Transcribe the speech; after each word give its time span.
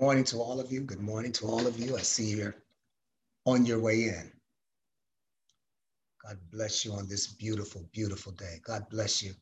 Morning 0.00 0.24
to 0.24 0.38
all 0.38 0.60
of 0.60 0.72
you. 0.72 0.82
Good 0.82 1.00
morning 1.00 1.32
to 1.34 1.46
all 1.46 1.66
of 1.68 1.78
you. 1.78 1.96
I 1.96 2.02
see 2.02 2.24
you're 2.36 2.56
on 3.46 3.66
your 3.66 3.80
way 3.80 4.04
in. 4.04 4.32
God 6.26 6.38
bless 6.52 6.84
you 6.84 6.92
on 6.92 7.08
this 7.08 7.28
beautiful, 7.28 7.88
beautiful 7.92 8.32
day. 8.32 8.60
God 8.64 8.86
bless 8.90 9.22
you. 9.22 9.34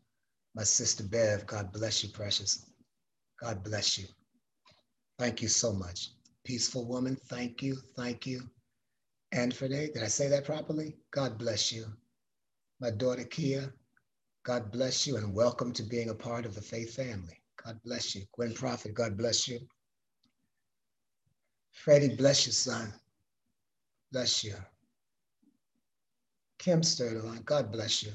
My 0.54 0.64
sister 0.64 1.04
Bev, 1.04 1.46
God 1.46 1.72
bless 1.72 2.04
you, 2.04 2.10
precious. 2.10 2.66
God 3.42 3.64
bless 3.64 3.98
you. 3.98 4.06
Thank 5.18 5.42
you 5.42 5.48
so 5.48 5.72
much. 5.72 6.10
Peaceful 6.44 6.86
woman, 6.86 7.16
thank 7.28 7.62
you, 7.62 7.76
thank 7.96 8.26
you. 8.26 8.42
Anfrede, 9.34 9.94
did 9.94 10.02
I 10.02 10.08
say 10.08 10.28
that 10.28 10.44
properly? 10.46 10.96
God 11.12 11.38
bless 11.38 11.72
you. 11.72 11.86
My 12.80 12.90
daughter 12.90 13.24
Kia, 13.24 13.72
God 14.44 14.72
bless 14.72 15.06
you 15.06 15.16
and 15.16 15.34
welcome 15.34 15.72
to 15.74 15.82
being 15.84 16.10
a 16.10 16.14
part 16.14 16.46
of 16.46 16.54
the 16.54 16.62
faith 16.62 16.94
family. 16.96 17.38
God 17.64 17.80
bless 17.84 18.14
you. 18.14 18.22
Gwen 18.34 18.54
Prophet, 18.54 18.94
God 18.94 19.16
bless 19.18 19.48
you. 19.48 19.60
Freddie, 21.74 22.16
bless 22.16 22.46
you, 22.46 22.52
son. 22.52 22.92
Bless 24.12 24.44
you. 24.44 24.54
Kim 26.58 26.80
Sturdeline, 26.80 27.44
God 27.44 27.70
bless 27.70 28.02
you. 28.02 28.12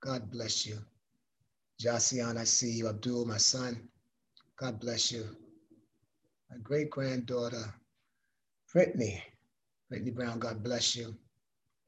God 0.00 0.30
bless 0.30 0.66
you. 0.66 0.78
Jasian, 1.80 2.36
I 2.36 2.44
see 2.44 2.72
you. 2.72 2.88
Abdul, 2.88 3.26
my 3.26 3.36
son, 3.36 3.88
God 4.58 4.80
bless 4.80 5.12
you. 5.12 5.24
My 6.50 6.56
great 6.62 6.90
granddaughter, 6.90 7.72
Brittany, 8.72 9.22
Brittany 9.88 10.10
Brown, 10.10 10.38
God 10.38 10.64
bless 10.64 10.96
you. 10.96 11.14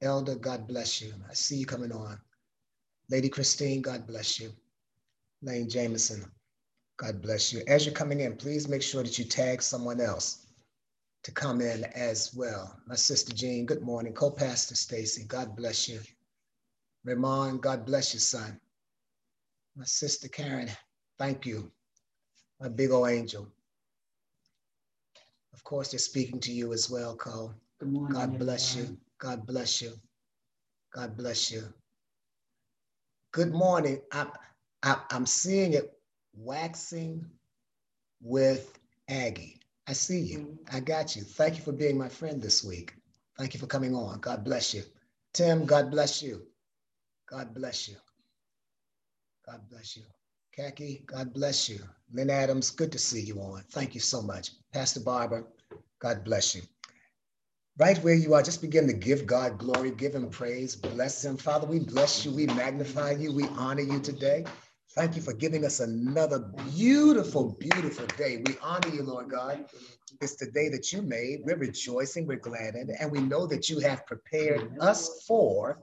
Elder, 0.03 0.34
God 0.36 0.69
bless 0.69 1.00
you. 1.00 1.14
I 1.28 1.34
see 1.34 1.56
you 1.56 1.66
coming 1.66 1.91
on. 1.91 2.20
Lady 3.11 3.28
Christine, 3.28 3.81
God 3.81 4.06
bless 4.06 4.38
you. 4.38 4.53
Lane 5.42 5.69
Jameson, 5.69 6.31
God 6.98 7.22
bless 7.22 7.53
you. 7.53 7.62
As 7.66 7.86
you're 7.86 7.94
coming 7.94 8.20
in, 8.20 8.36
please 8.36 8.69
make 8.69 8.83
sure 8.83 9.03
that 9.03 9.19
you 9.19 9.25
tag 9.25 9.62
someone 9.62 10.00
else 10.00 10.44
to 11.25 11.33
come 11.33 11.61
in 11.61 11.84
as 11.84 12.33
well. 12.34 12.78
My 12.86 12.94
sister 12.94 13.34
Jean, 13.34 13.67
good 13.67 13.83
morning. 13.83 14.12
Co-pastor 14.12 14.75
Stacy, 14.77 15.25
God 15.25 15.56
bless 15.56 15.89
you. 15.89 16.00
Ramon, 17.05 17.58
God 17.58 17.86
bless 17.86 18.14
you, 18.14 18.20
son. 18.20 18.61
My 19.77 19.84
sister 19.84 20.28
Karen, 20.28 20.70
thank 21.19 21.47
you. 21.47 21.72
My 22.61 22.69
big 22.69 22.91
old 22.91 23.08
angel. 23.08 23.48
Of 25.55 25.64
course, 25.64 25.91
they're 25.91 25.98
speaking 25.98 26.41
to 26.41 26.53
you 26.53 26.72
as 26.72 26.91
well, 26.91 27.16
Cole. 27.16 27.55
Good 27.81 27.92
morning. 27.92 28.12
God 28.12 28.38
bless 28.38 28.77
everyone. 28.77 28.92
you. 28.92 28.98
God 29.19 29.47
bless 29.47 29.83
you. 29.83 29.92
God 30.94 31.16
bless 31.16 31.50
you. 31.50 31.64
Good 33.33 33.53
morning. 33.53 34.00
I'm, 34.12 34.28
I'm 34.83 35.27
seeing 35.27 35.72
it 35.72 35.98
waxing 36.36 37.25
with 38.22 38.78
Aggie. 39.09 39.59
I 39.88 39.92
see 39.92 40.20
you. 40.20 40.38
Mm-hmm. 40.38 40.77
I 40.77 40.80
got 40.80 41.16
you. 41.16 41.22
Thank 41.22 41.56
you 41.56 41.62
for 41.62 41.72
being 41.72 41.98
my 41.98 42.08
friend 42.08 42.40
this 42.40 42.64
week. 42.64 42.94
Thank 43.38 43.54
you 43.54 43.60
for 43.60 43.66
coming 43.66 43.94
on. 43.94 44.20
God 44.20 44.44
bless 44.44 44.74
you. 44.74 44.82
Tim, 45.32 45.66
God 45.66 45.91
bless 45.91 46.22
you. 46.22 46.42
God 47.30 47.54
bless 47.54 47.88
you. 47.88 47.96
God 49.46 49.60
bless 49.70 49.96
you. 49.96 50.04
Khaki, 50.56 51.02
God 51.06 51.34
bless 51.34 51.68
you. 51.68 51.80
Lynn 52.12 52.30
Adams, 52.30 52.70
good 52.70 52.92
to 52.92 52.98
see 52.98 53.20
you 53.20 53.41
on. 53.41 53.64
Thank 53.72 53.94
you 53.94 54.00
so 54.00 54.22
much. 54.22 54.52
Pastor 54.72 55.00
Barber, 55.00 55.44
God 56.00 56.24
bless 56.24 56.54
you. 56.54 56.62
Right 57.78 57.98
where 58.04 58.14
you 58.14 58.34
are, 58.34 58.42
just 58.42 58.62
begin 58.62 58.86
to 58.86 58.92
give 58.92 59.26
God 59.26 59.58
glory, 59.58 59.91
give 59.91 60.14
him 60.14 60.30
praise, 60.30 60.76
bless 60.76 61.24
him. 61.24 61.36
Father, 61.36 61.66
we 61.66 61.80
bless 61.80 62.24
you, 62.24 62.30
we 62.30 62.46
magnify 62.46 63.12
you, 63.12 63.34
we 63.34 63.44
honor 63.59 63.82
you 63.82 63.98
today. 63.98 64.44
Thank 64.94 65.16
you 65.16 65.22
for 65.22 65.32
giving 65.32 65.65
us 65.65 65.81
another 65.81 66.38
beautiful, 66.71 67.56
beautiful 67.59 68.06
day. 68.16 68.44
We 68.47 68.56
honor 68.62 68.94
you, 68.94 69.03
Lord 69.03 69.28
God. 69.28 69.65
It's 70.21 70.37
the 70.37 70.47
day 70.53 70.69
that 70.69 70.93
you 70.93 71.03
made. 71.03 71.41
We're 71.43 71.56
rejoicing, 71.56 72.28
we're 72.28 72.37
glad 72.37 72.77
in 72.77 72.88
it, 72.88 72.97
and 73.00 73.10
we 73.10 73.19
know 73.19 73.44
that 73.49 73.69
you 73.69 73.81
have 73.81 74.06
prepared 74.06 74.77
us 74.81 75.25
for 75.27 75.81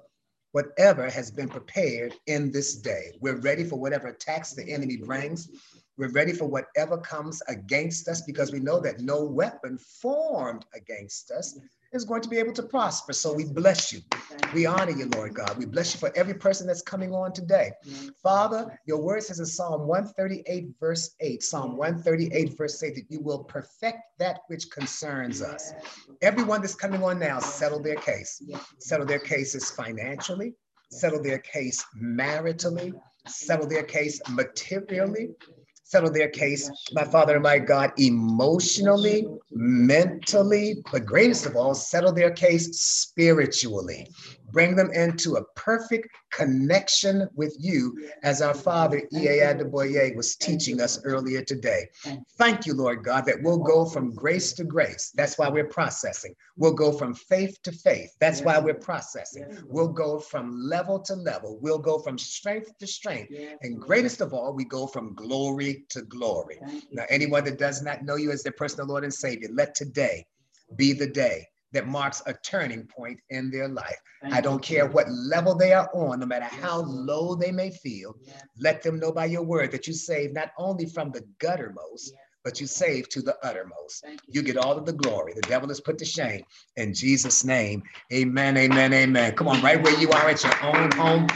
whatever 0.54 1.10
has 1.10 1.30
been 1.30 1.50
prepared 1.50 2.16
in 2.28 2.54
this 2.54 2.76
day. 2.76 3.12
We're 3.20 3.42
ready 3.42 3.66
for 3.66 3.78
whatever 3.78 4.08
attacks 4.08 4.54
the 4.54 4.72
enemy 4.72 4.96
brings. 4.96 5.50
We're 5.98 6.12
ready 6.12 6.32
for 6.32 6.46
whatever 6.46 6.98
comes 6.98 7.42
against 7.50 8.08
us 8.08 8.22
because 8.22 8.54
we 8.54 8.62
know 8.62 8.80
that 8.80 9.02
no 9.02 9.26
weapon 9.26 9.78
formed 9.78 10.64
against 10.74 11.32
us 11.32 11.60
is 11.94 12.06
going 12.06 12.22
to 12.22 12.30
be 12.30 12.38
able 12.38 12.54
to 12.54 12.64
prosper. 12.64 13.14
So 13.14 13.34
we 13.34 13.46
bless 13.46 13.92
you. 13.92 14.02
We 14.54 14.66
honor 14.66 14.92
you, 14.92 15.08
Lord 15.16 15.34
God. 15.34 15.58
We 15.58 15.66
bless 15.66 15.94
you 15.94 16.00
for 16.00 16.12
every 16.16 16.34
person 16.34 16.68
that's 16.68 16.82
coming 16.82 17.14
on 17.14 17.34
today. 17.34 17.72
Father, 18.22 18.80
your 18.86 19.02
word 19.02 19.24
says 19.24 19.40
in 19.40 19.46
Psalm 19.46 19.88
138, 19.88 20.70
verse 20.80 21.16
8, 21.20 21.44
Psalm 21.44 21.78
138, 21.78 22.58
verse 22.58 22.82
8, 22.82 22.96
that 22.96 23.06
you 23.10 23.20
will 23.20 23.44
perfect 23.44 24.00
that 24.20 24.42
which 24.48 24.70
concerns 24.70 25.42
us. 25.42 25.74
Everyone 26.22 26.62
that's 26.62 26.76
coming 26.76 27.04
on 27.04 27.20
now, 27.20 27.40
settle 27.40 27.82
their 27.82 27.96
case. 27.96 28.42
Settle 28.80 29.06
their 29.06 29.20
cases 29.20 29.72
financially, 29.72 30.54
settle 30.90 31.22
their 31.22 31.40
case 31.40 31.84
maritally, 32.02 32.94
settle 33.28 33.68
their 33.68 33.84
case 33.84 34.22
materially, 34.30 35.30
settle 35.92 36.10
their 36.10 36.30
case, 36.30 36.72
my 36.94 37.04
Father 37.04 37.34
and 37.34 37.44
my 37.44 37.60
God, 37.60 37.92
emotionally, 37.98 39.28
mentally, 39.52 40.82
but 40.90 41.06
greatest 41.06 41.46
of 41.46 41.58
all, 41.58 41.76
settle 41.76 42.14
their 42.14 42.32
case 42.32 42.80
spiritually 42.80 44.08
bring 44.52 44.76
them 44.76 44.92
into 44.92 45.36
a 45.36 45.44
perfect 45.56 46.10
connection 46.32 47.28
with 47.36 47.56
you, 47.60 48.10
as 48.24 48.42
our 48.42 48.54
father 48.54 49.02
E.A. 49.14 49.40
Adeboye 49.40 50.16
was 50.16 50.36
teaching 50.36 50.82
us 50.82 51.00
earlier 51.04 51.44
today. 51.44 51.88
Thank 52.38 52.66
you, 52.66 52.74
Lord 52.74 53.04
God, 53.04 53.26
that 53.26 53.42
we'll 53.42 53.60
go 53.60 53.86
from 53.86 54.14
grace 54.14 54.54
to 54.54 54.64
grace. 54.64 55.12
That's 55.16 55.38
why 55.38 55.50
we're 55.50 55.68
processing. 55.68 56.36
We'll 56.58 56.74
go 56.74 56.92
from 56.92 57.14
faith 57.14 57.62
to 57.64 57.72
faith. 57.72 58.16
That's 58.20 58.42
why 58.42 58.60
we're 58.60 58.74
processing. 58.74 59.46
We'll 59.68 59.88
go 59.88 60.20
from 60.20 60.62
level 60.62 61.00
to 61.02 61.16
level. 61.16 61.60
We'll 61.62 61.80
go 61.80 62.00
from 62.00 62.18
strength 62.18 62.78
to 62.80 62.88
strength. 62.88 63.32
And 63.62 63.80
greatest 63.80 64.22
of 64.22 64.34
all, 64.34 64.54
we 64.54 64.66
go 64.66 64.88
from 64.88 65.14
glory 65.16 65.86
to 65.90 66.02
glory. 66.04 66.60
Now, 66.92 67.04
anyone 67.10 67.44
that 67.46 67.60
does 67.60 67.82
not 67.82 68.04
know 68.04 68.16
you 68.16 68.32
as 68.32 68.44
their 68.44 68.52
personal 68.54 68.88
Lord 68.88 69.04
and 69.04 69.14
Savior, 69.14 69.50
let 69.52 69.76
today 69.76 70.26
be 70.76 70.94
the 70.94 71.08
day 71.08 71.48
that 71.72 71.88
marks 71.88 72.22
a 72.26 72.34
turning 72.34 72.86
point 72.86 73.20
in 73.30 73.50
their 73.50 73.68
life. 73.68 73.98
Thank 74.22 74.34
I 74.34 74.42
don't 74.42 74.62
care 74.62 74.88
what 74.88 75.10
level 75.10 75.56
they 75.56 75.74
are 75.74 75.90
on, 75.94 76.20
no 76.20 76.26
matter 76.26 76.46
how 76.46 76.82
low 76.82 77.36
they 77.36 77.52
may 77.52 77.72
feel. 77.72 78.16
Let 78.58 78.84
them 78.84 79.00
know 79.00 79.12
by 79.12 79.26
your 79.26 79.44
word 79.44 79.72
that 79.72 79.88
you 79.88 79.94
save 79.94 80.34
not 80.34 80.52
only 80.58 80.86
from 80.86 81.12
the 81.12 81.26
guttermost, 81.40 82.12
but 82.44 82.60
you 82.60 82.68
save 82.68 83.08
to 83.10 83.22
the 83.22 83.38
uttermost. 83.44 84.04
You. 84.06 84.18
you. 84.30 84.42
get 84.42 84.58
all 84.58 84.78
of 84.78 84.86
the 84.86 84.94
glory. 84.94 85.34
The 85.34 85.42
devil 85.42 85.70
is 85.70 85.80
put 85.80 85.98
to 86.00 86.06
shame. 86.06 86.44
In 86.76 86.94
Jesus' 86.94 87.44
name, 87.44 87.84
amen, 88.12 88.58
amen, 88.58 88.94
amen. 88.94 89.36
Come 89.36 89.48
on, 89.48 89.62
right 89.62 89.82
where 89.82 90.00
you 90.00 90.10
are 90.10 90.30
at 90.30 90.44
your 90.44 90.64
own 90.64 90.92
home, 90.92 91.28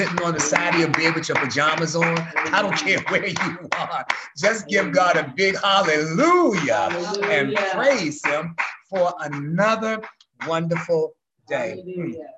sitting 0.00 0.22
on 0.22 0.32
the 0.32 0.40
side 0.40 0.72
of 0.72 0.80
your 0.80 0.88
bed 0.88 1.14
with 1.14 1.28
your 1.28 1.36
pajamas 1.36 1.94
on. 1.94 2.18
I 2.54 2.62
don't 2.62 2.74
care 2.74 3.00
where 3.08 3.26
you 3.26 3.68
are. 3.72 4.06
Just 4.34 4.66
give 4.66 4.92
God 4.92 5.16
a 5.16 5.30
big 5.36 5.56
hallelujah, 5.58 6.74
hallelujah. 6.90 7.28
and 7.28 7.56
praise 7.72 8.24
him 8.24 8.56
for 8.88 9.12
another 9.20 10.00
wonderful 10.46 11.12
day. 11.48 11.82
Hallelujah. 11.84 12.28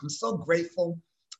I'm 0.00 0.08
so 0.08 0.36
grateful 0.36 0.96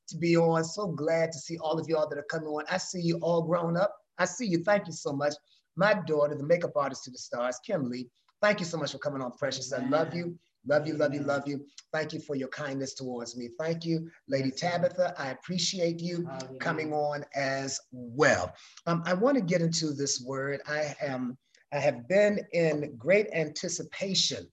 to 0.09 0.16
be 0.16 0.37
on. 0.37 0.65
So 0.65 0.88
glad 0.88 1.31
to 1.31 1.38
see 1.38 1.56
all 1.59 1.78
of 1.78 1.88
y'all 1.88 2.09
that 2.09 2.19
are 2.19 2.26
coming 2.28 2.48
on. 2.48 2.65
I 2.69 2.78
see 2.78 3.00
you 3.00 3.19
all 3.19 3.42
grown 3.42 3.76
up. 3.76 3.94
I 4.19 4.25
see 4.25 4.47
you. 4.47 4.65
Thank 4.65 4.88
you 4.88 4.92
so 4.92 5.12
much. 5.12 5.34
My 5.76 5.94
daughter, 5.94 6.34
the 6.34 6.42
makeup 6.42 6.72
artist 6.75 7.04
to 7.04 7.12
the 7.12 7.19
stars, 7.19 7.60
Kim 7.65 7.88
Lee. 7.88 8.09
Thank 8.42 8.59
you 8.59 8.66
so 8.66 8.77
much 8.77 8.91
for 8.91 8.98
coming 8.98 9.22
on, 9.22 9.30
Precious. 9.39 9.72
I 9.72 9.86
love 9.86 10.15
you. 10.15 10.36
Love 10.66 10.87
you, 10.87 10.95
love 10.95 11.15
you, 11.15 11.21
love 11.21 11.47
you. 11.47 11.65
Thank 11.93 12.13
you 12.13 12.21
for 12.21 12.34
your 12.34 12.49
kindness 12.49 12.95
towards 12.95 13.37
me. 13.37 13.51
Thank 13.59 13.84
you, 13.84 14.11
Lady 14.28 14.51
Tabitha. 14.51 15.15
I 15.19 15.31
appreciate 15.31 16.01
you 16.01 16.28
coming 16.61 16.93
on 16.93 17.25
as 17.34 17.81
well. 17.93 18.53
Um, 18.87 19.03
I 19.07 19.15
want 19.15 19.37
to 19.37 19.43
get 19.43 19.61
into 19.61 19.93
this 19.93 20.22
word. 20.27 20.61
I 20.66 20.95
am 21.01 21.37
I 21.72 21.78
have 21.78 22.07
been 22.07 22.39
in 22.53 22.95
great 22.97 23.28
anticipation 23.33 24.47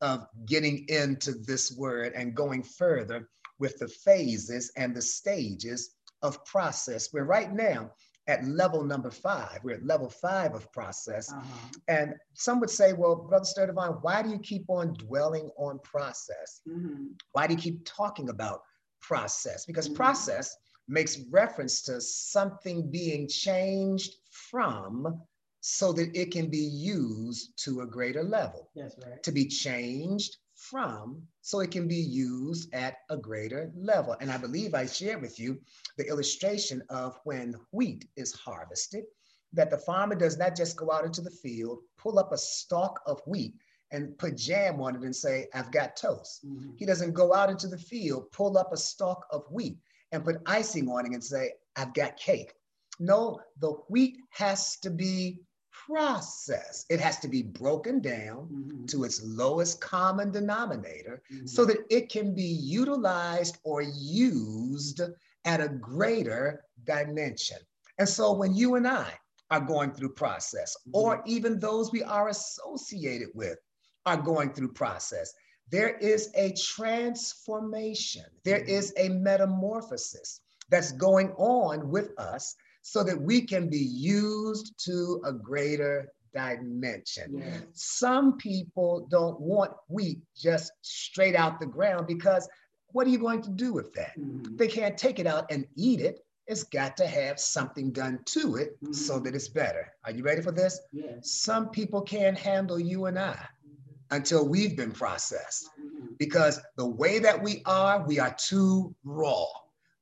of 0.00 0.26
getting 0.46 0.86
into 0.88 1.32
this 1.32 1.76
word 1.76 2.12
and 2.14 2.34
going 2.34 2.62
further 2.62 3.28
with 3.58 3.78
the 3.78 3.88
phases 3.88 4.70
and 4.76 4.94
the 4.94 5.02
stages 5.02 5.96
of 6.22 6.44
process. 6.44 7.12
We're 7.12 7.24
right 7.24 7.52
now 7.52 7.90
at 8.28 8.44
level 8.44 8.84
number 8.84 9.10
five. 9.10 9.58
We're 9.64 9.76
at 9.76 9.86
level 9.86 10.10
five 10.10 10.54
of 10.54 10.70
process. 10.72 11.32
Uh-huh. 11.32 11.70
And 11.88 12.14
some 12.34 12.60
would 12.60 12.70
say, 12.70 12.92
well, 12.92 13.16
Brother 13.16 13.46
Sturdivine, 13.46 14.02
why 14.02 14.22
do 14.22 14.28
you 14.28 14.38
keep 14.38 14.68
on 14.68 14.92
dwelling 14.94 15.50
on 15.56 15.80
process? 15.82 16.60
Mm-hmm. 16.68 17.06
Why 17.32 17.46
do 17.46 17.54
you 17.54 17.60
keep 17.60 17.84
talking 17.84 18.28
about 18.28 18.60
process? 19.00 19.64
Because 19.64 19.86
mm-hmm. 19.86 19.96
process 19.96 20.54
makes 20.88 21.18
reference 21.30 21.82
to 21.82 22.00
something 22.00 22.90
being 22.90 23.28
changed 23.28 24.14
from 24.30 25.22
so 25.60 25.92
that 25.92 26.14
it 26.14 26.30
can 26.30 26.48
be 26.48 26.58
used 26.58 27.52
to 27.64 27.80
a 27.80 27.86
greater 27.86 28.22
level. 28.22 28.70
That's 28.76 28.94
right. 29.04 29.22
To 29.22 29.32
be 29.32 29.46
changed 29.46 30.36
from 30.70 31.22
so 31.40 31.60
it 31.60 31.70
can 31.70 31.88
be 31.88 31.96
used 31.96 32.72
at 32.74 32.98
a 33.10 33.16
greater 33.16 33.70
level. 33.74 34.16
And 34.20 34.30
I 34.30 34.36
believe 34.36 34.74
I 34.74 34.86
shared 34.86 35.22
with 35.22 35.38
you 35.38 35.58
the 35.96 36.06
illustration 36.06 36.82
of 36.90 37.18
when 37.24 37.54
wheat 37.72 38.06
is 38.16 38.32
harvested. 38.32 39.04
that 39.52 39.70
the 39.70 39.78
farmer 39.78 40.14
does 40.14 40.38
not 40.38 40.56
just 40.56 40.76
go 40.76 40.90
out 40.92 41.04
into 41.04 41.20
the 41.20 41.30
field, 41.30 41.80
pull 41.96 42.18
up 42.18 42.32
a 42.32 42.38
stalk 42.38 43.00
of 43.06 43.20
wheat, 43.26 43.54
and 43.90 44.16
put 44.18 44.36
jam 44.36 44.80
on 44.82 44.94
it 44.96 45.02
and 45.02 45.16
say, 45.16 45.48
I've 45.54 45.72
got 45.72 45.96
toast. 45.96 46.46
Mm-hmm. 46.46 46.72
He 46.76 46.84
doesn't 46.84 47.14
go 47.14 47.32
out 47.32 47.48
into 47.48 47.68
the 47.68 47.78
field, 47.78 48.30
pull 48.32 48.58
up 48.58 48.72
a 48.72 48.76
stalk 48.76 49.26
of 49.30 49.44
wheat, 49.50 49.78
and 50.12 50.24
put 50.24 50.42
icing 50.46 50.88
on 50.88 51.06
it 51.06 51.12
and 51.12 51.24
say, 51.24 51.52
I've 51.76 51.94
got 51.94 52.18
cake. 52.18 52.52
No, 53.00 53.40
the 53.60 53.70
wheat 53.88 54.18
has 54.30 54.76
to 54.78 54.90
be 54.90 55.40
processed. 55.88 56.86
It 56.90 57.00
has 57.00 57.18
to 57.20 57.28
be 57.28 57.42
broken 57.42 58.00
down 58.00 58.48
mm-hmm. 58.52 58.84
to 58.86 59.04
its 59.04 59.22
lowest 59.24 59.80
common 59.80 60.30
denominator 60.30 61.22
mm-hmm. 61.32 61.46
so 61.46 61.64
that 61.64 61.78
it 61.90 62.10
can 62.10 62.34
be 62.34 62.42
utilized 62.42 63.58
or 63.64 63.82
used 63.82 65.00
at 65.44 65.60
a 65.60 65.68
greater 65.68 66.64
dimension. 66.84 67.58
And 67.98 68.08
so 68.08 68.32
when 68.32 68.54
you 68.54 68.74
and 68.74 68.86
I 68.86 69.12
are 69.50 69.60
going 69.60 69.92
through 69.92 70.10
process, 70.10 70.76
mm-hmm. 70.76 70.96
or 70.96 71.22
even 71.26 71.58
those 71.58 71.90
we 71.90 72.02
are 72.02 72.28
associated 72.28 73.28
with 73.34 73.56
are 74.04 74.18
going 74.18 74.52
through 74.52 74.72
process, 74.72 75.32
there 75.70 75.96
is 75.96 76.30
a 76.34 76.52
transformation, 76.52 78.24
there 78.44 78.60
mm-hmm. 78.60 78.68
is 78.68 78.92
a 78.98 79.08
metamorphosis 79.08 80.40
that's 80.68 80.92
going 80.92 81.30
on 81.38 81.88
with 81.88 82.10
us 82.18 82.54
so 82.90 83.04
that 83.04 83.20
we 83.20 83.42
can 83.42 83.68
be 83.68 83.76
used 83.78 84.72
to 84.78 85.20
a 85.24 85.32
greater 85.32 86.10
dimension. 86.34 87.38
Yes. 87.38 87.62
Some 87.74 88.38
people 88.38 89.06
don't 89.10 89.38
want 89.38 89.72
wheat 89.88 90.20
just 90.34 90.72
straight 90.80 91.36
out 91.36 91.60
the 91.60 91.66
ground 91.66 92.06
because 92.06 92.48
what 92.92 93.06
are 93.06 93.10
you 93.10 93.18
going 93.18 93.42
to 93.42 93.50
do 93.50 93.74
with 93.74 93.92
that? 93.92 94.18
Mm-hmm. 94.18 94.56
They 94.56 94.68
can't 94.68 94.96
take 94.96 95.18
it 95.18 95.26
out 95.26 95.50
and 95.50 95.66
eat 95.76 96.00
it. 96.00 96.20
It's 96.46 96.62
got 96.62 96.96
to 96.96 97.06
have 97.06 97.38
something 97.38 97.92
done 97.92 98.20
to 98.26 98.56
it 98.56 98.82
mm-hmm. 98.82 98.94
so 98.94 99.18
that 99.18 99.34
it's 99.34 99.48
better. 99.48 99.92
Are 100.04 100.10
you 100.10 100.22
ready 100.22 100.40
for 100.40 100.52
this? 100.52 100.80
Yes. 100.90 101.30
Some 101.30 101.68
people 101.68 102.00
can't 102.00 102.38
handle 102.38 102.80
you 102.80 103.04
and 103.04 103.18
I 103.18 103.32
mm-hmm. 103.34 104.16
until 104.16 104.48
we've 104.48 104.78
been 104.78 104.92
processed 104.92 105.68
mm-hmm. 105.78 106.06
because 106.18 106.58
the 106.78 106.86
way 106.86 107.18
that 107.18 107.42
we 107.42 107.60
are, 107.66 108.02
we 108.06 108.18
are 108.18 108.34
too 108.38 108.94
raw 109.04 109.44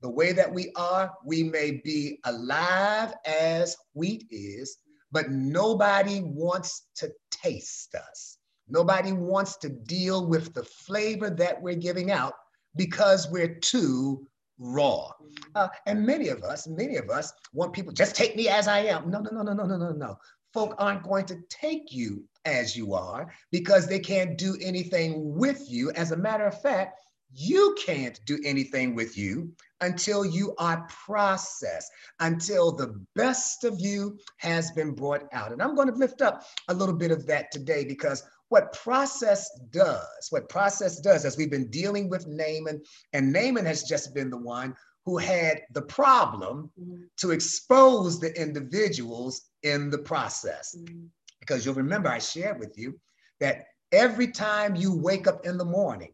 the 0.07 0.13
way 0.13 0.31
that 0.33 0.55
we 0.55 0.71
are, 0.77 1.13
we 1.25 1.43
may 1.43 1.81
be 1.83 2.21
alive 2.27 3.13
as 3.27 3.77
wheat 3.95 4.25
is, 4.31 4.79
but 5.11 5.33
nobody 5.33 6.21
wants 6.21 6.87
to 6.95 7.11
taste 7.33 7.97
us. 7.97 8.39
Nobody 8.69 9.11
wants 9.11 9.57
to 9.57 9.69
deal 9.69 10.29
with 10.29 10.55
the 10.55 10.63
flavor 10.63 11.29
that 11.29 11.61
we're 11.61 11.75
giving 11.75 12.13
out 12.13 12.35
because 12.77 13.29
we're 13.33 13.57
too 13.57 14.25
raw. 14.61 15.11
Uh, 15.57 15.67
and 15.87 16.07
many 16.07 16.29
of 16.29 16.45
us, 16.45 16.69
many 16.69 16.99
of 16.99 17.11
us 17.11 17.33
want 17.53 17.73
people 17.73 17.93
just 17.93 18.15
take 18.15 18.37
me 18.37 18.49
as 18.49 18.69
I 18.69 18.79
am. 18.83 19.11
No, 19.11 19.19
no, 19.19 19.31
no, 19.33 19.43
no, 19.43 19.55
no, 19.55 19.65
no, 19.65 19.77
no, 19.77 19.91
no. 19.91 20.19
Folk 20.55 20.77
aren't 20.79 21.03
going 21.03 21.27
to 21.27 21.41
take 21.49 21.93
you 21.93 22.23
as 22.45 22.77
you 22.77 22.95
are 22.95 23.27
because 23.51 23.89
they 23.89 23.99
can't 23.99 24.39
do 24.39 24.57
anything 24.63 25.35
with 25.35 25.69
you. 25.69 25.91
As 25.97 26.13
a 26.13 26.17
matter 26.17 26.47
of 26.47 26.63
fact, 26.63 27.01
you 27.37 27.77
can't 27.79 28.19
do 28.25 28.39
anything 28.45 28.95
with 28.95 29.17
you 29.17 29.53
until 29.83 30.25
you 30.25 30.55
are 30.59 30.87
processed, 30.89 31.93
until 32.21 32.73
the 32.73 32.99
best 33.15 33.65
of 33.65 33.79
you 33.79 34.19
has 34.39 34.71
been 34.71 34.93
brought 34.93 35.25
out. 35.33 35.53
And 35.53 35.63
I'm 35.63 35.75
going 35.75 35.89
to 35.89 35.95
lift 35.95 36.23
up 36.23 36.45
a 36.69 36.75
little 36.75 36.95
bit 36.95 37.11
of 37.11 37.27
that 37.27 37.51
today 37.53 37.85
because 37.85 38.23
what 38.49 38.73
process 38.73 39.51
does, 39.71 40.29
what 40.31 40.49
process 40.49 40.99
does, 41.01 41.25
as 41.25 41.37
we've 41.37 41.51
been 41.51 41.71
dealing 41.71 42.09
with 42.09 42.27
Naaman, 42.27 42.83
and 43.13 43.33
Naaman 43.33 43.67
has 43.67 43.83
just 43.83 44.15
been 44.15 44.31
the 44.31 44.39
one 44.39 44.75
who 45.05 45.19
had 45.19 45.63
the 45.73 45.83
problem 45.83 46.71
mm-hmm. 46.81 47.03
to 47.19 47.31
expose 47.33 48.19
the 48.19 48.33
individuals 48.41 49.43
in 49.63 49.91
the 49.91 49.99
process. 49.99 50.75
Mm-hmm. 50.79 51.07
Because 51.41 51.65
you'll 51.65 51.75
remember, 51.75 52.09
I 52.09 52.19
shared 52.19 52.59
with 52.59 52.79
you 52.79 52.99
that 53.41 53.67
every 53.93 54.29
time 54.29 54.75
you 54.75 54.97
wake 54.97 55.27
up 55.27 55.45
in 55.45 55.59
the 55.59 55.65
morning, 55.65 56.13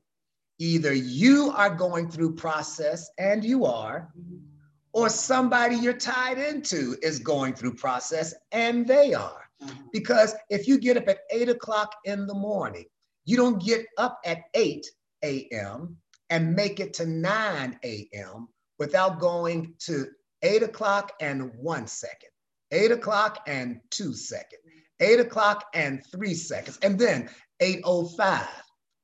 Either 0.62 0.94
you 0.94 1.50
are 1.56 1.74
going 1.74 2.08
through 2.08 2.32
process 2.36 3.10
and 3.18 3.42
you 3.42 3.64
are, 3.64 4.12
or 4.92 5.08
somebody 5.08 5.74
you're 5.74 5.92
tied 5.92 6.38
into 6.38 6.96
is 7.02 7.18
going 7.18 7.52
through 7.52 7.74
process 7.74 8.32
and 8.52 8.86
they 8.86 9.12
are. 9.12 9.42
Because 9.92 10.36
if 10.50 10.68
you 10.68 10.78
get 10.78 10.96
up 10.96 11.08
at 11.08 11.18
eight 11.32 11.48
o'clock 11.48 11.96
in 12.04 12.28
the 12.28 12.34
morning, 12.34 12.84
you 13.24 13.36
don't 13.36 13.60
get 13.60 13.84
up 13.98 14.20
at 14.24 14.42
8 14.54 14.86
a.m. 15.24 15.96
and 16.30 16.54
make 16.54 16.78
it 16.78 16.94
to 16.94 17.06
9 17.06 17.78
a.m. 17.84 18.46
without 18.78 19.18
going 19.18 19.74
to 19.80 20.06
8 20.42 20.62
o'clock 20.62 21.10
and 21.20 21.50
one 21.56 21.88
second, 21.88 22.30
8 22.70 22.92
o'clock 22.92 23.40
and 23.48 23.80
two 23.90 24.14
seconds, 24.14 24.62
8 25.00 25.18
o'clock 25.18 25.64
and 25.74 26.06
three 26.06 26.34
seconds, 26.34 26.78
and 26.82 26.96
then 26.96 27.28
8.05 27.60 28.46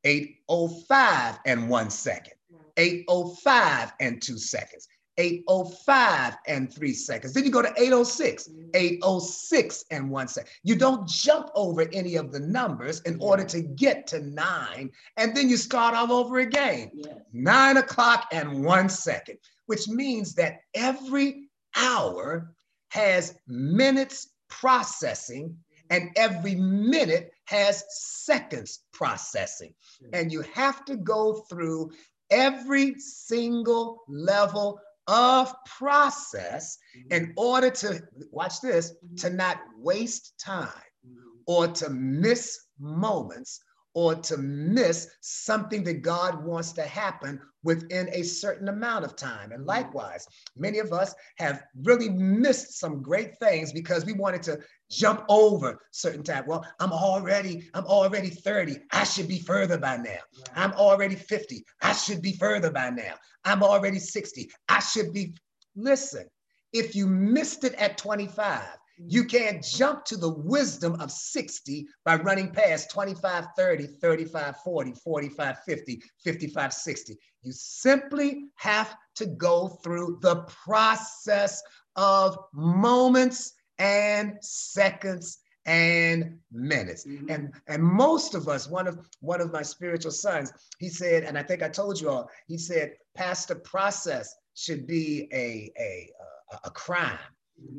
805 0.04 1.38
and 1.46 1.68
one 1.68 1.90
second, 1.90 2.34
805 2.76 3.92
and 4.00 4.22
two 4.22 4.38
seconds, 4.38 4.88
805 5.18 6.36
and 6.46 6.72
three 6.72 6.92
seconds. 6.92 7.34
Then 7.34 7.44
you 7.44 7.50
go 7.50 7.62
to 7.62 7.72
806, 7.76 8.50
806 8.74 9.84
and 9.90 10.10
one 10.10 10.28
second. 10.28 10.50
You 10.62 10.76
don't 10.76 11.06
jump 11.08 11.50
over 11.54 11.88
any 11.92 12.16
of 12.16 12.32
the 12.32 12.40
numbers 12.40 13.00
in 13.00 13.18
order 13.20 13.44
to 13.44 13.60
get 13.60 14.06
to 14.08 14.20
nine, 14.20 14.90
and 15.16 15.36
then 15.36 15.48
you 15.48 15.56
start 15.56 15.94
all 15.94 16.12
over 16.12 16.38
again. 16.38 16.90
Nine 17.32 17.78
o'clock 17.78 18.28
and 18.32 18.64
one 18.64 18.88
second, 18.88 19.38
which 19.66 19.88
means 19.88 20.34
that 20.34 20.60
every 20.74 21.48
hour 21.76 22.54
has 22.90 23.34
minutes 23.46 24.28
processing 24.48 25.56
and 25.90 26.10
every 26.16 26.54
minute 26.54 27.32
has 27.48 27.82
seconds 27.88 28.84
processing. 28.92 29.72
And 30.12 30.30
you 30.30 30.42
have 30.54 30.84
to 30.84 30.96
go 30.96 31.44
through 31.48 31.92
every 32.30 32.94
single 32.98 34.02
level 34.06 34.78
of 35.06 35.54
process 35.64 36.76
mm-hmm. 36.94 37.14
in 37.14 37.32
order 37.38 37.70
to, 37.70 38.02
watch 38.30 38.60
this, 38.60 38.92
to 39.16 39.28
mm-hmm. 39.28 39.36
not 39.36 39.60
waste 39.78 40.34
time 40.38 40.68
mm-hmm. 41.06 41.38
or 41.46 41.68
to 41.68 41.88
miss 41.88 42.58
moments 42.78 43.60
or 43.94 44.14
to 44.14 44.36
miss 44.36 45.08
something 45.20 45.82
that 45.84 46.02
God 46.02 46.44
wants 46.44 46.72
to 46.72 46.82
happen 46.82 47.40
within 47.62 48.08
a 48.12 48.22
certain 48.22 48.68
amount 48.68 49.04
of 49.04 49.16
time. 49.16 49.52
And 49.52 49.66
likewise, 49.66 50.26
many 50.56 50.78
of 50.78 50.92
us 50.92 51.14
have 51.36 51.64
really 51.82 52.08
missed 52.08 52.78
some 52.78 53.02
great 53.02 53.36
things 53.38 53.72
because 53.72 54.04
we 54.04 54.12
wanted 54.12 54.42
to 54.44 54.60
jump 54.90 55.24
over 55.28 55.80
certain 55.90 56.22
time. 56.22 56.44
Well, 56.46 56.64
I'm 56.80 56.92
already, 56.92 57.68
I'm 57.74 57.84
already 57.86 58.30
30. 58.30 58.78
I 58.92 59.04
should 59.04 59.28
be 59.28 59.40
further 59.40 59.78
by 59.78 59.96
now. 59.96 60.20
I'm 60.54 60.72
already 60.72 61.16
50. 61.16 61.64
I 61.82 61.92
should 61.92 62.22
be 62.22 62.32
further 62.32 62.70
by 62.70 62.90
now. 62.90 63.14
I'm 63.44 63.62
already 63.62 63.98
60. 63.98 64.50
I 64.68 64.80
should 64.80 65.12
be. 65.12 65.34
Listen, 65.76 66.26
if 66.72 66.94
you 66.94 67.06
missed 67.06 67.64
it 67.64 67.74
at 67.74 67.98
25, 67.98 68.62
you 69.06 69.24
can't 69.24 69.62
jump 69.62 70.04
to 70.06 70.16
the 70.16 70.28
wisdom 70.28 71.00
of 71.00 71.10
60 71.10 71.86
by 72.04 72.16
running 72.16 72.50
past 72.50 72.90
25, 72.90 73.46
30, 73.56 73.86
35, 73.86 74.56
40, 74.64 74.92
45, 74.92 75.58
50, 75.64 76.02
55, 76.24 76.72
60. 76.72 77.16
You 77.42 77.52
simply 77.52 78.46
have 78.56 78.96
to 79.16 79.26
go 79.26 79.68
through 79.68 80.18
the 80.22 80.36
process 80.64 81.62
of 81.96 82.38
moments 82.52 83.54
and 83.78 84.36
seconds 84.40 85.38
and 85.66 86.38
minutes. 86.50 87.06
Mm-hmm. 87.06 87.30
And 87.30 87.54
and 87.68 87.82
most 87.82 88.34
of 88.34 88.48
us, 88.48 88.68
one 88.68 88.86
of 88.86 88.98
one 89.20 89.40
of 89.40 89.52
my 89.52 89.62
spiritual 89.62 90.10
sons, 90.10 90.52
he 90.78 90.88
said, 90.88 91.24
and 91.24 91.36
I 91.36 91.42
think 91.42 91.62
I 91.62 91.68
told 91.68 92.00
you 92.00 92.08
all, 92.08 92.30
he 92.46 92.56
said, 92.56 92.92
Pastor, 93.14 93.54
process 93.54 94.34
should 94.54 94.86
be 94.86 95.28
a 95.32 95.70
a 95.78 96.10
a, 96.52 96.60
a 96.64 96.70
crime. 96.70 97.18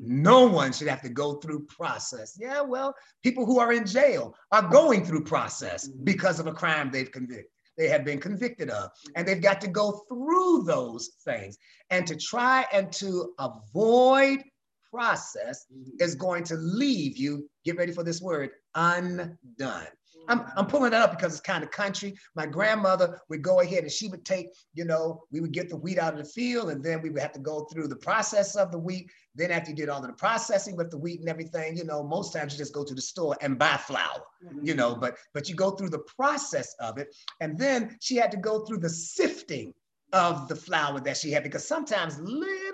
No 0.02 0.48
one 0.48 0.74
should 0.74 0.88
have 0.88 1.02
to 1.04 1.10
go 1.10 1.36
through 1.36 1.66
process. 1.66 2.38
Yeah, 2.40 2.62
well, 2.62 2.96
people 3.24 3.46
who 3.46 3.60
are 3.60 3.74
in 3.74 3.86
jail 3.86 4.36
are 4.52 4.68
going 4.68 5.06
through 5.06 5.24
process 5.24 5.88
because 5.88 6.40
of 6.40 6.48
a 6.48 6.54
crime 6.54 6.90
they've 6.92 7.12
convicted. 7.12 7.52
They 7.78 7.88
have 7.88 8.04
been 8.04 8.20
convicted 8.20 8.70
of, 8.70 8.92
and 9.16 9.26
they've 9.26 9.42
got 9.42 9.62
to 9.62 9.68
go 9.68 10.04
through 10.10 10.64
those 10.64 11.12
things. 11.24 11.58
And 11.90 12.06
to 12.08 12.18
try 12.18 12.66
and 12.74 12.92
to 12.94 13.34
avoid 13.40 14.44
process 14.92 15.66
is 16.00 16.16
going 16.16 16.44
to 16.46 16.56
leave 16.56 17.18
you, 17.18 17.50
get 17.64 17.78
ready 17.78 17.94
for 17.94 18.04
this 18.04 18.22
word, 18.22 18.50
undone. 18.76 19.88
I'm, 20.30 20.46
I'm 20.56 20.68
pulling 20.68 20.92
that 20.92 21.02
up 21.02 21.12
because 21.12 21.34
it's 21.34 21.42
kind 21.42 21.64
of 21.64 21.72
country. 21.72 22.16
My 22.36 22.46
grandmother 22.46 23.20
would 23.30 23.42
go 23.42 23.60
ahead 23.62 23.84
and 23.84 23.92
she 23.92 24.08
would 24.08 24.24
take, 24.24 24.50
you 24.74 24.86
know, 24.86 25.24
we 25.32 25.42
would 25.42 25.52
get 25.52 25.70
the 25.70 25.76
wheat 25.76 25.98
out 25.98 26.14
of 26.14 26.20
the 26.20 26.26
field 26.26 26.70
and 26.70 26.84
then 26.84 27.02
we 27.02 27.10
would 27.10 27.22
have 27.22 27.34
to 27.34 27.40
go 27.40 27.66
through 27.66 27.88
the 27.88 27.96
process 27.96 28.56
of 28.56 28.72
the 28.72 28.78
wheat. 28.78 29.10
Then 29.36 29.52
after 29.52 29.72
you 29.72 29.76
did 29.76 29.90
all 29.90 30.02
of 30.02 30.08
the 30.08 30.14
processing 30.14 30.78
with 30.78 30.92
the 30.92 30.98
wheat 30.98 31.20
and 31.20 31.30
everything, 31.30 31.76
you 31.76 31.84
know, 31.84 32.04
most 32.04 32.32
times 32.32 32.54
you 32.54 32.60
just 32.60 32.74
go 32.74 32.84
to 32.84 32.94
the 32.94 33.02
store 33.02 33.36
and 33.42 33.58
buy 33.58 33.78
flour, 33.78 34.22
mm-hmm. 34.46 34.66
you 34.66 34.76
know, 34.76 34.96
but 34.96 35.18
but 35.34 35.50
you 35.50 35.56
go 35.56 35.72
through 35.72 35.90
the 35.90 36.06
process 36.16 36.76
of 36.80 36.98
it. 36.98 37.16
And 37.42 37.58
then 37.58 37.98
she 38.00 38.16
had 38.16 38.32
to 38.32 38.38
go 38.38 38.66
through 38.66 38.80
the 38.80 38.90
sifting 38.90 39.74
of 40.14 40.48
the 40.48 40.56
flour 40.56 41.00
that 41.00 41.18
she 41.18 41.32
had 41.32 41.44
because 41.44 41.68
sometimes 41.68 42.20
little 42.20 42.69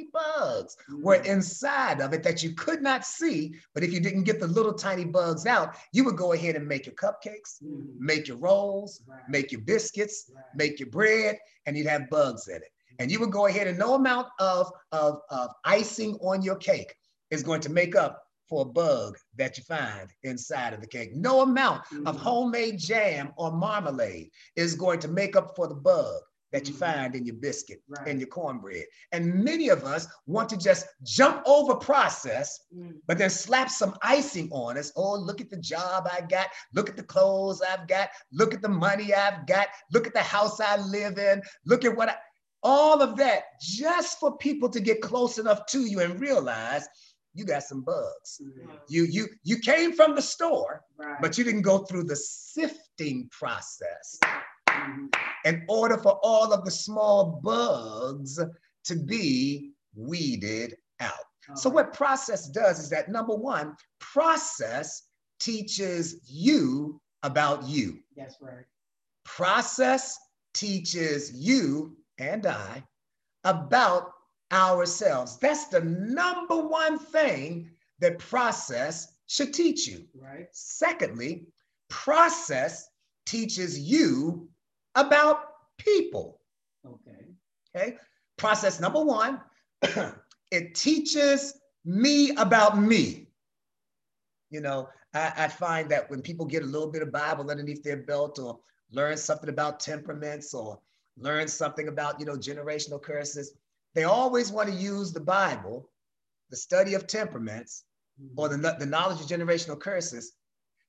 tiny 0.00 0.10
bugs 0.12 0.76
mm-hmm. 0.90 1.02
were 1.02 1.22
inside 1.22 2.00
of 2.00 2.12
it 2.12 2.22
that 2.22 2.42
you 2.42 2.52
could 2.52 2.82
not 2.82 3.04
see. 3.04 3.54
But 3.74 3.84
if 3.84 3.92
you 3.92 4.00
didn't 4.00 4.24
get 4.24 4.40
the 4.40 4.46
little 4.46 4.72
tiny 4.72 5.04
bugs 5.04 5.46
out, 5.46 5.76
you 5.92 6.04
would 6.04 6.16
go 6.16 6.32
ahead 6.32 6.56
and 6.56 6.66
make 6.66 6.86
your 6.86 6.94
cupcakes, 6.94 7.62
mm-hmm. 7.62 7.84
make 7.98 8.28
your 8.28 8.36
rolls, 8.38 9.02
make 9.28 9.52
your 9.52 9.60
biscuits, 9.62 10.30
make 10.54 10.78
your 10.78 10.90
bread, 10.90 11.38
and 11.66 11.76
you'd 11.76 11.86
have 11.86 12.10
bugs 12.10 12.48
in 12.48 12.56
it. 12.56 12.72
And 12.98 13.10
you 13.10 13.18
would 13.20 13.32
go 13.32 13.46
ahead 13.46 13.66
and 13.66 13.78
no 13.78 13.94
amount 13.94 14.28
of, 14.38 14.70
of, 14.92 15.20
of 15.30 15.50
icing 15.64 16.16
on 16.16 16.42
your 16.42 16.56
cake 16.56 16.94
is 17.30 17.42
going 17.42 17.60
to 17.62 17.70
make 17.70 17.96
up 17.96 18.22
for 18.46 18.62
a 18.62 18.68
bug 18.68 19.16
that 19.36 19.56
you 19.56 19.62
find 19.62 20.12
inside 20.24 20.74
of 20.74 20.80
the 20.80 20.86
cake. 20.86 21.14
No 21.14 21.42
amount 21.42 21.84
mm-hmm. 21.84 22.06
of 22.06 22.16
homemade 22.16 22.78
jam 22.78 23.32
or 23.36 23.52
marmalade 23.52 24.30
is 24.56 24.74
going 24.74 24.98
to 25.00 25.08
make 25.08 25.36
up 25.36 25.54
for 25.54 25.68
the 25.68 25.74
bug 25.74 26.20
that 26.52 26.66
you 26.66 26.74
mm-hmm. 26.74 26.84
find 26.84 27.14
in 27.14 27.24
your 27.24 27.36
biscuit 27.36 27.82
right. 27.88 28.08
and 28.08 28.20
your 28.20 28.28
cornbread. 28.28 28.84
And 29.12 29.44
many 29.44 29.68
of 29.68 29.84
us 29.84 30.06
want 30.26 30.48
to 30.50 30.56
just 30.56 30.86
jump 31.02 31.42
over 31.46 31.74
process, 31.74 32.60
mm. 32.76 32.94
but 33.06 33.18
then 33.18 33.30
slap 33.30 33.70
some 33.70 33.96
icing 34.02 34.48
on 34.52 34.76
us. 34.76 34.92
Oh, 34.96 35.14
look 35.14 35.40
at 35.40 35.50
the 35.50 35.56
job 35.56 36.08
I 36.10 36.22
got. 36.22 36.48
Look 36.74 36.88
at 36.88 36.96
the 36.96 37.02
clothes 37.02 37.62
I've 37.62 37.86
got. 37.86 38.10
Look 38.32 38.54
at 38.54 38.62
the 38.62 38.68
money 38.68 39.14
I've 39.14 39.46
got. 39.46 39.68
Look 39.92 40.06
at 40.06 40.14
the 40.14 40.20
house 40.20 40.60
I 40.60 40.76
live 40.76 41.18
in. 41.18 41.42
Look 41.66 41.84
at 41.84 41.96
what 41.96 42.08
I, 42.08 42.16
all 42.62 43.00
of 43.00 43.16
that 43.16 43.44
just 43.60 44.18
for 44.18 44.36
people 44.36 44.68
to 44.68 44.80
get 44.80 45.00
close 45.00 45.38
enough 45.38 45.66
to 45.66 45.80
you 45.80 46.00
and 46.00 46.20
realize 46.20 46.86
you 47.34 47.44
got 47.44 47.62
some 47.62 47.82
bugs. 47.82 48.40
Mm-hmm. 48.42 48.70
You 48.88 49.04
you 49.04 49.28
you 49.44 49.58
came 49.58 49.92
from 49.92 50.14
the 50.14 50.22
store, 50.22 50.82
right. 50.98 51.16
but 51.20 51.38
you 51.38 51.44
didn't 51.44 51.62
go 51.62 51.78
through 51.78 52.04
the 52.04 52.16
sifting 52.16 53.28
process. 53.30 54.18
In 55.44 55.64
order 55.68 55.96
for 55.96 56.18
all 56.22 56.52
of 56.52 56.64
the 56.64 56.70
small 56.70 57.40
bugs 57.42 58.38
to 58.84 58.96
be 58.96 59.72
weeded 59.94 60.76
out. 61.00 61.12
so 61.54 61.68
what 61.70 61.92
process 61.92 62.48
does 62.48 62.78
is 62.78 62.90
that 62.90 63.08
number 63.08 63.34
one, 63.34 63.74
process 63.98 65.02
teaches 65.38 66.20
you 66.24 67.00
about 67.22 67.64
you. 67.64 67.98
That's 68.16 68.36
right. 68.40 68.64
Process 69.24 70.18
teaches 70.54 71.32
you 71.32 71.96
and 72.18 72.46
I 72.46 72.84
about 73.44 74.12
ourselves. 74.52 75.38
That's 75.38 75.66
the 75.68 75.80
number 75.80 76.56
one 76.56 76.98
thing 76.98 77.70
that 78.00 78.18
process 78.18 79.08
should 79.26 79.54
teach 79.54 79.86
you. 79.86 80.06
Right. 80.14 80.46
Secondly, 80.52 81.46
process 81.88 82.88
teaches 83.26 83.78
you 83.78 84.48
about 84.94 85.44
people. 85.78 86.40
Okay. 86.86 87.26
Okay. 87.74 87.96
Process 88.36 88.80
number 88.80 89.02
one, 89.02 89.40
it 90.50 90.74
teaches 90.74 91.60
me 91.84 92.30
about 92.36 92.78
me. 92.80 93.28
You 94.50 94.60
know, 94.60 94.88
I, 95.14 95.32
I, 95.36 95.48
find 95.48 95.88
that 95.90 96.10
when 96.10 96.22
people 96.22 96.44
get 96.44 96.62
a 96.62 96.66
little 96.66 96.90
bit 96.90 97.02
of 97.02 97.12
Bible 97.12 97.50
underneath 97.50 97.82
their 97.82 97.98
belt 97.98 98.38
or 98.38 98.58
learn 98.90 99.16
something 99.16 99.48
about 99.48 99.78
temperaments 99.78 100.54
or 100.54 100.80
learn 101.16 101.46
something 101.46 101.88
about, 101.88 102.18
you 102.18 102.26
know, 102.26 102.36
generational 102.36 103.00
curses, 103.00 103.52
they 103.94 104.04
always 104.04 104.50
want 104.50 104.68
to 104.68 104.74
use 104.74 105.12
the 105.12 105.20
Bible, 105.20 105.88
the 106.50 106.56
study 106.56 106.94
of 106.94 107.06
temperaments, 107.06 107.84
mm-hmm. 108.20 108.38
or 108.38 108.48
the, 108.48 108.76
the 108.78 108.86
knowledge 108.86 109.20
of 109.20 109.26
generational 109.26 109.78
curses 109.78 110.32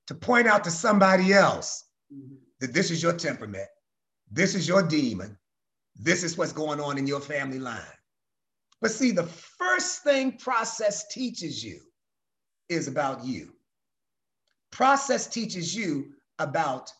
to 0.06 0.14
point 0.14 0.46
out 0.46 0.64
to 0.64 0.70
somebody 0.70 1.32
else 1.32 1.84
mm-hmm. 2.12 2.34
that 2.60 2.72
this 2.72 2.90
is 2.90 3.02
your 3.02 3.12
temperament, 3.12 3.68
this 4.32 4.54
is 4.54 4.66
your 4.66 4.82
demon, 4.82 5.36
this 5.94 6.22
is 6.22 6.36
what's 6.36 6.52
going 6.52 6.80
on 6.80 6.98
in 6.98 7.06
your 7.06 7.20
family 7.20 7.58
line. 7.58 7.80
But 8.80 8.90
see, 8.90 9.12
the 9.12 9.26
first 9.26 10.02
thing 10.02 10.38
process 10.38 11.06
teaches 11.08 11.62
you 11.62 11.80
is 12.68 12.88
about 12.88 13.24
you. 13.24 13.52
Process 14.70 15.26
teaches 15.26 15.74
you 15.74 16.12
about 16.38 16.90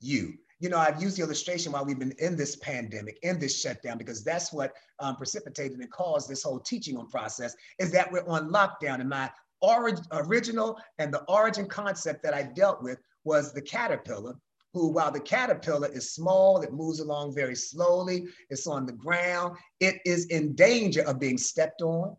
you 0.00 0.38
you 0.58 0.70
know, 0.70 0.78
I've 0.78 1.02
used 1.02 1.18
the 1.18 1.22
illustration 1.22 1.72
while 1.72 1.84
we've 1.84 1.98
been 1.98 2.14
in 2.18 2.36
this 2.36 2.56
pandemic, 2.56 3.18
in 3.22 3.38
this 3.38 3.60
shutdown, 3.60 3.98
because 3.98 4.24
that's 4.24 4.52
what 4.52 4.72
um, 5.00 5.16
precipitated 5.16 5.78
and 5.78 5.90
caused 5.90 6.28
this 6.28 6.42
whole 6.42 6.60
teaching 6.60 6.96
on 6.96 7.08
process 7.08 7.54
is 7.78 7.92
that 7.92 8.10
we're 8.10 8.26
on 8.26 8.50
lockdown. 8.50 9.00
And 9.00 9.08
my 9.08 9.30
orig- 9.60 9.98
original 10.12 10.78
and 10.98 11.12
the 11.12 11.22
origin 11.24 11.66
concept 11.66 12.22
that 12.22 12.34
I 12.34 12.42
dealt 12.42 12.82
with 12.82 12.98
was 13.24 13.52
the 13.52 13.60
caterpillar, 13.60 14.34
who, 14.76 14.88
while 14.88 15.10
the 15.10 15.18
caterpillar 15.18 15.88
is 15.88 16.12
small, 16.12 16.60
it 16.60 16.70
moves 16.70 17.00
along 17.00 17.34
very 17.34 17.56
slowly, 17.56 18.26
it's 18.50 18.66
on 18.66 18.84
the 18.84 18.92
ground, 18.92 19.56
it 19.80 19.96
is 20.04 20.26
in 20.26 20.54
danger 20.54 21.00
of 21.04 21.18
being 21.18 21.38
stepped 21.38 21.80
on 21.80 22.14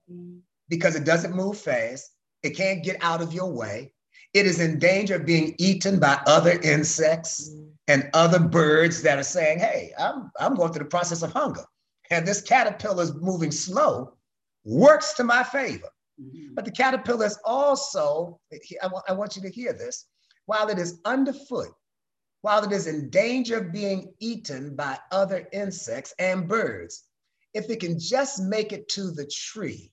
because 0.67 0.95
it 0.95 1.03
doesn't 1.03 1.35
move 1.35 1.55
fast, 1.55 2.15
it 2.41 2.57
can't 2.57 2.83
get 2.83 2.97
out 3.01 3.21
of 3.21 3.31
your 3.31 3.51
way. 3.51 3.93
It 4.33 4.47
is 4.47 4.59
in 4.59 4.79
danger 4.79 5.17
of 5.17 5.25
being 5.25 5.53
eaten 5.59 5.99
by 5.99 6.19
other 6.25 6.59
insects 6.63 7.51
and 7.87 8.09
other 8.15 8.39
birds 8.39 9.03
that 9.03 9.19
are 9.19 9.23
saying, 9.23 9.59
hey, 9.59 9.93
I'm, 9.99 10.31
I'm 10.39 10.55
going 10.55 10.73
through 10.73 10.85
the 10.85 10.89
process 10.89 11.21
of 11.21 11.31
hunger. 11.31 11.63
And 12.09 12.25
this 12.25 12.41
caterpillar 12.41 13.03
is 13.03 13.13
moving 13.13 13.51
slow, 13.51 14.13
works 14.65 15.13
to 15.13 15.23
my 15.23 15.43
favor. 15.43 15.89
Mm-hmm. 16.19 16.55
But 16.55 16.65
the 16.65 16.71
caterpillar 16.71 17.27
is 17.27 17.37
also, 17.45 18.39
I 18.81 18.87
want, 18.87 19.05
I 19.07 19.13
want 19.13 19.35
you 19.35 19.43
to 19.43 19.49
hear 19.49 19.73
this, 19.73 20.07
while 20.47 20.69
it 20.69 20.79
is 20.79 20.99
underfoot, 21.05 21.69
while 22.41 22.63
it 22.63 22.71
is 22.71 22.87
in 22.87 23.09
danger 23.09 23.57
of 23.57 23.71
being 23.71 24.13
eaten 24.19 24.75
by 24.75 24.97
other 25.11 25.47
insects 25.51 26.13
and 26.19 26.47
birds, 26.47 27.03
if 27.53 27.69
it 27.69 27.79
can 27.79 27.99
just 27.99 28.41
make 28.41 28.71
it 28.71 28.87
to 28.89 29.11
the 29.11 29.25
tree. 29.25 29.91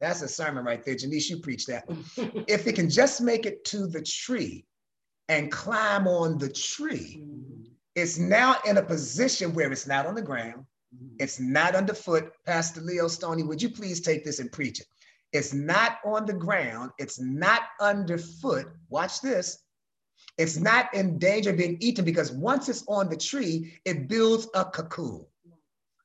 That's 0.00 0.22
a 0.22 0.28
sermon 0.28 0.64
right 0.64 0.84
there. 0.84 0.94
Janice, 0.94 1.28
you 1.28 1.38
preach 1.38 1.66
that. 1.66 1.84
if 2.48 2.66
it 2.66 2.74
can 2.74 2.88
just 2.88 3.20
make 3.20 3.46
it 3.46 3.64
to 3.66 3.86
the 3.86 4.02
tree 4.02 4.64
and 5.28 5.52
climb 5.52 6.06
on 6.06 6.38
the 6.38 6.48
tree, 6.48 7.22
it's 7.94 8.18
now 8.18 8.56
in 8.66 8.78
a 8.78 8.82
position 8.82 9.52
where 9.52 9.70
it's 9.70 9.86
not 9.86 10.06
on 10.06 10.14
the 10.14 10.22
ground, 10.22 10.64
it's 11.18 11.38
not 11.38 11.74
underfoot. 11.74 12.32
Pastor 12.46 12.80
Leo 12.80 13.08
Stoney, 13.08 13.42
would 13.42 13.60
you 13.60 13.70
please 13.70 14.00
take 14.00 14.24
this 14.24 14.38
and 14.38 14.50
preach 14.50 14.80
it? 14.80 14.86
It's 15.32 15.52
not 15.54 15.98
on 16.04 16.26
the 16.26 16.32
ground, 16.32 16.90
it's 16.98 17.20
not 17.20 17.62
underfoot. 17.80 18.66
Watch 18.88 19.20
this. 19.20 19.58
It's 20.40 20.56
not 20.56 20.92
in 20.94 21.18
danger 21.18 21.50
of 21.50 21.58
being 21.58 21.76
eaten 21.80 22.04
because 22.04 22.32
once 22.32 22.68
it's 22.68 22.84
on 22.88 23.10
the 23.10 23.16
tree, 23.16 23.74
it 23.84 24.08
builds 24.08 24.48
a 24.54 24.64
cocoon 24.64 25.26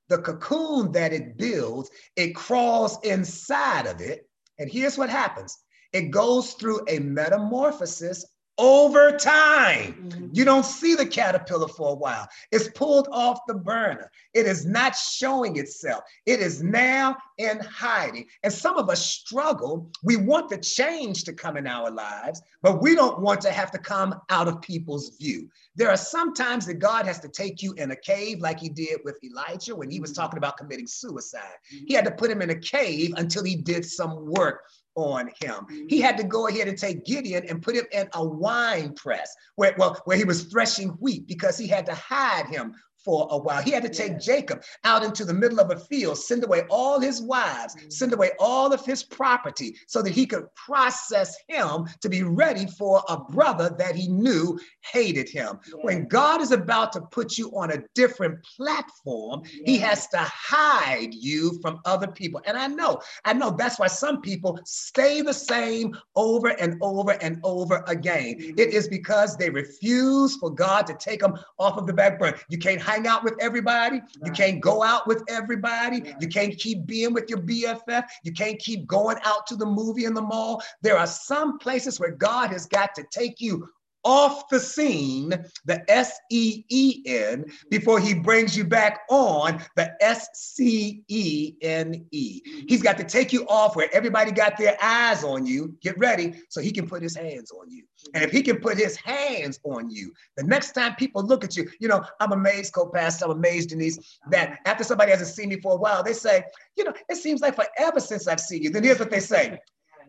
the 0.08 0.20
cocoon 0.20 0.92
that 0.92 1.14
it 1.14 1.38
builds, 1.38 1.90
it 2.16 2.36
crawls 2.36 2.98
inside 3.04 3.88
of 3.88 4.02
it. 4.02 4.30
And 4.60 4.70
here's 4.70 4.98
what 4.98 5.10
happens 5.10 5.58
it 5.94 6.12
goes 6.12 6.54
through 6.54 6.82
a 6.88 7.00
metamorphosis 7.00 8.26
over 8.58 9.12
time. 9.12 9.94
Mm-hmm. 9.94 10.28
You 10.32 10.46
don't 10.46 10.66
see 10.66 10.96
the 10.96 11.06
caterpillar 11.06 11.68
for 11.68 11.92
a 11.92 11.96
while. 11.96 12.28
It's 12.52 12.70
pulled 12.70 13.08
off 13.12 13.40
the 13.48 13.54
burner. 13.54 14.12
It 14.34 14.46
is 14.46 14.66
not 14.66 14.96
showing 14.96 15.58
itself. 15.58 16.04
It 16.26 16.40
is 16.40 16.64
now 16.64 17.18
in 17.38 17.60
hiding. 17.60 18.28
And 18.44 18.52
some 18.52 18.78
of 18.78 18.90
us 18.90 19.06
struggle. 19.06 19.90
We 20.04 20.16
want 20.16 20.50
the 20.50 20.58
change 20.58 21.24
to 21.26 21.34
come 21.34 21.58
in 21.58 21.68
our 21.68 21.92
lives, 21.92 22.42
but 22.62 22.82
we 22.82 22.96
don't 22.96 23.20
want 23.20 23.42
to 23.42 23.52
have 23.52 23.72
to 23.72 23.78
come 23.78 24.16
out 24.30 24.48
of 24.48 24.62
people's 24.62 25.18
view. 25.18 25.50
There 25.76 25.90
are 25.90 25.98
some 25.98 26.34
times 26.34 26.66
that 26.68 26.76
God 26.76 27.06
has 27.06 27.20
to 27.20 27.28
take 27.28 27.62
you 27.62 27.74
in 27.74 27.92
a 27.92 27.96
cave, 27.96 28.40
like 28.40 28.60
he 28.60 28.70
did 28.70 29.00
with 29.04 29.22
Elijah 29.24 29.76
when 29.76 29.90
he 29.90 30.00
was 30.00 30.12
mm-hmm. 30.12 30.22
talking 30.22 30.38
about 30.38 30.58
committing 30.58 30.88
suicide. 30.88 31.58
He 31.70 31.94
had 31.94 32.06
to 32.06 32.12
put 32.12 32.32
him 32.32 32.42
in 32.42 32.52
a 32.52 32.60
cave 32.60 33.14
until 33.18 33.44
he 33.44 33.56
did 33.56 33.86
some 33.86 34.26
work 34.26 34.62
on 34.96 35.28
him. 35.40 35.56
Mm-hmm. 35.56 35.88
He 35.90 36.02
had 36.02 36.18
to 36.18 36.24
go 36.24 36.48
ahead 36.48 36.68
and 36.68 36.78
take 36.78 37.06
Gideon 37.06 37.46
and 37.48 37.62
put 37.62 37.76
him 37.76 37.86
in 37.92 38.08
a 38.14 38.26
wine 38.26 38.94
press 38.94 39.34
where, 39.56 39.76
well, 39.78 40.02
where 40.06 40.18
he 40.18 40.24
was 40.24 40.46
threshing 40.46 40.90
wheat 41.00 41.28
because 41.28 41.58
he 41.58 41.68
had 41.68 41.86
to 41.86 41.94
hide 41.94 42.48
him 42.48 42.74
for 43.06 43.28
a 43.30 43.38
while. 43.38 43.62
He 43.62 43.72
had 43.72 43.84
to 43.84 43.90
take 43.90 44.14
yeah. 44.14 44.18
Jacob 44.18 44.64
out 44.84 45.04
into 45.04 45.24
the 45.24 45.34
middle 45.34 45.60
of 45.60 45.72
a 45.72 45.80
field, 45.80 46.18
send 46.18 46.44
away 46.44 46.64
all 46.70 47.00
his 47.00 47.22
wives, 47.22 47.76
mm-hmm. 47.76 47.90
send 47.90 48.14
away 48.14 48.32
all 48.40 48.74
of 48.74 48.84
his 48.84 49.04
property 49.04 49.78
so 49.88 50.02
that 50.02 50.12
he 50.12 50.26
could 50.26 50.48
process 50.56 51.36
him 51.48 51.86
to 52.02 52.10
be 52.10 52.24
ready 52.24 52.66
for 52.66 53.04
a 53.08 53.18
brother 53.18 53.74
that 53.78 53.96
he 53.96 54.08
knew 54.08 54.60
hated 54.82 55.30
him. 55.30 55.60
Yeah. 55.68 55.76
When 55.84 56.08
God 56.08 56.42
is 56.42 56.52
about 56.52 56.92
to 56.94 57.02
put 57.02 57.38
you 57.38 57.50
on 57.52 57.72
a 57.72 57.84
different 57.94 58.44
platform, 58.44 59.44
yeah. 59.46 59.62
he 59.66 59.78
has 59.78 60.08
to 60.08 60.18
hide 60.18 61.14
you 61.14 61.60
from 61.62 61.80
other 61.86 62.08
people. 62.08 62.42
And 62.46 62.58
I 62.58 62.68
know, 62.68 63.00
I 63.24 63.34
know 63.34 63.52
that's 63.52 63.78
why 63.78 63.88
some 63.88 64.22
people 64.22 64.60
stay 64.66 65.22
the 65.22 65.34
same 65.34 65.96
over 66.16 66.50
and 66.60 66.78
over 66.82 67.12
and 67.22 67.40
over 67.44 67.84
again. 67.88 68.40
Mm-hmm. 68.40 68.60
It 68.60 68.74
is 68.74 68.88
because 68.88 69.38
they 69.38 69.50
refuse 69.50 70.38
for 70.38 70.50
God 70.50 70.88
to 70.88 70.96
take 70.96 71.20
them 71.20 71.38
off 71.60 71.78
of 71.78 71.86
the 71.86 71.94
back 71.94 72.18
burner. 72.20 72.38
You 72.50 72.58
can't 72.58 72.82
hide 72.82 72.95
hang 72.96 73.08
out 73.08 73.24
with 73.24 73.36
everybody. 73.42 74.02
You 74.24 74.32
can't 74.32 74.62
go 74.62 74.82
out 74.82 75.08
with 75.08 75.24
everybody. 75.28 76.16
You 76.20 76.28
can't 76.28 76.58
keep 76.58 76.86
being 76.86 77.14
with 77.14 77.30
your 77.30 77.40
BFF. 77.40 78.06
You 78.24 78.32
can't 78.32 78.58
keep 78.60 78.88
going 78.88 79.18
out 79.24 79.46
to 79.48 79.56
the 79.56 79.66
movie 79.66 80.06
in 80.06 80.14
the 80.14 80.22
mall. 80.22 80.64
There 80.82 80.98
are 80.98 81.08
some 81.08 81.60
places 81.60 82.00
where 82.00 82.12
God 82.12 82.52
has 82.52 82.66
got 82.66 82.96
to 82.96 83.04
take 83.12 83.42
you 83.42 83.68
off 84.06 84.48
the 84.50 84.60
scene, 84.60 85.34
the 85.66 85.92
S 85.92 86.18
E 86.32 86.64
E 86.70 87.04
N, 87.06 87.46
before 87.70 88.00
he 88.00 88.14
brings 88.14 88.56
you 88.56 88.64
back 88.64 89.02
on 89.10 89.62
the 89.76 89.92
S 90.02 90.30
C 90.34 91.04
E 91.10 91.56
N 91.62 92.06
E. 92.12 92.42
He's 92.68 92.82
got 92.82 92.98
to 93.00 93.04
take 93.04 93.34
you 93.34 93.46
off 93.48 93.76
where 93.76 93.90
everybody 93.92 94.32
got 94.32 94.58
their 94.58 94.78
eyes 94.82 95.24
on 95.24 95.46
you. 95.46 95.76
Get 95.82 95.98
ready 95.98 96.36
so 96.50 96.62
he 96.62 96.72
can 96.72 96.88
put 96.88 97.02
his 97.02 97.16
hands 97.16 97.52
on 97.52 97.70
you. 97.70 97.84
And 98.14 98.24
if 98.24 98.32
he 98.32 98.44
can 98.44 98.58
put 98.58 98.78
his 98.78 98.96
hands 98.96 99.60
on 99.64 99.90
you, 99.90 100.14
the 100.38 100.44
next 100.44 100.74
time 100.74 100.96
people 100.96 101.24
look 101.24 101.44
at 101.44 101.58
you, 101.58 101.68
you 101.80 101.88
know, 101.88 102.06
I'm 102.20 102.32
amazed, 102.32 102.74
co-pastor, 102.74 103.26
I'm 103.26 103.32
amazed, 103.32 103.70
Denise, 103.70 103.98
that 104.30 104.60
after 104.66 104.84
somebody 104.84 105.12
hasn't 105.12 105.30
seen 105.30 105.50
me 105.50 105.60
for 105.60 105.74
a 105.74 105.78
while, 105.78 106.04
they 106.04 106.14
say, 106.14 106.44
you 106.78 106.84
know, 106.84 106.94
it 107.10 107.16
seems 107.16 107.42
like 107.42 107.56
forever 107.56 108.00
since 108.00 108.28
I've 108.28 108.40
seen 108.40 108.62
you. 108.62 108.70
Then 108.70 108.84
here's 108.84 109.00
what 109.00 109.10
they 109.10 109.20
say. 109.20 109.60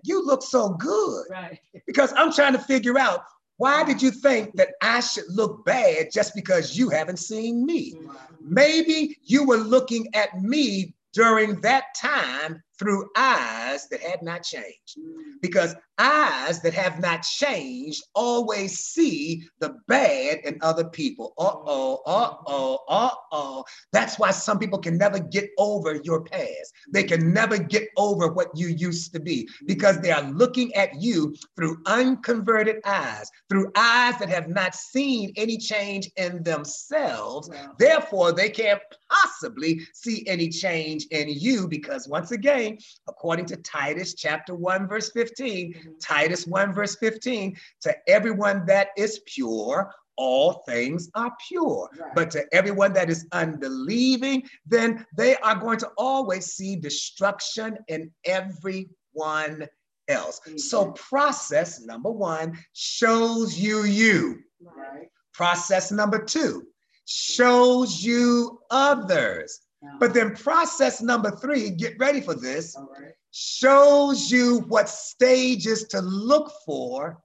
You 0.04 0.24
look 0.24 0.42
so 0.42 0.70
good. 0.70 1.24
Right. 1.30 1.58
Because 1.86 2.12
I'm 2.16 2.32
trying 2.32 2.52
to 2.52 2.58
figure 2.58 2.98
out 2.98 3.24
why 3.58 3.84
did 3.84 4.02
you 4.02 4.10
think 4.10 4.54
that 4.56 4.70
I 4.82 5.00
should 5.00 5.24
look 5.28 5.64
bad 5.64 6.08
just 6.12 6.34
because 6.34 6.76
you 6.76 6.90
haven't 6.90 7.18
seen 7.18 7.64
me? 7.64 7.94
Mm. 7.94 8.16
Maybe 8.40 9.18
you 9.22 9.46
were 9.46 9.56
looking 9.56 10.08
at 10.14 10.40
me 10.40 10.94
during 11.12 11.60
that 11.62 11.84
time 11.96 12.62
through 12.78 13.08
eyes 13.16 13.88
that 13.88 14.00
had 14.00 14.22
not 14.22 14.42
changed. 14.42 14.98
Because 15.40 15.74
eyes 15.98 16.60
that 16.62 16.74
have 16.74 17.00
not 17.00 17.22
changed 17.22 18.02
always 18.14 18.78
see 18.78 19.48
the 19.60 19.76
bad 19.88 20.38
in 20.44 20.58
other 20.62 20.84
people. 20.84 21.32
Uh 21.38 21.54
oh, 21.66 22.02
uh 22.06 22.34
oh, 22.46 22.78
uh 22.88 23.10
oh. 23.32 23.64
That's 23.92 24.18
why 24.18 24.30
some 24.30 24.58
people 24.58 24.78
can 24.78 24.98
never 24.98 25.18
get 25.18 25.50
over 25.58 26.00
your 26.04 26.22
past. 26.24 26.72
They 26.92 27.04
can 27.04 27.32
never 27.32 27.58
get 27.58 27.88
over 27.96 28.28
what 28.28 28.48
you 28.54 28.68
used 28.68 29.12
to 29.14 29.20
be 29.20 29.48
because 29.66 30.00
they 30.00 30.10
are 30.10 30.30
looking 30.30 30.74
at 30.74 31.00
you 31.00 31.34
through 31.56 31.78
unconverted 31.86 32.76
eyes, 32.84 33.30
through 33.48 33.70
eyes 33.76 34.18
that 34.18 34.28
have 34.28 34.48
not 34.48 34.74
seen 34.74 35.32
any 35.36 35.56
change 35.56 36.10
in 36.16 36.42
themselves. 36.42 37.50
Therefore, 37.78 38.32
they 38.32 38.50
can't 38.50 38.80
possibly 39.10 39.80
see 39.94 40.26
any 40.26 40.48
change 40.48 41.06
in 41.10 41.28
you 41.28 41.68
because, 41.68 42.08
once 42.08 42.30
again, 42.32 42.65
according 43.08 43.46
to 43.46 43.56
Titus 43.56 44.14
chapter 44.14 44.54
1, 44.54 44.88
verse 44.88 45.10
15, 45.12 45.72
mm-hmm. 45.72 45.90
Titus 46.00 46.46
1, 46.46 46.72
verse 46.72 46.96
15, 46.96 47.56
to 47.82 47.94
everyone 48.08 48.64
that 48.66 48.88
is 48.96 49.20
pure, 49.26 49.92
all 50.16 50.64
things 50.66 51.10
are 51.14 51.32
pure. 51.48 51.90
Right. 51.98 52.14
But 52.14 52.30
to 52.32 52.44
everyone 52.52 52.92
that 52.94 53.10
is 53.10 53.26
unbelieving, 53.32 54.44
then 54.64 55.04
they 55.16 55.36
are 55.36 55.56
going 55.56 55.78
to 55.78 55.90
always 55.98 56.46
see 56.46 56.76
destruction 56.76 57.78
in 57.88 58.10
everyone 58.24 59.68
else. 60.08 60.40
Mm-hmm. 60.40 60.58
So, 60.58 60.92
process 60.92 61.80
number 61.80 62.10
one 62.10 62.58
shows 62.72 63.58
you 63.58 63.84
you. 63.84 64.38
Right. 64.60 65.08
Process 65.34 65.92
number 65.92 66.24
two 66.24 66.66
shows 67.06 68.02
you 68.02 68.60
others. 68.70 69.60
But 69.98 70.14
then 70.14 70.34
process 70.34 71.00
number 71.00 71.30
three, 71.30 71.70
get 71.70 71.98
ready 71.98 72.20
for 72.20 72.34
this, 72.34 72.76
right. 72.76 73.12
shows 73.32 74.30
you 74.30 74.60
what 74.68 74.88
stages 74.88 75.84
to 75.88 76.00
look 76.00 76.52
for 76.64 77.18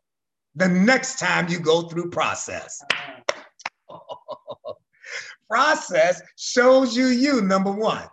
the 0.55 0.67
next 0.67 1.19
time 1.19 1.49
you 1.49 1.59
go 1.59 1.83
through 1.83 2.09
process. 2.09 2.81
Uh-huh. 3.89 4.73
process 5.49 6.21
shows 6.37 6.95
you 6.95 7.07
you, 7.07 7.41
number 7.41 7.71
one. 7.71 8.07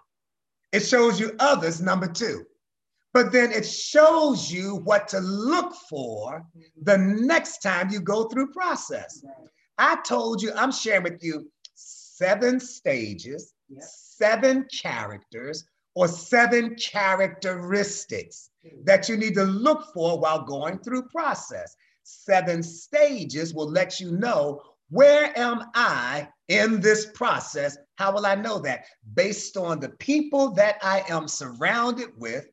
It 0.73 0.81
shows 0.81 1.19
you 1.19 1.35
others, 1.39 1.81
number 1.81 2.07
two. 2.07 2.45
But 3.15 3.33
then 3.33 3.53
it 3.53 3.67
shows 3.67 4.51
you 4.51 4.77
what 4.85 5.09
to 5.09 5.21
look 5.21 5.75
for 5.89 6.41
mm-hmm. 6.41 6.61
the 6.83 6.99
next 6.99 7.59
time 7.59 7.91
you 7.91 8.01
go 8.01 8.25
through 8.29 8.53
process. 8.53 9.25
I 9.79 9.97
told 10.05 10.43
you, 10.43 10.53
I'm 10.55 10.73
sharing 10.73 11.05
with 11.05 11.23
you 11.23 11.51
seven 11.75 12.61
stages, 12.61 13.55
yep 13.69 13.85
seven 14.19 14.67
characters 14.83 15.65
or 15.95 16.09
seven 16.09 16.77
characteristics 16.77 18.51
that 18.85 19.09
you 19.09 19.17
need 19.17 19.35
to 19.35 19.45
look 19.45 19.93
for 19.95 20.19
while 20.19 20.45
going 20.45 20.79
through 20.79 21.03
process. 21.09 21.75
Seven 22.05 22.63
stages 22.63 23.55
will 23.55 23.71
let 23.71 24.01
you 24.01 24.13
know 24.13 24.63
where 24.91 25.37
am 25.39 25.65
I 25.75 26.29
in 26.49 26.81
this 26.81 27.07
process? 27.15 27.77
How 27.97 28.13
will 28.13 28.27
I 28.27 28.35
know 28.35 28.59
that? 28.61 28.87
Based 29.15 29.57
on 29.57 29.81
the 29.81 29.91
people 29.91 30.51
that 30.53 30.77
I 30.83 31.05
am 31.09 31.29
surrounded 31.29 32.11
with 32.17 32.47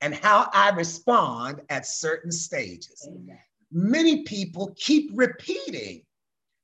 and 0.00 0.14
how 0.14 0.50
I 0.52 0.70
respond 0.70 1.62
at 1.70 1.86
certain 1.86 2.32
stages. 2.32 3.08
Amen. 3.08 3.38
Many 3.70 4.24
people 4.24 4.74
keep 4.76 5.10
repeating 5.14 6.02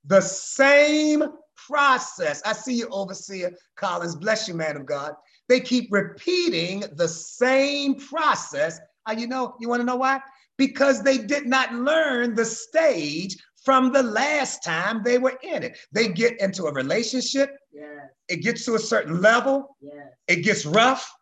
the 0.04 0.20
same 0.20 1.24
process. 1.66 2.42
I 2.44 2.52
see 2.52 2.74
you, 2.74 2.88
Overseer 2.90 3.52
Collins. 3.76 4.16
Bless 4.16 4.48
you, 4.48 4.54
man 4.54 4.76
of 4.76 4.86
God. 4.86 5.14
They 5.48 5.60
keep 5.60 5.88
repeating 5.90 6.84
the 6.94 7.08
same 7.08 7.96
process. 7.96 8.80
Uh, 9.08 9.14
you 9.16 9.26
know, 9.26 9.54
you 9.60 9.68
want 9.68 9.80
to 9.80 9.86
know 9.86 9.96
why? 9.96 10.20
Because 10.56 11.02
they 11.02 11.18
did 11.18 11.46
not 11.46 11.72
learn 11.72 12.34
the 12.34 12.44
stage 12.44 13.36
from 13.64 13.92
the 13.92 14.02
last 14.02 14.62
time 14.64 15.02
they 15.02 15.18
were 15.18 15.38
in 15.42 15.62
it. 15.62 15.78
They 15.92 16.08
get 16.08 16.40
into 16.40 16.64
a 16.64 16.72
relationship, 16.72 17.50
yes. 17.72 17.86
it 18.28 18.36
gets 18.36 18.64
to 18.64 18.74
a 18.74 18.78
certain 18.78 19.20
level, 19.20 19.76
yes. 19.80 19.94
it 20.26 20.36
gets 20.36 20.64
rough, 20.64 21.12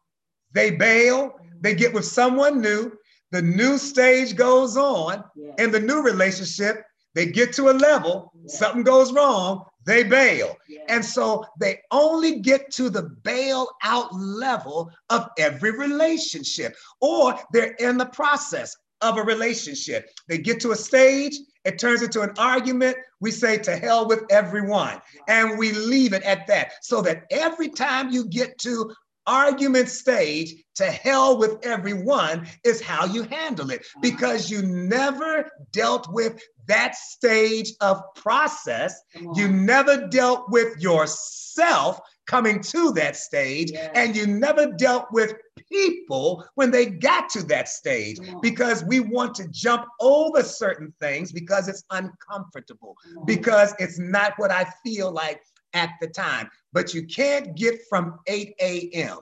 they 0.53 0.71
bail, 0.71 1.35
they 1.61 1.75
get 1.75 1.93
with 1.93 2.05
someone 2.05 2.61
new, 2.61 2.93
the 3.33 3.43
new 3.43 3.79
stage 3.79 4.37
goes 4.37 4.77
on 4.77 5.25
yes. 5.35 5.55
in 5.59 5.71
the 5.71 5.81
new 5.81 6.03
relationship, 6.03 6.85
they 7.15 7.27
get 7.27 7.53
to 7.55 7.71
a 7.71 7.73
level, 7.73 8.33
something 8.47 8.83
goes 8.83 9.13
wrong, 9.13 9.65
they 9.87 10.03
bail. 10.03 10.57
Yeah. 10.69 10.81
And 10.89 11.05
so 11.05 11.45
they 11.59 11.81
only 11.91 12.41
get 12.41 12.71
to 12.73 12.91
the 12.91 13.05
bail 13.05 13.69
out 13.83 14.15
level 14.15 14.91
of 15.11 15.29
every 15.39 15.71
relationship, 15.71 16.77
or 17.01 17.39
they're 17.53 17.75
in 17.79 17.97
the 17.97 18.07
process 18.07 18.77
of 19.01 19.17
a 19.17 19.23
relationship. 19.23 20.11
They 20.29 20.39
get 20.39 20.61
to 20.61 20.73
a 20.73 20.77
stage, 20.77 21.37
it 21.65 21.79
turns 21.79 22.03
into 22.03 22.23
an 22.23 22.33
argument. 22.39 22.97
We 23.21 23.31
say 23.31 23.59
to 23.59 23.77
hell 23.77 24.07
with 24.07 24.25
everyone, 24.31 25.01
and 25.29 25.59
we 25.59 25.73
leave 25.73 26.13
it 26.13 26.23
at 26.23 26.47
that. 26.47 26.73
So 26.83 27.03
that 27.03 27.25
every 27.31 27.69
time 27.69 28.11
you 28.11 28.27
get 28.29 28.59
to 28.59 28.93
argument 29.27 29.89
stage 29.89 30.55
to 30.77 30.85
hell 30.85 31.39
with 31.39 31.65
everyone 31.65 32.47
is 32.65 32.81
how 32.81 33.07
you 33.07 33.23
handle 33.25 33.71
it. 33.71 33.85
Because 34.01 34.51
you 34.51 34.63
never 34.63 35.51
dealt 35.73 36.13
with 36.13 36.41
that 36.67 36.95
stage 36.95 37.73
of 37.81 38.03
process. 38.15 39.01
You 39.35 39.49
never 39.49 40.07
dealt 40.09 40.51
with 40.51 40.79
yourself 40.79 42.01
coming 42.27 42.61
to 42.61 42.93
that 42.93 43.15
stage, 43.15 43.71
yes. 43.71 43.91
and 43.95 44.17
you 44.17 44.27
never 44.27 44.73
dealt 44.73 45.07
with 45.13 45.35
people 45.71 46.45
when 46.57 46.73
they 46.73 46.87
got 46.87 47.29
to 47.31 47.43
that 47.45 47.69
stage. 47.69 48.19
Because 48.43 48.85
we 48.85 49.01
want 49.01 49.35
to 49.37 49.49
jump 49.49 49.87
over 50.01 50.43
certain 50.43 50.93
things 51.01 51.33
because 51.33 51.69
it's 51.69 51.85
uncomfortable, 51.91 52.97
because 53.27 53.75
it's 53.79 53.99
not 53.99 54.33
what 54.39 54.51
I 54.51 54.67
feel 54.85 55.13
like 55.13 55.41
at 55.77 55.91
the 56.01 56.09
time. 56.09 56.51
But 56.73 56.93
you 56.95 57.07
can't 57.07 57.55
get 57.55 57.81
from 57.89 58.19
8 58.27 58.55
a.m. 58.61 59.19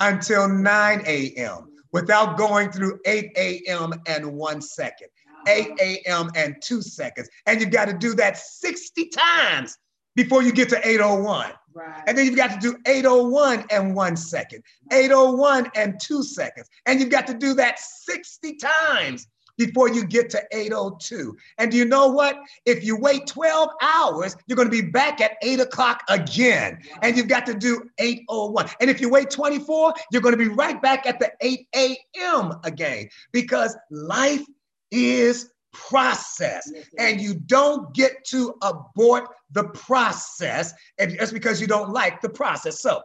until 0.00 0.48
9 0.48 1.02
a.m. 1.06 1.68
without 1.92 2.36
going 2.36 2.72
through 2.72 2.98
8 3.06 3.30
a.m. 3.36 3.92
and 4.06 4.32
one 4.32 4.60
second. 4.60 5.08
8 5.46 5.68
a.m. 5.80 6.02
Oh 6.08 6.24
oh 6.24 6.30
oh 6.34 6.40
and 6.40 6.56
two 6.62 6.82
seconds. 6.82 7.28
And 7.46 7.60
you've 7.60 7.70
got 7.70 7.86
to 7.86 7.94
do 7.94 8.14
that 8.14 8.38
60 8.38 9.08
times 9.08 9.76
before 10.16 10.42
you 10.42 10.52
get 10.52 10.68
to 10.70 10.86
801. 10.86 11.52
Right. 11.72 12.02
And 12.06 12.18
then 12.18 12.26
you've 12.26 12.36
got 12.36 12.50
to 12.50 12.58
do 12.58 12.76
801 12.86 13.64
and 13.70 13.94
one 13.94 14.16
second, 14.16 14.64
801 14.92 15.70
and 15.76 16.00
two 16.00 16.22
seconds. 16.22 16.68
And 16.86 16.98
you've 16.98 17.10
got 17.10 17.26
to 17.28 17.34
do 17.34 17.54
that 17.54 17.78
60 17.78 18.56
times 18.56 19.28
before 19.60 19.90
you 19.90 20.06
get 20.06 20.30
to 20.30 20.42
802. 20.52 21.36
And 21.58 21.70
do 21.70 21.76
you 21.76 21.84
know 21.84 22.08
what? 22.08 22.38
If 22.64 22.82
you 22.82 22.96
wait 22.96 23.26
12 23.26 23.68
hours, 23.82 24.34
you're 24.46 24.56
going 24.56 24.70
to 24.70 24.82
be 24.82 24.90
back 24.90 25.20
at 25.20 25.32
8 25.42 25.60
o'clock 25.60 26.02
again. 26.08 26.80
And 27.02 27.14
you've 27.14 27.28
got 27.28 27.44
to 27.44 27.52
do 27.52 27.82
801. 27.98 28.70
And 28.80 28.88
if 28.88 29.02
you 29.02 29.10
wait 29.10 29.28
24, 29.28 29.92
you're 30.10 30.22
going 30.22 30.32
to 30.32 30.38
be 30.38 30.48
right 30.48 30.80
back 30.80 31.06
at 31.06 31.18
the 31.20 31.30
8 31.42 31.66
a.m. 31.76 32.54
again 32.64 33.10
because 33.32 33.76
life 33.90 34.46
is 34.90 35.50
process. 35.74 36.72
And 36.98 37.20
you 37.20 37.34
don't 37.34 37.94
get 37.94 38.24
to 38.28 38.54
abort 38.62 39.28
the 39.50 39.64
process 39.64 40.72
and 40.98 41.18
just 41.18 41.34
because 41.34 41.60
you 41.60 41.66
don't 41.66 41.90
like 41.90 42.22
the 42.22 42.30
process. 42.30 42.80
So 42.80 43.02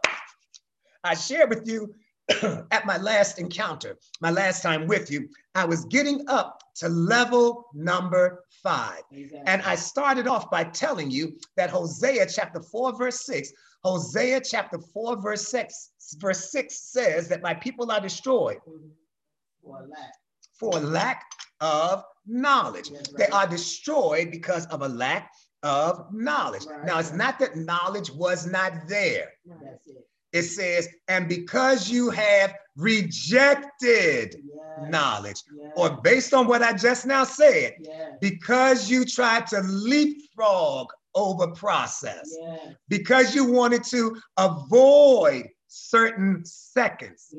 I 1.04 1.14
share 1.16 1.46
with 1.48 1.68
you 1.68 1.94
at 2.70 2.84
my 2.86 2.96
last 2.96 3.38
encounter, 3.38 3.96
my 4.20 4.30
last 4.30 4.62
time 4.62 4.86
with 4.86 5.10
you, 5.10 5.28
I 5.54 5.64
was 5.64 5.84
getting 5.86 6.28
up 6.28 6.60
to 6.76 6.88
level 6.88 7.66
number 7.72 8.44
five. 8.62 9.02
Exactly. 9.12 9.42
And 9.46 9.62
I 9.62 9.76
started 9.76 10.26
off 10.26 10.50
by 10.50 10.64
telling 10.64 11.10
you 11.10 11.38
that 11.56 11.70
Hosea 11.70 12.26
chapter 12.26 12.60
4, 12.60 12.96
verse 12.96 13.24
6, 13.26 13.52
Hosea 13.84 14.40
chapter 14.40 14.78
4, 14.78 15.22
verse 15.22 15.48
6, 15.48 15.90
verse 16.18 16.50
6 16.50 16.92
says 16.92 17.28
that 17.28 17.42
my 17.42 17.54
people 17.54 17.90
are 17.92 18.00
destroyed 18.00 18.58
for 19.62 19.86
lack, 19.88 20.12
for 20.58 20.72
lack 20.80 21.22
of 21.60 22.02
knowledge. 22.26 22.90
Right. 22.90 23.08
They 23.16 23.26
are 23.28 23.46
destroyed 23.46 24.30
because 24.32 24.66
of 24.66 24.82
a 24.82 24.88
lack 24.88 25.30
of 25.62 26.12
knowledge. 26.12 26.66
Right. 26.66 26.84
Now, 26.84 26.98
it's 26.98 27.12
not 27.12 27.38
that 27.38 27.56
knowledge 27.56 28.10
was 28.10 28.46
not 28.46 28.72
there. 28.88 29.32
It. 29.44 30.05
It. 30.32 30.42
says, 30.42 30.88
and 31.08 31.28
because 31.28 31.90
you 31.90 32.10
have 32.10 32.54
rejected 32.76 34.36
yes. 34.36 34.90
knowledge, 34.90 35.42
yes. 35.56 35.72
or 35.76 35.90
based 36.02 36.34
on 36.34 36.46
what 36.46 36.62
I 36.62 36.72
just 36.72 37.06
now 37.06 37.24
said, 37.24 37.74
yes. 37.80 38.12
because 38.20 38.90
you 38.90 39.04
tried 39.04 39.46
to 39.48 39.60
leapfrog 39.60 40.88
over 41.14 41.48
process, 41.48 42.36
because 42.88 43.34
you 43.34 43.50
wanted 43.50 43.82
to 43.84 44.16
avoid 44.36 45.48
certain 45.68 46.42
seconds 46.44 47.34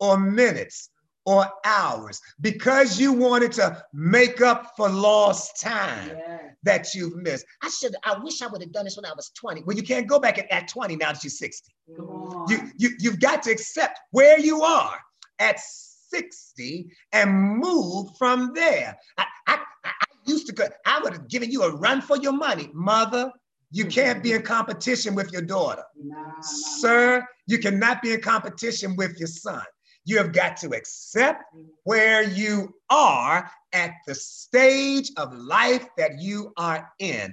or 0.00 0.18
minutes 0.18 0.90
or 1.30 1.46
hours 1.64 2.20
because 2.40 2.98
you 2.98 3.12
wanted 3.12 3.52
to 3.52 3.80
make 3.92 4.40
up 4.40 4.72
for 4.76 4.88
lost 4.88 5.60
time 5.60 6.08
yeah. 6.08 6.38
that 6.64 6.92
you've 6.92 7.14
missed. 7.14 7.46
I 7.62 7.70
should, 7.70 7.94
I 8.02 8.18
wish 8.18 8.42
I 8.42 8.48
would 8.48 8.60
have 8.60 8.72
done 8.72 8.84
this 8.84 8.96
when 8.96 9.04
I 9.04 9.12
was 9.14 9.30
20. 9.38 9.62
Well, 9.62 9.76
you 9.76 9.84
can't 9.84 10.08
go 10.08 10.18
back 10.18 10.40
at, 10.40 10.50
at 10.50 10.66
20 10.66 10.96
now 10.96 11.12
that 11.12 11.22
you're 11.22 11.30
60. 11.30 11.72
You, 11.86 12.72
you, 12.76 12.90
you've 12.98 13.20
got 13.20 13.44
to 13.44 13.52
accept 13.52 14.00
where 14.10 14.40
you 14.40 14.62
are 14.62 14.98
at 15.38 15.60
60 15.60 16.90
and 17.12 17.58
move 17.58 18.08
from 18.18 18.50
there. 18.52 18.98
I, 19.16 19.26
I, 19.46 19.58
I 19.84 19.92
used 20.26 20.48
to, 20.48 20.70
I 20.84 20.98
would 21.00 21.12
have 21.12 21.28
given 21.28 21.52
you 21.52 21.62
a 21.62 21.76
run 21.76 22.00
for 22.00 22.16
your 22.16 22.32
money. 22.32 22.70
Mother, 22.74 23.30
you 23.70 23.84
can't 23.84 24.20
be 24.20 24.32
in 24.32 24.42
competition 24.42 25.14
with 25.14 25.32
your 25.32 25.42
daughter. 25.42 25.84
Nah, 25.96 26.40
Sir, 26.40 27.24
you 27.46 27.58
cannot 27.58 28.02
be 28.02 28.14
in 28.14 28.20
competition 28.20 28.96
with 28.96 29.16
your 29.20 29.28
son. 29.28 29.62
You 30.10 30.18
have 30.18 30.32
got 30.32 30.56
to 30.56 30.70
accept 30.70 31.44
where 31.84 32.24
you 32.24 32.74
are 32.90 33.48
at 33.72 33.92
the 34.08 34.14
stage 34.16 35.12
of 35.16 35.32
life 35.32 35.86
that 35.96 36.20
you 36.20 36.52
are 36.56 36.90
in. 36.98 37.32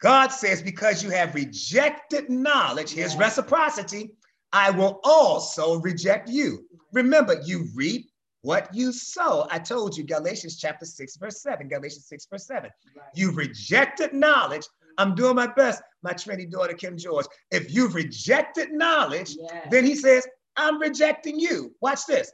God 0.00 0.32
says, 0.32 0.60
because 0.60 1.04
you 1.04 1.10
have 1.10 1.36
rejected 1.36 2.28
knowledge, 2.28 2.90
here's 2.90 3.14
reciprocity, 3.14 4.16
I 4.52 4.72
will 4.72 4.98
also 5.04 5.76
reject 5.76 6.28
you. 6.28 6.66
Remember, 6.92 7.40
you 7.44 7.68
reap 7.76 8.10
what 8.42 8.74
you 8.74 8.90
sow. 8.90 9.46
I 9.48 9.60
told 9.60 9.96
you, 9.96 10.02
Galatians 10.02 10.56
chapter 10.56 10.86
6, 10.86 11.16
verse 11.16 11.40
7. 11.40 11.68
Galatians 11.68 12.06
6, 12.08 12.26
verse 12.26 12.46
7. 12.48 12.70
Right. 12.96 13.04
You've 13.14 13.36
rejected 13.36 14.12
knowledge. 14.12 14.66
I'm 14.98 15.14
doing 15.14 15.36
my 15.36 15.46
best, 15.46 15.80
my 16.02 16.12
Trinity 16.14 16.46
daughter, 16.46 16.74
Kim 16.74 16.96
George. 16.96 17.26
If 17.52 17.72
you've 17.72 17.94
rejected 17.94 18.72
knowledge, 18.72 19.36
yes. 19.38 19.68
then 19.70 19.84
he 19.84 19.94
says, 19.94 20.26
I'm 20.56 20.80
rejecting 20.80 21.38
you. 21.38 21.74
Watch 21.80 22.06
this. 22.06 22.30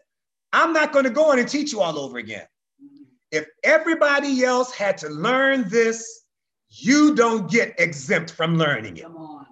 I'm 0.53 0.73
not 0.73 0.93
going 0.93 1.05
to 1.05 1.11
go 1.11 1.33
in 1.33 1.39
and 1.39 1.49
teach 1.49 1.73
you 1.73 1.81
all 1.81 1.99
over 1.99 2.19
again. 2.19 2.47
If 3.31 3.47
everybody 3.65 4.45
else 4.45 4.73
had 4.73 4.97
to 4.99 5.09
learn 5.09 5.69
this, 5.69 6.25
you 6.71 7.15
don't 7.15 7.51
get 7.51 7.75
exempt 7.79 8.31
from 8.31 8.57
learning 8.57 8.97
it. 8.97 9.03
Come 9.05 9.17
on. 9.17 9.47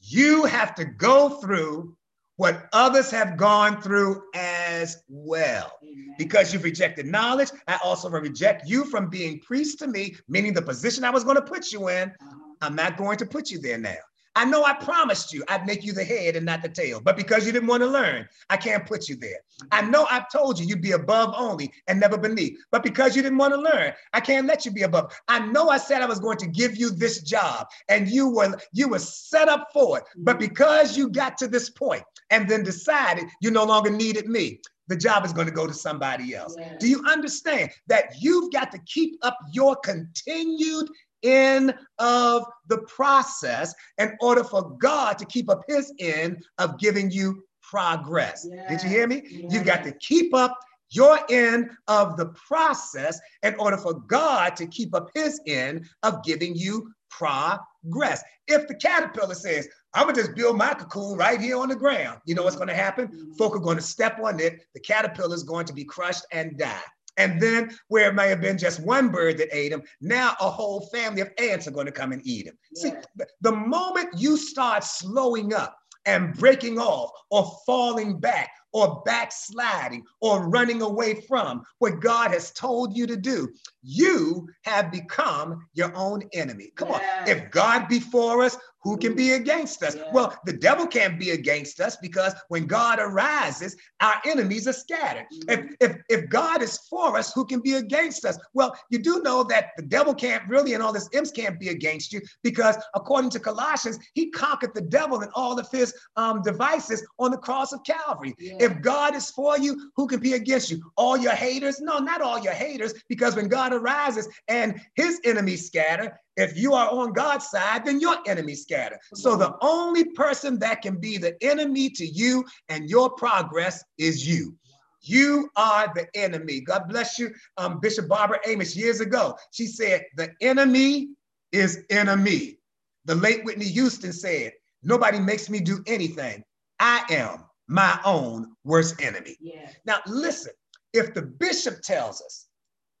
You 0.00 0.44
have 0.44 0.74
to 0.74 0.84
go 0.84 1.40
through 1.40 1.96
what 2.36 2.68
others 2.72 3.10
have 3.10 3.36
gone 3.36 3.80
through 3.80 4.22
as 4.34 5.02
well. 5.08 5.78
Amen. 5.82 6.14
Because 6.18 6.52
you've 6.52 6.64
rejected 6.64 7.06
knowledge, 7.06 7.50
I 7.68 7.78
also 7.82 8.10
reject 8.10 8.68
you 8.68 8.84
from 8.84 9.08
being 9.08 9.40
priest 9.40 9.78
to 9.78 9.86
me, 9.86 10.16
meaning 10.28 10.52
the 10.52 10.62
position 10.62 11.04
I 11.04 11.10
was 11.10 11.22
going 11.24 11.36
to 11.36 11.42
put 11.42 11.72
you 11.72 11.88
in. 11.88 12.10
Uh-huh. 12.10 12.54
I'm 12.60 12.74
not 12.74 12.96
going 12.96 13.18
to 13.18 13.26
put 13.26 13.50
you 13.50 13.58
there 13.60 13.78
now. 13.78 13.94
I 14.36 14.44
know 14.44 14.64
I 14.64 14.72
promised 14.72 15.32
you 15.32 15.44
I'd 15.48 15.66
make 15.66 15.84
you 15.84 15.92
the 15.92 16.04
head 16.04 16.36
and 16.36 16.44
not 16.44 16.62
the 16.62 16.68
tail, 16.68 17.00
but 17.00 17.16
because 17.16 17.46
you 17.46 17.52
didn't 17.52 17.68
want 17.68 17.82
to 17.82 17.86
learn, 17.86 18.28
I 18.50 18.56
can't 18.56 18.86
put 18.86 19.08
you 19.08 19.16
there. 19.16 19.38
I 19.70 19.82
know 19.82 20.06
I've 20.10 20.30
told 20.30 20.58
you 20.58 20.66
you'd 20.66 20.82
be 20.82 20.92
above 20.92 21.34
only 21.36 21.72
and 21.86 22.00
never 22.00 22.18
beneath, 22.18 22.58
but 22.70 22.82
because 22.82 23.14
you 23.14 23.22
didn't 23.22 23.38
want 23.38 23.54
to 23.54 23.60
learn, 23.60 23.92
I 24.12 24.20
can't 24.20 24.46
let 24.46 24.64
you 24.64 24.72
be 24.72 24.82
above. 24.82 25.12
I 25.28 25.40
know 25.40 25.68
I 25.68 25.78
said 25.78 26.02
I 26.02 26.06
was 26.06 26.20
going 26.20 26.38
to 26.38 26.46
give 26.46 26.76
you 26.76 26.90
this 26.90 27.22
job 27.22 27.66
and 27.88 28.08
you 28.08 28.28
were 28.28 28.58
you 28.72 28.88
were 28.88 28.98
set 28.98 29.48
up 29.48 29.68
for 29.72 29.98
it, 29.98 30.04
but 30.16 30.38
mm-hmm. 30.38 30.48
because 30.48 30.96
you 30.96 31.10
got 31.10 31.38
to 31.38 31.48
this 31.48 31.70
point 31.70 32.02
and 32.30 32.48
then 32.48 32.64
decided 32.64 33.24
you 33.40 33.50
no 33.50 33.64
longer 33.64 33.90
needed 33.90 34.26
me, 34.28 34.60
the 34.88 34.96
job 34.96 35.24
is 35.24 35.32
going 35.32 35.46
to 35.46 35.52
go 35.52 35.66
to 35.66 35.74
somebody 35.74 36.34
else. 36.34 36.54
Yeah. 36.58 36.76
Do 36.78 36.88
you 36.88 37.02
understand 37.06 37.70
that 37.86 38.14
you've 38.20 38.52
got 38.52 38.70
to 38.72 38.78
keep 38.86 39.16
up 39.22 39.38
your 39.52 39.76
continued 39.76 40.88
end 41.24 41.74
of 41.98 42.44
the 42.68 42.78
process 42.82 43.74
in 43.98 44.16
order 44.20 44.44
for 44.44 44.76
God 44.78 45.18
to 45.18 45.24
keep 45.24 45.50
up 45.50 45.62
his 45.66 45.92
end 45.98 46.44
of 46.58 46.78
giving 46.78 47.10
you 47.10 47.44
progress. 47.62 48.46
Did 48.68 48.82
you 48.82 48.88
hear 48.88 49.06
me? 49.06 49.22
Yes. 49.28 49.52
You 49.52 49.64
got 49.64 49.82
to 49.84 49.92
keep 49.92 50.34
up 50.34 50.58
your 50.90 51.18
end 51.30 51.70
of 51.88 52.16
the 52.16 52.26
process 52.26 53.20
in 53.42 53.54
order 53.56 53.76
for 53.76 53.94
God 53.94 54.56
to 54.56 54.66
keep 54.66 54.94
up 54.94 55.10
his 55.14 55.40
end 55.46 55.86
of 56.02 56.22
giving 56.22 56.54
you 56.54 56.92
progress. 57.10 58.22
If 58.46 58.68
the 58.68 58.74
caterpillar 58.74 59.34
says, 59.34 59.68
I'm 59.94 60.06
gonna 60.06 60.16
just 60.16 60.34
build 60.34 60.56
my 60.56 60.74
cocoon 60.74 61.16
right 61.16 61.40
here 61.40 61.58
on 61.58 61.68
the 61.68 61.76
ground, 61.76 62.20
you 62.26 62.34
know 62.34 62.42
what's 62.42 62.56
gonna 62.56 62.74
happen? 62.74 63.08
Mm-hmm. 63.08 63.32
Folk 63.32 63.56
are 63.56 63.60
gonna 63.60 63.80
step 63.80 64.18
on 64.22 64.40
it, 64.40 64.66
the 64.74 64.80
caterpillar 64.80 65.34
is 65.34 65.42
going 65.42 65.66
to 65.66 65.72
be 65.72 65.84
crushed 65.84 66.26
and 66.32 66.58
die. 66.58 66.82
And 67.16 67.40
then 67.40 67.76
where 67.88 68.10
it 68.10 68.14
may 68.14 68.28
have 68.28 68.40
been 68.40 68.58
just 68.58 68.80
one 68.80 69.08
bird 69.08 69.38
that 69.38 69.54
ate 69.56 69.72
him, 69.72 69.82
now 70.00 70.34
a 70.40 70.50
whole 70.50 70.88
family 70.92 71.20
of 71.20 71.30
ants 71.38 71.68
are 71.68 71.72
going 71.72 71.86
to 71.86 71.92
come 71.92 72.12
and 72.12 72.26
eat 72.26 72.46
him. 72.46 72.58
Yeah. 72.74 72.82
See, 72.82 72.96
the 73.40 73.52
moment 73.52 74.08
you 74.16 74.36
start 74.36 74.84
slowing 74.84 75.54
up 75.54 75.76
and 76.06 76.34
breaking 76.34 76.78
off 76.78 77.10
or 77.30 77.50
falling 77.66 78.18
back 78.18 78.50
or 78.74 79.02
backsliding 79.06 80.04
or 80.20 80.48
running 80.50 80.82
away 80.82 81.14
from 81.14 81.64
what 81.78 82.00
God 82.00 82.32
has 82.32 82.50
told 82.50 82.94
you 82.94 83.06
to 83.06 83.16
do, 83.16 83.48
you 83.82 84.48
have 84.62 84.90
become 84.90 85.66
your 85.72 85.94
own 85.96 86.22
enemy. 86.34 86.72
Come 86.74 86.90
on. 86.90 87.00
If 87.26 87.50
God 87.50 87.88
be 87.88 88.00
for 88.00 88.42
us, 88.42 88.58
who 88.84 88.98
can 88.98 89.14
be 89.14 89.32
against 89.32 89.82
us? 89.82 89.96
Yeah. 89.96 90.10
Well, 90.12 90.38
the 90.44 90.52
devil 90.52 90.86
can't 90.86 91.18
be 91.18 91.30
against 91.30 91.80
us 91.80 91.96
because 91.96 92.34
when 92.48 92.66
God 92.66 92.98
arises, 93.00 93.76
our 94.00 94.16
enemies 94.26 94.68
are 94.68 94.74
scattered. 94.74 95.24
Mm-hmm. 95.32 95.72
If, 95.80 95.90
if, 95.90 95.96
if 96.10 96.28
God 96.28 96.60
is 96.60 96.78
for 96.90 97.16
us, 97.16 97.32
who 97.32 97.46
can 97.46 97.60
be 97.60 97.74
against 97.74 98.26
us? 98.26 98.38
Well, 98.52 98.76
you 98.90 98.98
do 98.98 99.22
know 99.22 99.42
that 99.44 99.70
the 99.78 99.84
devil 99.84 100.14
can't 100.14 100.46
really, 100.48 100.74
and 100.74 100.82
all 100.82 100.92
his 100.92 101.08
imps 101.14 101.30
can't 101.30 101.58
be 101.58 101.70
against 101.70 102.12
you 102.12 102.20
because 102.42 102.76
according 102.94 103.30
to 103.30 103.40
Colossians, 103.40 103.98
he 104.12 104.30
conquered 104.30 104.74
the 104.74 104.82
devil 104.82 105.20
and 105.20 105.30
all 105.34 105.58
of 105.58 105.70
his 105.70 105.94
um, 106.16 106.42
devices 106.42 107.06
on 107.18 107.30
the 107.30 107.38
cross 107.38 107.72
of 107.72 107.80
Calvary. 107.84 108.34
Yeah. 108.38 108.56
If 108.64 108.80
God 108.80 109.14
is 109.14 109.30
for 109.30 109.58
you, 109.58 109.90
who 109.94 110.06
can 110.06 110.20
be 110.20 110.32
against 110.32 110.70
you? 110.70 110.82
All 110.96 111.18
your 111.18 111.34
haters? 111.34 111.82
No, 111.82 111.98
not 111.98 112.22
all 112.22 112.38
your 112.38 112.54
haters, 112.54 112.94
because 113.10 113.36
when 113.36 113.46
God 113.46 113.74
arises 113.74 114.26
and 114.48 114.80
his 114.94 115.20
enemies 115.24 115.66
scatter, 115.66 116.18
if 116.38 116.56
you 116.56 116.72
are 116.72 116.88
on 116.88 117.12
God's 117.12 117.50
side, 117.50 117.84
then 117.84 118.00
your 118.00 118.16
enemies 118.26 118.62
scatter. 118.62 118.98
So 119.12 119.36
the 119.36 119.54
only 119.60 120.06
person 120.12 120.58
that 120.60 120.80
can 120.80 120.98
be 120.98 121.18
the 121.18 121.36
enemy 121.44 121.90
to 121.90 122.06
you 122.06 122.42
and 122.70 122.88
your 122.88 123.10
progress 123.10 123.84
is 123.98 124.26
you. 124.26 124.56
You 125.02 125.50
are 125.56 125.92
the 125.94 126.06
enemy. 126.14 126.62
God 126.62 126.88
bless 126.88 127.18
you. 127.18 127.34
Um, 127.58 127.80
Bishop 127.80 128.08
Barbara 128.08 128.38
Amos 128.46 128.74
years 128.74 129.00
ago, 129.00 129.36
she 129.52 129.66
said, 129.66 130.06
The 130.16 130.30
enemy 130.40 131.10
is 131.52 131.84
enemy. 131.90 132.60
The 133.04 133.14
late 133.14 133.44
Whitney 133.44 133.66
Houston 133.66 134.14
said, 134.14 134.52
Nobody 134.82 135.20
makes 135.20 135.50
me 135.50 135.60
do 135.60 135.82
anything. 135.86 136.42
I 136.80 137.04
am 137.10 137.44
my 137.68 137.98
own 138.04 138.54
worst 138.64 139.00
enemy. 139.02 139.36
Yeah. 139.40 139.68
Now, 139.84 139.98
listen, 140.06 140.52
if 140.92 141.14
the 141.14 141.22
bishop 141.22 141.82
tells 141.82 142.20
us 142.20 142.46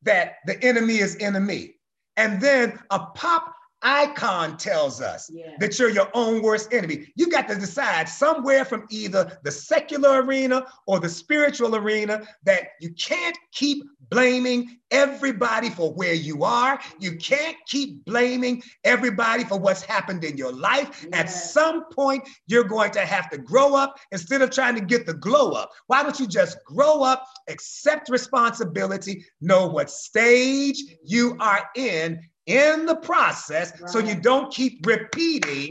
that 0.02 0.36
the 0.46 0.62
enemy 0.62 0.98
is 0.98 1.16
enemy, 1.20 1.74
and 2.16 2.40
then 2.40 2.78
a 2.90 2.98
pop 2.98 3.53
icon 3.84 4.56
tells 4.56 5.00
us 5.00 5.30
yeah. 5.32 5.56
that 5.60 5.78
you're 5.78 5.90
your 5.90 6.08
own 6.14 6.42
worst 6.42 6.72
enemy. 6.72 7.06
You 7.14 7.28
got 7.28 7.46
to 7.48 7.54
decide 7.54 8.08
somewhere 8.08 8.64
from 8.64 8.86
either 8.90 9.38
the 9.44 9.52
secular 9.52 10.22
arena 10.22 10.66
or 10.86 10.98
the 10.98 11.08
spiritual 11.08 11.76
arena 11.76 12.26
that 12.44 12.68
you 12.80 12.92
can't 12.94 13.36
keep 13.52 13.84
blaming 14.10 14.78
everybody 14.90 15.70
for 15.70 15.92
where 15.92 16.14
you 16.14 16.44
are. 16.44 16.78
You 17.00 17.16
can't 17.16 17.56
keep 17.66 18.04
blaming 18.04 18.62
everybody 18.84 19.44
for 19.44 19.58
what's 19.58 19.82
happened 19.82 20.24
in 20.24 20.36
your 20.36 20.52
life. 20.52 21.04
Yeah. 21.10 21.18
At 21.18 21.30
some 21.30 21.86
point, 21.90 22.26
you're 22.46 22.64
going 22.64 22.92
to 22.92 23.00
have 23.00 23.28
to 23.30 23.38
grow 23.38 23.74
up 23.74 23.98
instead 24.12 24.42
of 24.42 24.50
trying 24.50 24.76
to 24.76 24.80
get 24.80 25.06
the 25.06 25.14
glow 25.14 25.52
up. 25.52 25.70
Why 25.86 26.02
don't 26.02 26.18
you 26.18 26.26
just 26.26 26.58
grow 26.64 27.02
up, 27.02 27.26
accept 27.48 28.08
responsibility, 28.08 29.24
know 29.40 29.66
what 29.66 29.90
stage 29.90 30.82
you 31.04 31.36
are 31.40 31.68
in, 31.76 32.20
in 32.46 32.86
the 32.86 32.96
process 32.96 33.72
right. 33.80 33.90
so 33.90 33.98
you 33.98 34.14
don't 34.14 34.52
keep 34.52 34.84
repeating 34.86 35.70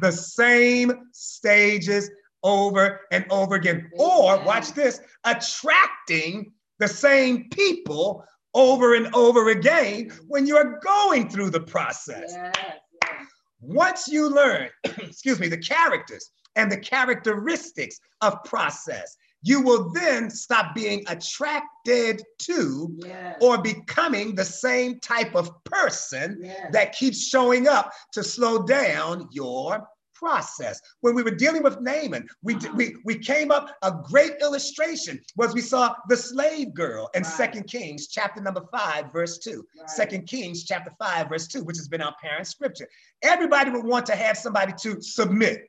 the 0.00 0.12
same 0.12 0.92
stages 1.12 2.10
over 2.42 3.00
and 3.10 3.24
over 3.30 3.56
again. 3.56 3.90
Or 3.98 4.42
watch 4.44 4.72
this, 4.72 5.00
attracting 5.24 6.52
the 6.78 6.88
same 6.88 7.48
people 7.50 8.24
over 8.54 8.94
and 8.94 9.14
over 9.14 9.50
again 9.50 10.10
when 10.28 10.46
you're 10.46 10.78
going 10.80 11.28
through 11.28 11.50
the 11.50 11.60
process. 11.60 12.32
Yes, 12.32 12.54
yes. 13.02 13.26
Once 13.60 14.08
you 14.08 14.28
learn, 14.28 14.68
excuse 14.84 15.40
me, 15.40 15.48
the 15.48 15.58
characters 15.58 16.30
and 16.54 16.70
the 16.70 16.78
characteristics 16.78 17.98
of 18.22 18.42
process, 18.44 19.16
you 19.46 19.60
will 19.60 19.90
then 19.90 20.28
stop 20.28 20.74
being 20.74 21.04
attracted 21.06 22.20
to 22.38 22.92
yes. 22.98 23.36
or 23.40 23.56
becoming 23.62 24.34
the 24.34 24.44
same 24.44 24.98
type 24.98 25.36
of 25.36 25.52
person 25.64 26.40
yes. 26.42 26.66
that 26.72 26.92
keeps 26.92 27.28
showing 27.28 27.68
up 27.68 27.92
to 28.12 28.24
slow 28.24 28.64
down 28.64 29.28
your 29.30 29.86
process. 30.14 30.80
When 31.02 31.14
we 31.14 31.22
were 31.22 31.30
dealing 31.30 31.62
with 31.62 31.80
Naaman, 31.80 32.26
we, 32.42 32.56
we, 32.74 32.96
we 33.04 33.18
came 33.18 33.52
up, 33.52 33.70
a 33.82 33.92
great 34.10 34.32
illustration 34.40 35.20
was 35.36 35.54
we 35.54 35.60
saw 35.60 35.94
the 36.08 36.16
slave 36.16 36.74
girl 36.74 37.08
in 37.14 37.22
Second 37.22 37.60
right. 37.60 37.82
Kings 37.82 38.08
chapter 38.08 38.42
number 38.42 38.64
five, 38.72 39.12
verse 39.12 39.38
two. 39.38 39.64
Second 39.86 40.20
right. 40.20 40.28
Kings 40.28 40.64
chapter 40.64 40.90
five, 40.98 41.28
verse 41.28 41.46
two, 41.46 41.62
which 41.62 41.76
has 41.76 41.86
been 41.86 42.02
our 42.02 42.16
parent 42.20 42.48
scripture. 42.48 42.88
Everybody 43.22 43.70
would 43.70 43.84
want 43.84 44.06
to 44.06 44.16
have 44.16 44.36
somebody 44.36 44.72
to 44.80 45.00
submit. 45.00 45.68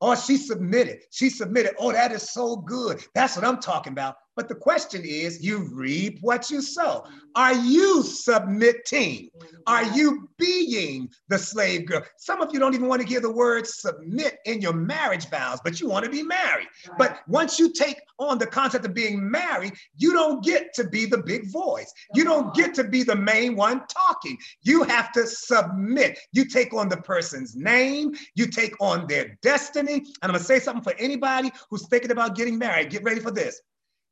Oh, 0.00 0.14
she 0.14 0.36
submitted. 0.36 1.00
She 1.10 1.30
submitted. 1.30 1.74
Oh, 1.78 1.92
that 1.92 2.12
is 2.12 2.30
so 2.30 2.56
good. 2.56 3.04
That's 3.14 3.36
what 3.36 3.44
I'm 3.44 3.60
talking 3.60 3.92
about. 3.92 4.16
But 4.36 4.48
the 4.48 4.54
question 4.54 5.02
is, 5.04 5.44
you 5.44 5.68
reap 5.72 6.18
what 6.20 6.50
you 6.50 6.60
sow. 6.60 7.04
Are 7.36 7.54
you 7.54 8.02
submitting? 8.02 9.28
Are 9.68 9.84
you 9.96 10.28
being 10.38 11.08
the 11.28 11.38
slave 11.38 11.86
girl? 11.86 12.02
Some 12.16 12.40
of 12.40 12.52
you 12.52 12.58
don't 12.58 12.74
even 12.74 12.88
want 12.88 13.00
to 13.00 13.06
hear 13.06 13.20
the 13.20 13.30
word 13.30 13.66
submit 13.66 14.38
in 14.44 14.60
your 14.60 14.72
marriage 14.72 15.30
vows, 15.30 15.60
but 15.62 15.80
you 15.80 15.88
want 15.88 16.04
to 16.04 16.10
be 16.10 16.22
married. 16.22 16.66
But 16.98 17.20
once 17.28 17.60
you 17.60 17.72
take 17.72 18.00
on 18.18 18.38
the 18.38 18.46
concept 18.46 18.84
of 18.84 18.92
being 18.92 19.30
married, 19.30 19.74
you 19.96 20.12
don't 20.12 20.42
get 20.44 20.74
to 20.74 20.84
be 20.88 21.06
the 21.06 21.18
big 21.18 21.52
voice. 21.52 21.92
You 22.14 22.24
don't 22.24 22.52
get 22.54 22.74
to 22.74 22.84
be 22.84 23.04
the 23.04 23.16
main 23.16 23.54
one 23.54 23.82
talking. 23.86 24.36
You 24.62 24.82
have 24.82 25.12
to 25.12 25.26
submit. 25.28 26.18
You 26.32 26.44
take 26.44 26.74
on 26.74 26.88
the 26.88 26.96
person's 26.96 27.54
name, 27.54 28.14
you 28.34 28.46
take 28.48 28.74
on 28.80 29.06
their 29.06 29.38
destiny. 29.42 29.83
And 29.88 30.06
I'm 30.22 30.32
to 30.32 30.40
say 30.40 30.58
something 30.58 30.82
for 30.82 30.98
anybody 30.98 31.52
who's 31.70 31.86
thinking 31.88 32.10
about 32.10 32.36
getting 32.36 32.58
married. 32.58 32.90
Get 32.90 33.02
ready 33.02 33.20
for 33.20 33.30
this 33.30 33.60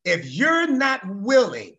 if 0.05 0.33
you're 0.33 0.67
not 0.67 1.01
willing 1.07 1.77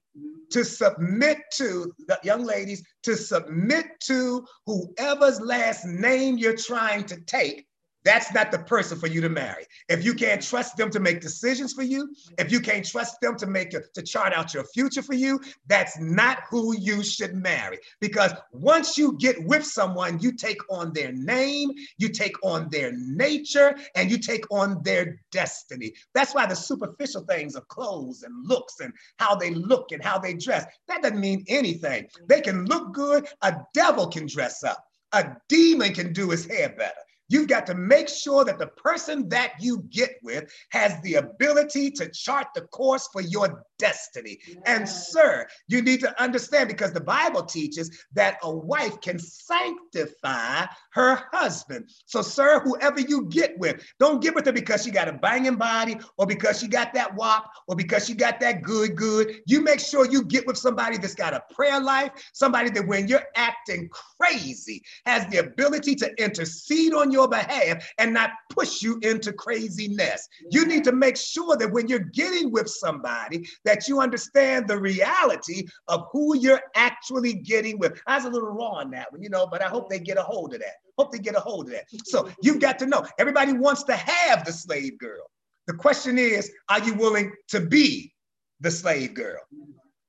to 0.51 0.63
submit 0.63 1.39
to 1.55 1.91
the 2.07 2.19
young 2.23 2.43
ladies, 2.43 2.83
to 3.03 3.15
submit 3.15 3.85
to 4.01 4.45
whoever's 4.65 5.41
last 5.41 5.85
name 5.85 6.37
you're 6.37 6.55
trying 6.55 7.03
to 7.05 7.19
take, 7.21 7.65
that's 8.03 8.33
not 8.33 8.51
the 8.51 8.59
person 8.59 8.99
for 8.99 9.07
you 9.07 9.21
to 9.21 9.29
marry. 9.29 9.65
If 9.89 10.03
you 10.03 10.13
can't 10.13 10.41
trust 10.41 10.77
them 10.77 10.89
to 10.91 10.99
make 10.99 11.21
decisions 11.21 11.73
for 11.73 11.83
you, 11.83 12.13
if 12.37 12.51
you 12.51 12.59
can't 12.59 12.85
trust 12.85 13.19
them 13.21 13.35
to 13.37 13.47
make 13.47 13.71
to 13.71 14.01
chart 14.01 14.33
out 14.33 14.53
your 14.53 14.65
future 14.65 15.01
for 15.01 15.13
you, 15.13 15.39
that's 15.67 15.99
not 15.99 16.43
who 16.49 16.77
you 16.77 17.03
should 17.03 17.35
marry. 17.35 17.79
Because 17.99 18.33
once 18.51 18.97
you 18.97 19.17
get 19.17 19.43
with 19.45 19.65
someone, 19.65 20.19
you 20.19 20.33
take 20.33 20.59
on 20.69 20.93
their 20.93 21.11
name, 21.11 21.71
you 21.97 22.09
take 22.09 22.35
on 22.43 22.69
their 22.69 22.91
nature, 22.93 23.75
and 23.95 24.11
you 24.11 24.17
take 24.17 24.45
on 24.51 24.81
their 24.83 25.19
destiny. 25.31 25.93
That's 26.13 26.35
why 26.35 26.45
the 26.45 26.55
superficial 26.55 27.23
things 27.25 27.55
of 27.55 27.67
clothes 27.67 28.23
and 28.23 28.47
looks 28.47 28.79
and 28.79 28.93
how 29.17 29.35
they 29.35 29.51
look 29.51 29.91
and 29.91 30.03
how 30.03 30.19
they 30.19 30.33
dress, 30.33 30.65
that 30.87 31.01
doesn't 31.01 31.19
mean 31.19 31.43
anything. 31.47 32.07
They 32.27 32.41
can 32.41 32.65
look 32.65 32.93
good, 32.93 33.27
a 33.41 33.55
devil 33.73 34.07
can 34.07 34.27
dress 34.27 34.63
up. 34.63 34.83
A 35.13 35.35
demon 35.47 35.93
can 35.93 36.11
do 36.11 36.31
his 36.31 36.47
hair 36.47 36.69
better. 36.69 36.93
You've 37.33 37.47
got 37.47 37.65
to 37.65 37.73
make 37.73 38.09
sure 38.09 38.45
that 38.45 38.59
the 38.59 38.67
person 38.67 39.27
that 39.29 39.53
you 39.59 39.87
get 39.89 40.17
with 40.21 40.53
has 40.69 41.01
the 41.01 41.15
ability 41.15 41.89
to 41.89 42.07
chart 42.11 42.49
the 42.53 42.61
course 42.67 43.09
for 43.11 43.21
your 43.21 43.65
destiny. 43.83 44.39
Yes. 44.47 44.57
And, 44.65 44.87
sir, 44.87 45.45
you 45.67 45.81
need 45.81 45.99
to 45.99 46.21
understand 46.21 46.69
because 46.69 46.93
the 46.93 47.01
Bible 47.01 47.43
teaches 47.43 48.05
that 48.13 48.37
a 48.41 48.49
wife 48.49 49.01
can 49.01 49.19
sanctify 49.19 50.65
her 50.91 51.19
husband. 51.33 51.89
So, 52.05 52.21
sir, 52.21 52.61
whoever 52.61 53.01
you 53.01 53.25
get 53.25 53.59
with, 53.59 53.83
don't 53.99 54.21
get 54.21 54.35
with 54.35 54.45
her 54.45 54.53
because 54.53 54.85
she 54.85 54.91
got 54.91 55.09
a 55.09 55.13
banging 55.13 55.55
body 55.55 55.97
or 56.17 56.25
because 56.25 56.59
she 56.59 56.67
got 56.67 56.93
that 56.93 57.13
wop 57.15 57.51
or 57.67 57.75
because 57.75 58.05
she 58.07 58.13
got 58.13 58.39
that 58.39 58.61
good, 58.61 58.95
good. 58.95 59.41
You 59.47 59.61
make 59.61 59.81
sure 59.81 60.09
you 60.09 60.23
get 60.23 60.47
with 60.47 60.57
somebody 60.57 60.97
that's 60.97 61.15
got 61.15 61.33
a 61.33 61.43
prayer 61.53 61.81
life, 61.81 62.11
somebody 62.31 62.69
that 62.69 62.87
when 62.87 63.09
you're 63.09 63.25
acting 63.35 63.89
crazy 63.89 64.81
has 65.05 65.27
the 65.27 65.39
ability 65.39 65.95
to 65.95 66.23
intercede 66.23 66.93
on 66.93 67.11
your 67.11 67.27
behalf 67.27 67.85
and 67.97 68.13
not 68.13 68.29
push 68.49 68.81
you 68.81 68.97
into 69.01 69.33
craziness. 69.33 70.29
You 70.51 70.65
need 70.65 70.85
to 70.85 70.93
make 70.93 71.17
sure 71.17 71.57
that 71.57 71.71
when 71.71 71.89
you're 71.89 71.99
getting 71.99 72.49
with 72.51 72.69
somebody, 72.69 73.45
that 73.65 73.72
you 73.87 74.01
understand 74.01 74.67
the 74.67 74.79
reality 74.79 75.67
of 75.87 76.07
who 76.11 76.37
you're 76.37 76.61
actually 76.75 77.33
getting 77.33 77.77
with. 77.79 77.99
I 78.07 78.15
was 78.15 78.25
a 78.25 78.29
little 78.29 78.49
raw 78.49 78.79
on 78.79 78.91
that 78.91 79.11
one, 79.11 79.21
you 79.21 79.29
know, 79.29 79.47
but 79.47 79.61
I 79.61 79.67
hope 79.67 79.89
they 79.89 79.99
get 79.99 80.17
a 80.17 80.23
hold 80.23 80.53
of 80.53 80.59
that. 80.59 80.75
Hope 80.97 81.11
they 81.11 81.19
get 81.19 81.35
a 81.35 81.39
hold 81.39 81.67
of 81.67 81.73
that. 81.73 81.85
So 82.05 82.29
you've 82.41 82.59
got 82.59 82.79
to 82.79 82.85
know 82.85 83.05
everybody 83.17 83.53
wants 83.53 83.83
to 83.83 83.95
have 83.95 84.45
the 84.45 84.53
slave 84.53 84.97
girl. 84.97 85.29
The 85.67 85.73
question 85.73 86.17
is, 86.17 86.51
are 86.69 86.79
you 86.79 86.93
willing 86.93 87.31
to 87.49 87.61
be 87.61 88.13
the 88.59 88.71
slave 88.71 89.13
girl? 89.13 89.41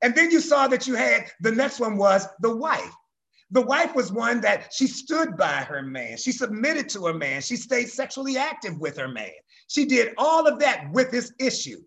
And 0.03 0.14
then 0.14 0.31
you 0.31 0.40
saw 0.40 0.68
that 0.68 0.87
you 0.87 0.94
had 0.94 1.31
the 1.40 1.53
next 1.53 1.81
one 1.81 1.96
was 1.96 2.27
the 2.40 2.55
wife. 2.55 2.92
The 3.50 3.62
wife 3.62 3.94
was 3.94 4.12
one 4.12 4.40
that 4.40 4.72
she 4.72 4.87
stood 4.87 5.37
by 5.37 5.59
her 5.62 5.83
man. 5.83 6.16
She 6.16 6.33
submitted 6.33 6.88
to 6.90 7.07
her 7.07 7.14
man. 7.14 7.40
She 7.40 7.57
stayed 7.57 7.88
sexually 7.88 8.37
active 8.37 8.79
with 8.81 8.96
her 8.98 9.09
man. 9.09 9.31
She 9.68 9.85
did 9.85 10.12
all 10.18 10.46
of 10.46 10.59
that 10.59 10.90
with 10.92 11.11
his 11.11 11.33
issue. 11.38 11.81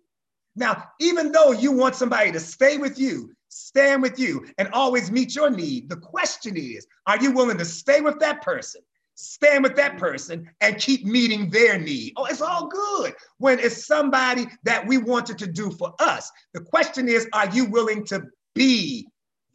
Now, 0.58 0.86
even 1.00 1.32
though 1.32 1.52
you 1.52 1.72
want 1.72 1.96
somebody 1.96 2.32
to 2.32 2.40
stay 2.40 2.78
with 2.78 2.98
you, 2.98 3.32
stand 3.48 4.02
with 4.02 4.18
you, 4.18 4.48
and 4.58 4.68
always 4.74 5.12
meet 5.12 5.36
your 5.36 5.52
need, 5.52 5.88
the 5.88 5.98
question 5.98 6.58
is 6.58 6.88
are 7.06 7.22
you 7.22 7.32
willing 7.32 7.60
to 7.60 7.66
stay 7.66 8.02
with 8.02 8.20
that 8.20 8.42
person, 8.42 8.82
stand 9.14 9.64
with 9.64 9.76
that 9.76 10.00
person, 10.00 10.50
and 10.60 10.80
keep 10.80 11.06
meeting 11.06 11.52
their 11.52 11.78
need? 11.78 12.14
Oh, 12.18 12.26
it's 12.26 12.42
all 12.42 12.68
good 12.68 13.14
when 13.38 13.60
it's 13.60 13.86
somebody 13.86 14.48
that 14.64 14.86
we 14.86 14.98
wanted 14.98 15.38
to 15.38 15.48
do 15.48 15.70
for 15.70 15.94
us. 16.00 16.32
The 16.56 16.62
question 16.62 17.08
is 17.08 17.28
are 17.34 17.50
you 17.50 17.66
willing 17.66 18.04
to 18.08 18.24
be 18.56 19.08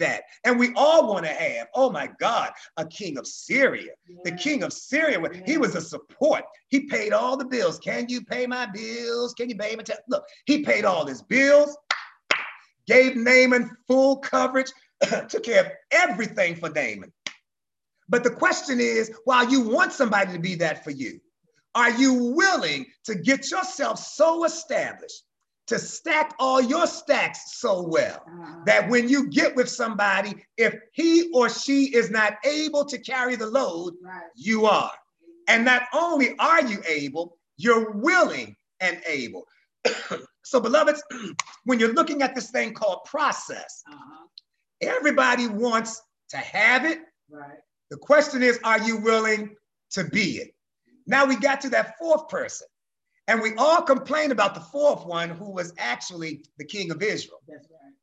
that. 0.03 0.25
And 0.45 0.59
we 0.59 0.73
all 0.77 1.09
want 1.09 1.25
to 1.25 1.33
have, 1.33 1.69
oh 1.75 1.91
my 1.91 2.11
God, 2.21 2.51
a 2.77 2.87
king 2.87 3.17
of 3.17 3.27
Syria. 3.27 3.93
Yeah. 4.07 4.17
The 4.25 4.33
king 4.33 4.63
of 4.63 4.73
Syria, 4.73 5.19
yeah. 5.21 5.41
he 5.47 5.59
was 5.59 5.75
a 5.75 5.81
support. 5.81 6.45
He 6.69 6.81
paid 6.81 7.13
all 7.13 7.37
the 7.37 7.45
bills. 7.45 7.79
Can 7.79 8.07
you 8.09 8.23
pay 8.23 8.47
my 8.47 8.67
bills? 8.67 9.35
Can 9.35 9.49
you 9.49 9.57
pay 9.57 9.75
my? 9.75 9.83
T-? 9.83 9.95
Look, 10.09 10.25
he 10.47 10.63
paid 10.63 10.85
all 10.85 11.07
his 11.07 11.23
bills, 11.23 11.77
gave 12.87 13.17
Naaman 13.17 13.71
full 13.87 14.19
coverage, 14.19 14.71
took 15.29 15.45
care 15.45 15.65
of 15.65 15.73
everything 15.91 16.57
for 16.57 16.69
Naaman. 16.69 17.13
But 18.09 18.25
the 18.25 18.31
question 18.31 18.81
is, 18.81 19.11
while 19.25 19.49
you 19.51 19.63
want 19.63 19.93
somebody 19.93 20.33
to 20.33 20.39
be 20.39 20.57
that 20.57 20.85
for 20.85 20.91
you, 20.91 21.21
are 21.75 21.91
you 21.91 22.35
willing 22.37 22.87
to 23.05 23.15
get 23.15 23.51
yourself 23.51 23.99
so 23.99 24.45
established 24.45 25.23
to 25.73 25.79
stack 25.79 26.35
all 26.39 26.61
your 26.61 26.87
stacks 26.87 27.59
so 27.59 27.81
well 27.81 28.23
uh-huh. 28.27 28.59
that 28.67 28.89
when 28.91 29.09
you 29.09 29.31
get 29.31 29.57
with 29.57 29.71
somebody, 29.71 30.35
if 30.59 30.75
he 30.93 31.31
or 31.33 31.49
she 31.49 31.85
is 31.95 32.11
not 32.11 32.35
able 32.45 32.85
to 32.85 32.99
carry 32.99 33.37
the 33.37 33.47
load, 33.47 33.95
right. 34.03 34.25
you 34.37 34.67
are. 34.67 34.93
And 35.49 35.65
not 35.65 35.85
only 35.95 36.37
are 36.39 36.63
you 36.63 36.83
able, 36.87 37.39
you're 37.57 37.93
willing 37.93 38.55
and 38.81 39.01
able. 39.07 39.47
so, 40.45 40.61
beloveds, 40.61 41.03
when 41.65 41.81
you're 41.81 41.95
looking 41.95 42.21
at 42.21 42.35
this 42.35 42.51
thing 42.51 42.75
called 42.75 43.05
process, 43.07 43.83
uh-huh. 43.91 44.27
everybody 44.83 45.47
wants 45.47 46.03
to 46.29 46.37
have 46.37 46.85
it. 46.85 46.99
Right. 47.31 47.59
The 47.91 47.97
question 47.97 48.43
is, 48.43 48.61
are 48.63 48.81
you 48.81 48.99
willing 48.99 49.57
to 49.93 50.05
be 50.05 50.37
it? 50.37 50.55
Now 51.07 51.25
we 51.25 51.37
got 51.37 51.63
to 51.63 51.71
that 51.71 51.97
fourth 51.99 52.29
person. 52.29 52.67
And 53.29 53.41
we 53.41 53.55
all 53.57 53.83
complain 53.83 54.33
about 54.33 54.55
the 54.55 54.61
fourth 54.61 55.07
one, 55.07 55.31
who 55.31 55.51
was 55.51 55.73
actually 55.79 56.45
the 56.59 56.65
king 56.65 56.91
of 56.91 57.03
Israel. 57.03 57.41
Right. 57.49 57.61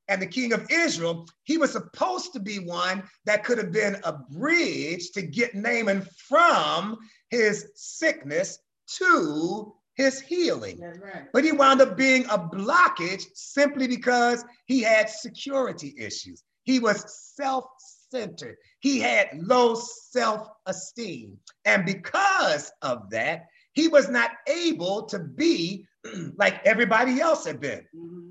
And 0.07 0.21
the 0.21 0.27
king 0.27 0.53
of 0.53 0.65
Israel, 0.71 1.27
he 1.43 1.57
was 1.57 1.71
supposed 1.71 2.33
to 2.33 2.39
be 2.39 2.57
one 2.59 3.03
that 3.25 3.43
could 3.43 3.59
have 3.59 3.71
been 3.71 3.97
a 4.03 4.13
bridge 4.13 5.11
to 5.11 5.21
get 5.21 5.53
Naaman 5.53 6.07
from 6.27 6.97
his 7.29 7.67
sickness 7.75 8.57
to 8.97 9.75
his 9.93 10.19
healing. 10.19 10.79
Right. 10.79 11.25
But 11.31 11.43
he 11.43 11.51
wound 11.51 11.81
up 11.81 11.95
being 11.95 12.25
a 12.25 12.39
blockage 12.39 13.25
simply 13.35 13.87
because 13.87 14.43
he 14.65 14.81
had 14.81 15.09
security 15.09 15.93
issues. 15.97 16.43
He 16.63 16.79
was 16.79 17.05
self 17.35 17.65
centered, 18.09 18.57
he 18.79 18.99
had 18.99 19.29
low 19.33 19.75
self 19.75 20.49
esteem. 20.65 21.37
And 21.65 21.85
because 21.85 22.71
of 22.81 23.09
that, 23.11 23.47
he 23.73 23.87
was 23.87 24.09
not 24.09 24.31
able 24.47 25.03
to 25.03 25.19
be 25.19 25.85
like 26.37 26.65
everybody 26.65 27.19
else 27.19 27.45
had 27.45 27.59
been 27.59 27.85
mm-hmm. 27.95 28.29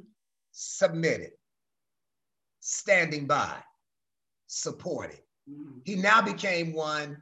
submitted, 0.52 1.32
standing 2.60 3.26
by, 3.26 3.54
supported. 4.46 5.20
Mm-hmm. 5.50 5.78
He 5.84 5.96
now 5.96 6.22
became 6.22 6.72
one 6.72 7.20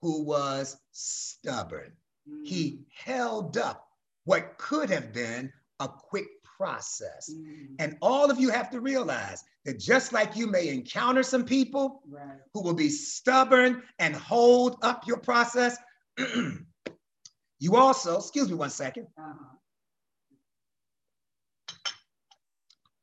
who 0.00 0.22
was 0.22 0.76
stubborn. 0.92 1.92
Mm-hmm. 2.28 2.44
He 2.44 2.80
held 2.94 3.56
up 3.58 3.86
what 4.24 4.58
could 4.58 4.90
have 4.90 5.12
been 5.12 5.52
a 5.80 5.88
quick 5.88 6.26
process. 6.58 7.30
Mm-hmm. 7.32 7.74
And 7.78 7.96
all 8.02 8.30
of 8.30 8.38
you 8.38 8.50
have 8.50 8.70
to 8.70 8.80
realize 8.80 9.44
that 9.64 9.78
just 9.78 10.12
like 10.12 10.36
you 10.36 10.46
may 10.46 10.68
encounter 10.68 11.22
some 11.22 11.44
people 11.44 12.02
right. 12.08 12.38
who 12.52 12.62
will 12.62 12.74
be 12.74 12.88
stubborn 12.88 13.82
and 13.98 14.14
hold 14.14 14.76
up 14.82 15.06
your 15.06 15.18
process, 15.18 15.76
You 17.60 17.76
also, 17.76 18.18
excuse 18.18 18.48
me 18.48 18.54
one 18.54 18.70
second. 18.70 19.06
Uh-huh. 19.18 19.56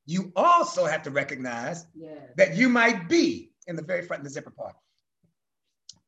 you 0.06 0.32
also 0.36 0.86
have 0.86 1.02
to 1.04 1.12
recognize 1.12 1.88
yes. 1.96 2.18
that 2.38 2.56
you 2.56 2.70
might 2.70 3.10
be 3.10 3.52
in 3.68 3.76
the 3.76 3.82
very 3.82 4.04
front 4.04 4.22
of 4.22 4.26
the 4.26 4.30
zipper 4.30 4.52
part. 4.52 4.76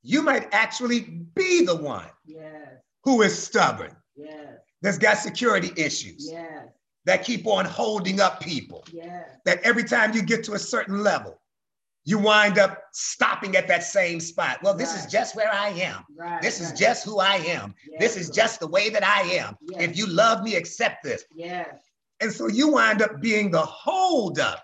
You 0.03 0.21
might 0.21 0.47
actually 0.53 1.01
be 1.35 1.65
the 1.65 1.75
one 1.75 2.05
yes. 2.25 2.67
who 3.03 3.21
is 3.23 3.37
stubborn, 3.37 3.95
yes. 4.15 4.59
that's 4.81 4.97
got 4.97 5.17
security 5.17 5.71
issues, 5.75 6.29
yes. 6.31 6.67
that 7.05 7.23
keep 7.25 7.47
on 7.47 7.65
holding 7.65 8.21
up 8.21 8.39
people, 8.39 8.85
yes. 8.91 9.31
that 9.45 9.59
every 9.63 9.83
time 9.83 10.13
you 10.13 10.21
get 10.21 10.43
to 10.45 10.53
a 10.53 10.59
certain 10.59 11.03
level, 11.03 11.41
you 12.07 12.17
wind 12.17 12.57
up 12.57 12.81
stopping 12.93 13.57
at 13.57 13.67
that 13.67 13.83
same 13.83 14.21
spot. 14.21 14.59
Well, 14.63 14.73
this 14.73 14.93
right. 14.93 15.05
is 15.05 15.11
just 15.11 15.35
where 15.35 15.53
I 15.53 15.67
am. 15.71 16.05
Right, 16.17 16.41
this 16.41 16.61
right. 16.61 16.71
is 16.71 16.79
just 16.79 17.03
who 17.03 17.19
I 17.19 17.35
am. 17.35 17.75
Yes. 17.91 17.99
This 17.99 18.15
is 18.15 18.29
just 18.29 18.61
the 18.61 18.67
way 18.67 18.89
that 18.89 19.03
I 19.03 19.23
am. 19.23 19.57
Yes. 19.69 19.81
If 19.81 19.97
you 19.97 20.07
love 20.07 20.41
me, 20.41 20.55
accept 20.55 21.03
this. 21.03 21.25
Yes. 21.35 21.67
And 22.21 22.31
so 22.31 22.47
you 22.47 22.69
wind 22.69 23.01
up 23.01 23.19
being 23.19 23.51
the 23.51 23.61
holdup. 23.61 24.63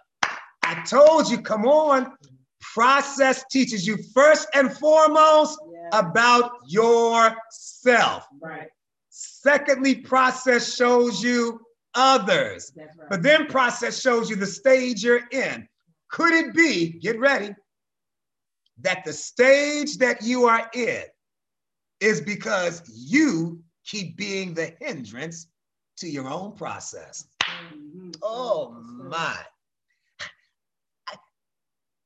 I 0.63 0.85
told 0.89 1.29
you, 1.29 1.41
come 1.41 1.65
on. 1.65 2.13
Process 2.61 3.43
teaches 3.51 3.85
you 3.85 3.97
first 4.13 4.47
and 4.53 4.71
foremost 4.77 5.59
about 5.91 6.49
yourself. 6.65 8.25
Right. 8.41 8.69
Secondly, 9.09 9.95
process 9.95 10.73
shows 10.73 11.21
you 11.21 11.59
others. 11.93 12.71
Right. 12.77 12.87
But 13.09 13.21
then 13.21 13.47
process 13.47 13.99
shows 13.99 14.29
you 14.29 14.37
the 14.37 14.47
stage 14.47 15.03
you're 15.03 15.27
in. 15.33 15.67
Could 16.13 16.33
it 16.35 16.53
be, 16.53 16.89
get 16.89 17.19
ready, 17.19 17.55
that 18.81 19.03
the 19.03 19.11
stage 19.11 19.97
that 19.97 20.21
you 20.21 20.45
are 20.45 20.69
in 20.75 21.01
is 21.99 22.21
because 22.21 22.83
you 22.93 23.63
keep 23.83 24.15
being 24.15 24.53
the 24.53 24.75
hindrance 24.79 25.47
to 25.97 26.07
your 26.07 26.29
own 26.29 26.51
process? 26.51 27.25
Mm-hmm. 27.41 28.11
Oh 28.21 28.79
my. 29.09 29.35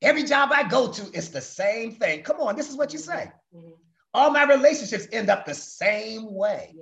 Every 0.02 0.24
job 0.24 0.52
I 0.54 0.64
go 0.64 0.90
to, 0.90 1.10
it's 1.14 1.28
the 1.28 1.42
same 1.42 1.92
thing. 1.92 2.24
Come 2.24 2.40
on, 2.40 2.56
this 2.56 2.70
is 2.70 2.78
what 2.78 2.94
you 2.94 3.00
say. 3.00 3.30
Mm-hmm. 3.54 3.72
All 4.14 4.32
my 4.32 4.46
relationships 4.46 5.10
end 5.12 5.30
up 5.30 5.46
the 5.46 5.54
same 5.54 6.34
way. 6.34 6.74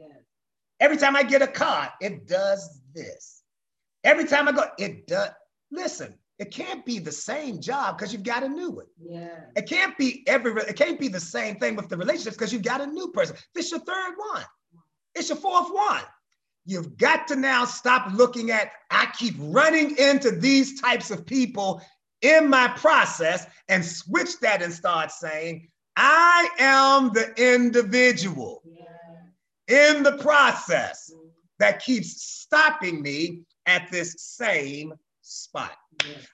Every 0.79 0.97
time 0.97 1.15
I 1.15 1.23
get 1.23 1.41
a 1.41 1.47
car, 1.47 1.91
it 2.01 2.27
does 2.27 2.81
this. 2.93 3.41
Every 4.03 4.25
time 4.25 4.47
I 4.47 4.51
go, 4.51 4.65
it 4.77 5.07
does. 5.07 5.31
Listen, 5.71 6.19
it 6.37 6.51
can't 6.51 6.85
be 6.85 6.99
the 6.99 7.11
same 7.11 7.61
job 7.61 7.97
because 7.97 8.11
you've 8.11 8.23
got 8.23 8.43
a 8.43 8.49
new 8.49 8.71
one. 8.71 8.85
Yeah. 9.01 9.39
It 9.55 9.67
can't 9.67 9.97
be 9.97 10.23
every. 10.27 10.51
It 10.63 10.75
can't 10.75 10.99
be 10.99 11.07
the 11.07 11.19
same 11.19 11.55
thing 11.55 11.75
with 11.75 11.87
the 11.87 11.97
relationships 11.97 12.35
because 12.35 12.51
you've 12.51 12.61
got 12.61 12.81
a 12.81 12.87
new 12.87 13.09
person. 13.09 13.37
This 13.53 13.71
your 13.71 13.79
third 13.79 14.13
one. 14.17 14.43
It's 15.13 15.29
your 15.29 15.37
fourth 15.37 15.69
one. 15.71 16.03
You've 16.65 16.97
got 16.97 17.27
to 17.29 17.35
now 17.35 17.63
stop 17.63 18.11
looking 18.11 18.51
at. 18.51 18.71
I 18.91 19.07
keep 19.17 19.35
running 19.39 19.97
into 19.97 20.31
these 20.31 20.81
types 20.81 21.09
of 21.09 21.25
people 21.25 21.81
in 22.21 22.49
my 22.49 22.67
process 22.69 23.47
and 23.69 23.85
switch 23.85 24.39
that 24.41 24.61
and 24.61 24.73
start 24.73 25.11
saying, 25.11 25.69
I 25.95 26.49
am 26.59 27.11
the 27.13 27.33
individual 27.37 28.61
yeah. 28.65 29.93
in 29.95 30.03
the 30.03 30.17
process 30.17 31.13
that 31.59 31.83
keeps 31.83 32.21
stopping 32.21 33.01
me 33.01 33.43
at 33.65 33.89
this 33.89 34.15
same 34.17 34.93
spot. 35.25 35.71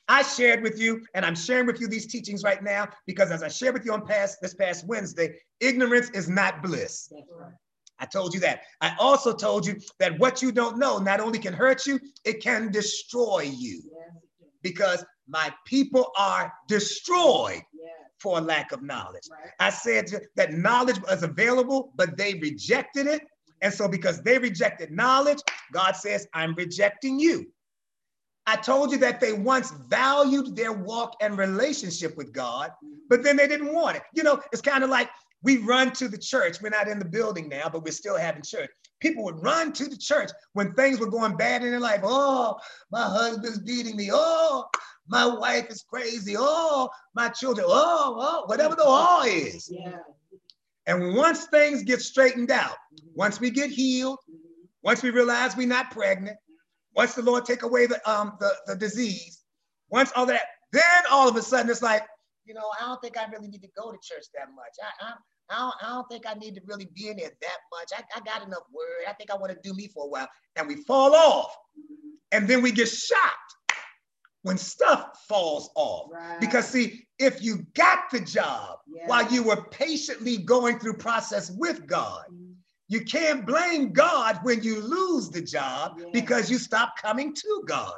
I 0.07 0.21
shared 0.21 0.61
with 0.61 0.79
you, 0.79 1.01
and 1.15 1.25
I'm 1.25 1.35
sharing 1.35 1.65
with 1.65 1.79
you 1.79 1.87
these 1.87 2.07
teachings 2.07 2.43
right 2.43 2.61
now 2.61 2.89
because 3.07 3.31
as 3.31 3.41
I 3.41 3.47
shared 3.47 3.73
with 3.73 3.85
you 3.85 3.93
on 3.93 4.05
past 4.05 4.37
this 4.41 4.53
past 4.53 4.85
Wednesday, 4.85 5.33
ignorance 5.59 6.09
is 6.11 6.27
not 6.27 6.61
bliss. 6.61 7.11
I 7.99 8.05
told 8.05 8.33
you 8.33 8.39
that. 8.41 8.63
I 8.81 8.95
also 8.99 9.33
told 9.33 9.65
you 9.65 9.79
that 9.99 10.17
what 10.19 10.41
you 10.41 10.51
don't 10.51 10.77
know 10.77 10.97
not 10.97 11.19
only 11.19 11.39
can 11.39 11.53
hurt 11.53 11.85
you, 11.85 11.99
it 12.25 12.41
can 12.41 12.71
destroy 12.71 13.41
you. 13.41 13.81
Because 14.63 15.05
my 15.27 15.53
people 15.65 16.11
are 16.17 16.51
destroyed 16.67 17.61
for 18.19 18.41
lack 18.41 18.71
of 18.71 18.83
knowledge. 18.83 19.23
I 19.59 19.69
said 19.69 20.09
that 20.35 20.53
knowledge 20.53 21.01
was 21.01 21.23
available, 21.23 21.93
but 21.95 22.17
they 22.17 22.35
rejected 22.35 23.07
it. 23.07 23.21
And 23.61 23.73
so, 23.73 23.87
because 23.87 24.21
they 24.23 24.39
rejected 24.39 24.91
knowledge, 24.91 25.39
God 25.71 25.95
says, 25.95 26.27
I'm 26.33 26.55
rejecting 26.55 27.19
you. 27.19 27.45
I 28.47 28.55
told 28.55 28.91
you 28.91 28.97
that 28.99 29.19
they 29.19 29.33
once 29.33 29.71
valued 29.87 30.55
their 30.55 30.73
walk 30.73 31.15
and 31.21 31.37
relationship 31.37 32.17
with 32.17 32.33
God, 32.33 32.71
but 33.09 33.23
then 33.23 33.37
they 33.37 33.47
didn't 33.47 33.73
want 33.73 33.97
it. 33.97 34.03
You 34.13 34.23
know, 34.23 34.41
it's 34.51 34.61
kind 34.61 34.83
of 34.83 34.89
like 34.89 35.09
we 35.43 35.57
run 35.57 35.91
to 35.93 36.07
the 36.07 36.17
church. 36.17 36.61
We're 36.61 36.69
not 36.69 36.87
in 36.87 36.99
the 36.99 37.05
building 37.05 37.49
now, 37.49 37.69
but 37.69 37.83
we're 37.83 37.91
still 37.91 38.17
having 38.17 38.43
church. 38.43 38.69
People 38.99 39.23
would 39.23 39.41
run 39.41 39.73
to 39.73 39.85
the 39.87 39.97
church 39.97 40.31
when 40.53 40.73
things 40.73 40.99
were 40.99 41.09
going 41.09 41.35
bad 41.37 41.63
in 41.63 41.71
their 41.71 41.79
life. 41.79 42.01
Oh, 42.03 42.57
my 42.91 43.03
husband's 43.03 43.59
beating 43.59 43.95
me. 43.95 44.09
Oh, 44.11 44.65
my 45.07 45.25
wife 45.25 45.69
is 45.69 45.83
crazy. 45.83 46.35
Oh, 46.37 46.89
my 47.15 47.29
children. 47.29 47.65
Oh, 47.69 48.15
oh 48.19 48.43
whatever 48.45 48.75
the 48.75 48.83
all 48.83 49.23
is. 49.23 49.69
Yeah. 49.71 49.97
And 50.87 51.15
once 51.15 51.45
things 51.45 51.83
get 51.83 52.01
straightened 52.01 52.51
out, 52.51 52.75
once 53.13 53.39
we 53.39 53.49
get 53.49 53.69
healed, 53.69 54.19
once 54.83 55.03
we 55.03 55.11
realize 55.11 55.55
we're 55.55 55.67
not 55.67 55.91
pregnant, 55.91 56.37
once 56.95 57.13
the 57.13 57.21
Lord 57.21 57.45
take 57.45 57.63
away 57.63 57.85
the 57.85 57.99
um 58.09 58.37
the, 58.39 58.53
the 58.67 58.75
disease, 58.75 59.43
once 59.89 60.11
all 60.15 60.25
that, 60.25 60.41
then 60.71 60.81
all 61.11 61.27
of 61.27 61.35
a 61.35 61.41
sudden 61.41 61.69
it's 61.69 61.81
like, 61.81 62.03
you 62.45 62.53
know, 62.53 62.69
I 62.79 62.85
don't 62.85 63.01
think 63.01 63.17
I 63.17 63.29
really 63.29 63.47
need 63.47 63.61
to 63.61 63.69
go 63.77 63.91
to 63.91 63.97
church 64.01 64.25
that 64.35 64.47
much. 64.55 64.75
I, 64.81 65.05
I, 65.05 65.13
I, 65.49 65.59
don't, 65.59 65.75
I 65.83 65.89
don't 65.89 66.09
think 66.09 66.25
I 66.27 66.33
need 66.33 66.55
to 66.55 66.61
really 66.65 66.89
be 66.95 67.09
in 67.09 67.17
there 67.17 67.29
that 67.29 67.57
much. 67.71 67.89
I, 67.95 68.03
I 68.17 68.21
got 68.21 68.45
enough 68.45 68.63
word. 68.73 69.07
I 69.07 69.13
think 69.13 69.31
I 69.31 69.35
want 69.35 69.51
to 69.51 69.69
do 69.69 69.75
me 69.75 69.87
for 69.87 70.05
a 70.05 70.07
while. 70.07 70.29
And 70.55 70.67
we 70.67 70.77
fall 70.77 71.13
off. 71.13 71.55
And 72.31 72.47
then 72.47 72.61
we 72.61 72.71
get 72.71 72.87
shocked 72.87 73.53
when 74.43 74.57
stuff 74.57 75.23
falls 75.27 75.69
off. 75.75 76.09
Right. 76.11 76.39
Because 76.39 76.67
see, 76.67 77.05
if 77.19 77.43
you 77.43 77.65
got 77.75 78.09
the 78.11 78.21
job 78.21 78.79
yeah. 78.87 79.03
while 79.05 79.31
you 79.31 79.43
were 79.43 79.63
patiently 79.69 80.37
going 80.37 80.79
through 80.79 80.93
process 80.93 81.51
with 81.51 81.85
God, 81.85 82.23
mm-hmm 82.31 82.50
you 82.91 83.05
can't 83.05 83.45
blame 83.45 83.93
God 83.93 84.39
when 84.43 84.61
you 84.61 84.81
lose 84.81 85.29
the 85.29 85.41
job 85.41 85.97
yeah. 85.97 86.07
because 86.11 86.51
you 86.51 86.57
stop 86.57 86.97
coming 87.01 87.33
to 87.33 87.63
God. 87.65 87.95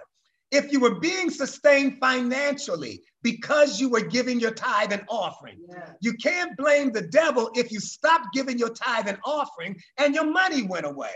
If 0.52 0.72
you 0.72 0.80
were 0.80 1.00
being 1.00 1.32
sustained 1.32 1.98
financially 2.00 3.02
because 3.24 3.82
you 3.82 3.90
were 3.90 4.02
giving 4.02 4.40
your 4.40 4.52
tithe 4.52 4.94
and 4.94 5.04
offering, 5.10 5.58
yeah. 5.68 5.94
you 6.00 6.14
can't 6.14 6.56
blame 6.58 6.92
the 6.92 7.02
devil 7.02 7.50
if 7.56 7.72
you 7.72 7.80
stopped 7.80 8.28
giving 8.36 8.60
your 8.60 8.70
tithe 8.70 9.08
and 9.08 9.18
offering 9.26 9.76
and 9.98 10.14
your 10.14 10.32
money 10.32 10.62
went 10.62 10.86
away. 10.86 11.16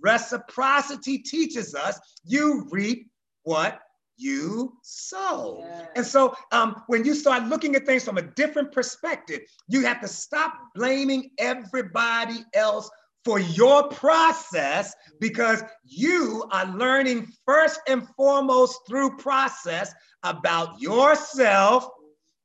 Reciprocity 0.00 1.18
teaches 1.18 1.74
us 1.74 1.98
you 2.24 2.68
reap 2.70 3.10
what 3.42 3.80
you 4.16 4.76
sow. 4.82 5.64
Yeah. 5.66 5.86
And 5.96 6.06
so 6.06 6.36
um, 6.52 6.82
when 6.86 7.04
you 7.04 7.16
start 7.16 7.48
looking 7.48 7.74
at 7.74 7.84
things 7.84 8.04
from 8.04 8.18
a 8.18 8.22
different 8.22 8.70
perspective, 8.70 9.40
you 9.66 9.84
have 9.84 10.00
to 10.02 10.08
stop 10.08 10.52
blaming 10.76 11.30
everybody 11.38 12.44
else 12.54 12.88
for 13.28 13.38
your 13.38 13.86
process 13.88 14.94
because 15.20 15.62
you 15.84 16.48
are 16.50 16.64
learning 16.74 17.30
first 17.44 17.78
and 17.86 18.08
foremost 18.16 18.80
through 18.88 19.18
process 19.18 19.92
about 20.22 20.80
yourself, 20.80 21.90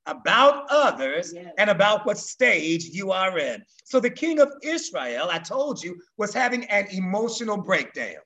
about 0.08 0.66
others, 0.70 1.32
yes. 1.34 1.54
and 1.58 1.70
about 1.70 2.06
what 2.06 2.18
stage 2.18 2.84
you 2.88 3.14
are 3.14 3.40
in. 3.40 3.64
So 3.86 4.02
the 4.02 4.10
king 4.10 4.42
of 4.42 4.52
Israel, 4.62 5.30
I 5.32 5.40
told 5.40 5.82
you, 5.82 5.98
was 6.18 6.34
having 6.34 6.66
an 6.66 6.88
emotional 6.92 7.56
breakdown. 7.56 8.22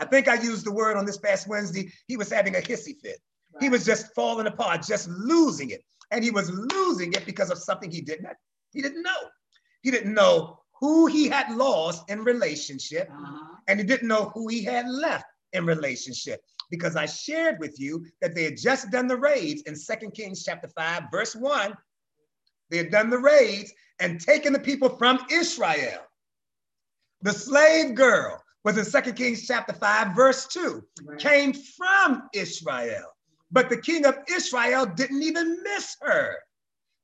I 0.00 0.04
think 0.06 0.26
I 0.26 0.42
used 0.42 0.66
the 0.66 0.72
word 0.72 0.96
on 0.96 1.06
this 1.06 1.18
past 1.18 1.46
Wednesday. 1.46 1.92
He 2.08 2.16
was 2.16 2.28
having 2.28 2.56
a 2.56 2.58
hissy 2.58 3.00
fit. 3.00 3.20
Right. 3.54 3.62
He 3.62 3.68
was 3.68 3.84
just 3.84 4.12
falling 4.16 4.48
apart, 4.48 4.84
just 4.84 5.08
losing 5.08 5.70
it. 5.70 5.84
And 6.10 6.24
he 6.24 6.32
was 6.32 6.50
losing 6.50 7.12
it 7.12 7.24
because 7.24 7.50
of 7.50 7.58
something 7.58 7.88
he 7.88 8.00
didn't 8.00 8.26
he 8.72 8.82
didn't 8.82 9.04
know. 9.04 9.28
He 9.82 9.92
didn't 9.92 10.12
know 10.12 10.61
who 10.82 11.06
he 11.06 11.28
had 11.28 11.48
lost 11.54 12.10
in 12.10 12.24
relationship, 12.24 13.08
uh-huh. 13.08 13.54
and 13.68 13.78
he 13.78 13.86
didn't 13.86 14.08
know 14.08 14.32
who 14.34 14.48
he 14.48 14.64
had 14.64 14.88
left 14.88 15.26
in 15.52 15.64
relationship. 15.64 16.42
Because 16.72 16.96
I 16.96 17.06
shared 17.06 17.60
with 17.60 17.78
you 17.78 18.04
that 18.20 18.34
they 18.34 18.42
had 18.42 18.56
just 18.56 18.90
done 18.90 19.06
the 19.06 19.16
raids 19.16 19.62
in 19.62 19.76
Second 19.76 20.10
Kings 20.10 20.44
chapter 20.44 20.66
5, 20.66 21.04
verse 21.12 21.36
1. 21.36 21.72
They 22.68 22.78
had 22.78 22.90
done 22.90 23.10
the 23.10 23.18
raids 23.18 23.72
and 24.00 24.20
taken 24.20 24.52
the 24.52 24.58
people 24.58 24.88
from 24.88 25.20
Israel. 25.30 26.00
The 27.20 27.32
slave 27.32 27.94
girl 27.94 28.42
was 28.64 28.76
in 28.76 28.84
Second 28.84 29.14
Kings 29.14 29.46
chapter 29.46 29.74
5, 29.74 30.16
verse 30.16 30.48
2, 30.48 30.82
right. 31.04 31.18
came 31.20 31.52
from 31.52 32.24
Israel. 32.34 33.04
But 33.52 33.68
the 33.68 33.76
king 33.76 34.04
of 34.04 34.18
Israel 34.28 34.86
didn't 34.86 35.22
even 35.22 35.62
miss 35.62 35.96
her. 36.00 36.38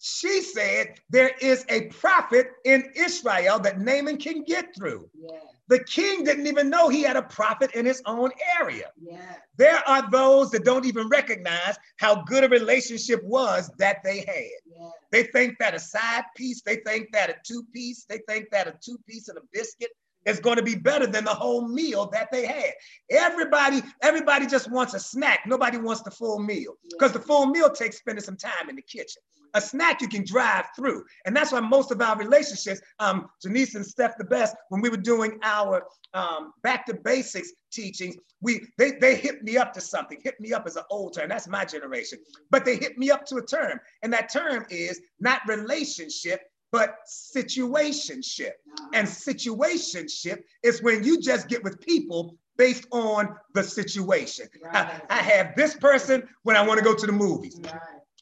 She 0.00 0.42
said, 0.42 0.94
There 1.10 1.32
is 1.40 1.64
a 1.68 1.86
prophet 1.86 2.52
in 2.64 2.90
Israel 2.94 3.58
that 3.60 3.80
Naaman 3.80 4.18
can 4.18 4.44
get 4.44 4.74
through. 4.76 5.08
Yeah. 5.14 5.38
The 5.68 5.84
king 5.84 6.24
didn't 6.24 6.46
even 6.46 6.70
know 6.70 6.88
he 6.88 7.02
had 7.02 7.16
a 7.16 7.22
prophet 7.22 7.72
in 7.72 7.84
his 7.84 8.00
own 8.06 8.30
area. 8.58 8.90
Yeah. 8.98 9.34
There 9.56 9.86
are 9.86 10.08
those 10.10 10.50
that 10.52 10.64
don't 10.64 10.86
even 10.86 11.08
recognize 11.08 11.76
how 11.98 12.22
good 12.22 12.44
a 12.44 12.48
relationship 12.48 13.22
was 13.22 13.70
that 13.78 13.98
they 14.02 14.20
had. 14.20 14.50
Yeah. 14.64 14.90
They 15.12 15.24
think 15.24 15.58
that 15.58 15.74
a 15.74 15.80
side 15.80 16.24
piece, 16.36 16.62
they 16.62 16.76
think 16.76 17.08
that 17.12 17.28
a 17.28 17.36
two 17.44 17.64
piece, 17.74 18.04
they 18.08 18.20
think 18.28 18.46
that 18.50 18.66
a 18.66 18.74
two 18.82 18.98
piece 19.06 19.28
and 19.28 19.36
a 19.36 19.42
biscuit 19.52 19.90
is 20.28 20.40
going 20.40 20.56
to 20.56 20.62
be 20.62 20.74
better 20.74 21.06
than 21.06 21.24
the 21.24 21.34
whole 21.34 21.66
meal 21.66 22.08
that 22.12 22.30
they 22.30 22.46
had. 22.46 22.72
Everybody, 23.10 23.82
everybody 24.02 24.46
just 24.46 24.70
wants 24.70 24.94
a 24.94 25.00
snack. 25.00 25.40
Nobody 25.46 25.78
wants 25.78 26.02
the 26.02 26.10
full 26.10 26.38
meal 26.38 26.74
because 26.90 27.12
the 27.12 27.20
full 27.20 27.46
meal 27.46 27.70
takes 27.70 27.98
spending 27.98 28.24
some 28.24 28.36
time 28.36 28.68
in 28.68 28.76
the 28.76 28.82
kitchen. 28.82 29.22
A 29.54 29.60
snack 29.60 30.02
you 30.02 30.08
can 30.08 30.24
drive 30.26 30.66
through. 30.76 31.04
And 31.24 31.34
that's 31.34 31.52
why 31.52 31.60
most 31.60 31.90
of 31.90 32.02
our 32.02 32.18
relationships, 32.18 32.82
um, 32.98 33.28
Janice 33.42 33.74
and 33.74 33.86
Steph 33.86 34.18
the 34.18 34.24
best, 34.24 34.54
when 34.68 34.82
we 34.82 34.90
were 34.90 34.98
doing 34.98 35.38
our 35.42 35.84
um, 36.12 36.52
back 36.62 36.84
to 36.86 36.94
basics 36.94 37.52
teachings, 37.72 38.16
we 38.40 38.60
they, 38.76 38.92
they 38.92 39.16
hit 39.16 39.42
me 39.42 39.56
up 39.56 39.72
to 39.72 39.80
something. 39.80 40.18
Hit 40.22 40.38
me 40.38 40.52
up 40.52 40.66
as 40.66 40.76
an 40.76 40.84
old 40.90 41.14
term. 41.14 41.30
That's 41.30 41.48
my 41.48 41.64
generation. 41.64 42.18
But 42.50 42.64
they 42.66 42.76
hit 42.76 42.98
me 42.98 43.10
up 43.10 43.24
to 43.26 43.36
a 43.36 43.42
term. 43.44 43.80
And 44.02 44.12
that 44.12 44.30
term 44.30 44.66
is 44.68 45.00
not 45.18 45.40
relationship, 45.48 46.42
but 46.72 46.96
situationship. 47.06 48.52
And 48.94 49.06
situationship 49.06 50.42
is 50.62 50.82
when 50.82 51.02
you 51.04 51.20
just 51.20 51.48
get 51.48 51.62
with 51.64 51.80
people 51.80 52.36
based 52.56 52.86
on 52.90 53.36
the 53.54 53.62
situation. 53.62 54.46
Right. 54.62 54.74
I, 55.08 55.18
I, 55.18 55.22
have 55.22 55.54
this 55.56 55.74
person 55.76 56.28
when 56.42 56.56
I 56.56 56.66
want 56.66 56.78
to 56.78 56.84
go 56.84 56.94
to 56.94 57.06
the 57.06 57.12
movies. 57.12 57.58
Right. 57.62 57.72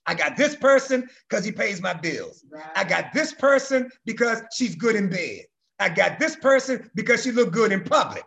I 0.07 0.14
got 0.14 0.36
this 0.36 0.55
person 0.55 1.09
because 1.28 1.44
he 1.44 1.51
pays 1.51 1.80
my 1.80 1.94
bills. 1.94 2.44
Right. 2.51 2.62
I 2.76 2.84
got 2.84 3.12
this 3.12 3.32
person 3.32 3.90
because 4.05 4.42
she's 4.55 4.76
good 4.76 4.94
in 4.94 5.09
bed. 5.09 5.47
I 5.80 5.88
got 5.88 6.18
this 6.18 6.36
person 6.36 6.90
because 6.94 7.22
she 7.22 7.32
look 7.32 7.51
good 7.53 7.72
in 7.72 7.82
public. 7.82 8.24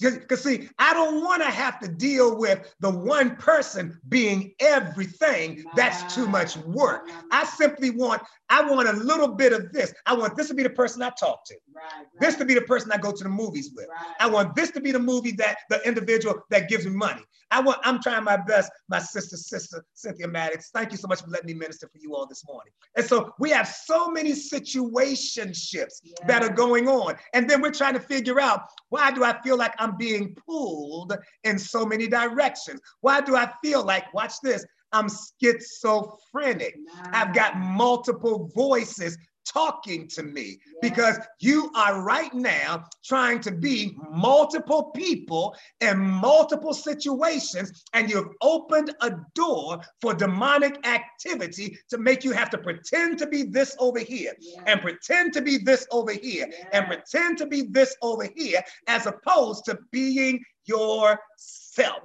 Because 0.00 0.42
see, 0.42 0.68
I 0.78 0.94
don't 0.94 1.22
want 1.22 1.42
to 1.42 1.50
have 1.50 1.78
to 1.80 1.88
deal 1.88 2.38
with 2.38 2.74
the 2.80 2.90
one 2.90 3.36
person 3.36 4.00
being 4.08 4.54
everything. 4.58 5.62
That's 5.76 6.14
too 6.14 6.26
much 6.26 6.56
work. 6.56 7.10
I 7.30 7.44
simply 7.44 7.90
want, 7.90 8.22
I 8.50 8.62
want 8.62 8.88
a 8.88 8.92
little 8.92 9.28
bit 9.28 9.52
of 9.52 9.72
this. 9.72 9.94
I 10.06 10.14
want 10.14 10.36
this 10.36 10.48
to 10.48 10.54
be 10.54 10.64
the 10.64 10.70
person 10.70 11.02
I 11.02 11.10
talk 11.10 11.44
to. 11.46 11.54
Right, 11.72 11.84
right. 11.94 12.06
This 12.18 12.34
to 12.36 12.44
be 12.44 12.54
the 12.54 12.62
person 12.62 12.90
I 12.92 12.98
go 12.98 13.12
to 13.12 13.22
the 13.22 13.30
movies 13.30 13.70
with. 13.74 13.86
Right. 13.88 14.14
I 14.18 14.28
want 14.28 14.56
this 14.56 14.72
to 14.72 14.80
be 14.80 14.90
the 14.90 14.98
movie 14.98 15.32
that 15.32 15.58
the 15.70 15.80
individual 15.86 16.42
that 16.50 16.68
gives 16.68 16.84
me 16.84 16.92
money. 16.92 17.22
I 17.52 17.60
want, 17.60 17.80
I'm 17.82 18.00
trying 18.02 18.22
my 18.24 18.36
best, 18.36 18.70
my 18.88 18.98
sister, 18.98 19.36
sister 19.36 19.84
Cynthia 19.94 20.28
Maddox. 20.28 20.70
Thank 20.72 20.92
you 20.92 20.98
so 20.98 21.08
much 21.08 21.22
for 21.22 21.28
letting 21.30 21.46
me 21.46 21.54
minister 21.54 21.88
for 21.88 21.98
you 21.98 22.14
all 22.14 22.26
this 22.26 22.46
morning. 22.46 22.72
And 22.96 23.04
so 23.04 23.32
we 23.38 23.50
have 23.50 23.66
so 23.66 24.08
many 24.08 24.32
situationships 24.32 26.00
yeah. 26.02 26.26
that 26.26 26.42
are 26.42 26.52
going 26.52 26.88
on. 26.88 27.16
And 27.34 27.48
then 27.48 27.60
we're 27.60 27.72
trying 27.72 27.94
to 27.94 28.00
figure 28.00 28.40
out 28.40 28.62
why 28.88 29.10
do 29.10 29.24
I 29.24 29.40
feel 29.42 29.56
like 29.56 29.74
I'm 29.78 29.96
being 29.96 30.36
pulled 30.46 31.16
in 31.44 31.58
so 31.58 31.84
many 31.84 32.06
directions? 32.06 32.80
Why 33.00 33.20
do 33.20 33.36
I 33.36 33.52
feel 33.62 33.84
like, 33.84 34.12
watch 34.14 34.34
this, 34.42 34.64
I'm 34.92 35.08
schizophrenic. 35.08 36.76
I've 37.12 37.34
got 37.34 37.56
multiple 37.56 38.50
voices 38.54 39.16
talking 39.52 40.06
to 40.08 40.22
me 40.22 40.58
because 40.82 41.18
you 41.38 41.70
are 41.74 42.02
right 42.02 42.32
now 42.34 42.84
trying 43.04 43.40
to 43.40 43.50
be 43.50 43.96
multiple 44.10 44.90
people 44.94 45.56
in 45.80 45.98
multiple 45.98 46.74
situations, 46.74 47.84
and 47.92 48.10
you've 48.10 48.28
opened 48.40 48.94
a 49.00 49.12
door 49.34 49.80
for 50.00 50.14
demonic 50.14 50.86
activity 50.86 51.76
to 51.88 51.98
make 51.98 52.24
you 52.24 52.32
have 52.32 52.50
to 52.50 52.58
pretend 52.58 53.18
to 53.18 53.26
be 53.26 53.42
this 53.42 53.74
over 53.78 53.98
here 53.98 54.32
yeah. 54.40 54.62
and 54.66 54.80
pretend 54.80 55.32
to 55.32 55.42
be 55.42 55.58
this 55.58 55.86
over 55.90 56.12
here 56.12 56.48
yeah. 56.50 56.68
and 56.72 56.86
pretend 56.86 57.38
to 57.38 57.46
be 57.46 57.62
this 57.62 57.96
over 58.02 58.28
here 58.36 58.62
as 58.86 59.06
opposed 59.06 59.64
to 59.64 59.78
being 59.90 60.42
yourself. 60.70 62.02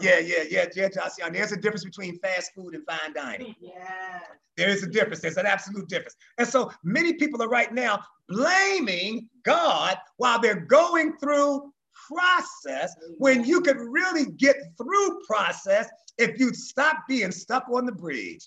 Yeah, 0.00 0.18
yeah, 0.18 0.18
yeah, 0.50 0.66
yeah, 0.74 0.88
yeah, 1.18 1.30
There's 1.30 1.52
a 1.52 1.56
difference 1.56 1.84
between 1.84 2.18
fast 2.18 2.52
food 2.54 2.74
and 2.74 2.84
fine 2.84 3.12
dining. 3.14 3.54
Yeah. 3.60 4.20
There 4.56 4.68
is 4.68 4.82
a 4.82 4.88
difference. 4.88 5.20
There's 5.20 5.36
an 5.36 5.46
absolute 5.46 5.88
difference. 5.88 6.16
And 6.38 6.46
so 6.46 6.70
many 6.82 7.14
people 7.14 7.42
are 7.42 7.48
right 7.48 7.72
now 7.72 8.02
blaming 8.28 9.28
God 9.44 9.96
while 10.16 10.40
they're 10.40 10.66
going 10.66 11.16
through 11.18 11.72
process 12.08 12.94
when 13.18 13.44
you 13.44 13.60
could 13.60 13.78
really 13.78 14.26
get 14.32 14.56
through 14.76 15.20
process 15.26 15.88
if 16.18 16.38
you'd 16.38 16.56
stop 16.56 16.96
being 17.08 17.30
stuck 17.30 17.64
on 17.72 17.86
the 17.86 17.92
bridge. 17.92 18.44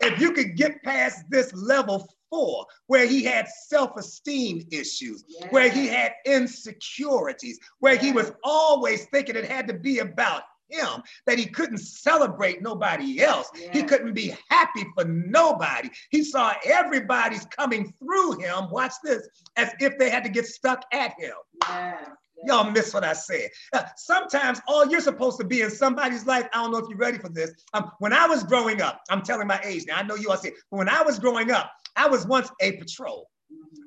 If 0.00 0.20
you 0.20 0.32
could 0.32 0.56
get 0.56 0.82
past 0.82 1.24
this 1.30 1.52
level 1.54 2.08
four, 2.34 2.66
where 2.88 3.06
he 3.06 3.22
had 3.22 3.46
self-esteem 3.68 4.66
issues, 4.72 5.24
where 5.50 5.70
he 5.70 5.86
had 5.86 6.12
insecurities, 6.26 7.60
where 7.78 7.96
he 7.96 8.10
was 8.10 8.32
always 8.42 9.06
thinking 9.06 9.36
it 9.36 9.44
had 9.44 9.68
to 9.68 9.74
be 9.74 10.00
about 10.00 10.42
him 10.68 11.02
that 11.26 11.38
he 11.38 11.46
couldn't 11.46 11.78
celebrate 11.78 12.60
nobody 12.60 13.22
else. 13.22 13.48
Yeah. 13.54 13.72
He 13.72 13.82
couldn't 13.84 14.14
be 14.14 14.34
happy 14.48 14.84
for 14.94 15.04
nobody. 15.04 15.90
He 16.10 16.24
saw 16.24 16.54
everybody's 16.64 17.44
coming 17.46 17.94
through 18.00 18.40
him, 18.40 18.70
watch 18.70 18.94
this, 19.04 19.28
as 19.56 19.70
if 19.78 19.96
they 19.98 20.10
had 20.10 20.24
to 20.24 20.30
get 20.30 20.46
stuck 20.46 20.82
at 20.92 21.12
him. 21.18 21.34
Yeah. 21.68 22.06
Y'all 22.46 22.70
miss 22.70 22.92
what 22.92 23.04
I 23.04 23.12
said. 23.12 23.50
Uh, 23.72 23.82
sometimes 23.96 24.60
all 24.68 24.86
you're 24.86 25.00
supposed 25.00 25.38
to 25.38 25.44
be 25.44 25.62
in 25.62 25.70
somebody's 25.70 26.26
life, 26.26 26.46
I 26.52 26.62
don't 26.62 26.72
know 26.72 26.78
if 26.78 26.88
you're 26.88 26.98
ready 26.98 27.18
for 27.18 27.28
this. 27.28 27.52
Um, 27.72 27.90
when 27.98 28.12
I 28.12 28.26
was 28.26 28.42
growing 28.44 28.82
up, 28.82 29.00
I'm 29.10 29.22
telling 29.22 29.46
my 29.46 29.60
age 29.64 29.84
now, 29.86 29.98
I 29.98 30.02
know 30.02 30.14
you 30.14 30.30
all 30.30 30.36
say, 30.36 30.52
but 30.70 30.76
when 30.76 30.88
I 30.88 31.02
was 31.02 31.18
growing 31.18 31.50
up, 31.50 31.70
I 31.96 32.08
was 32.08 32.26
once 32.26 32.50
a 32.60 32.72
patrol. 32.72 33.28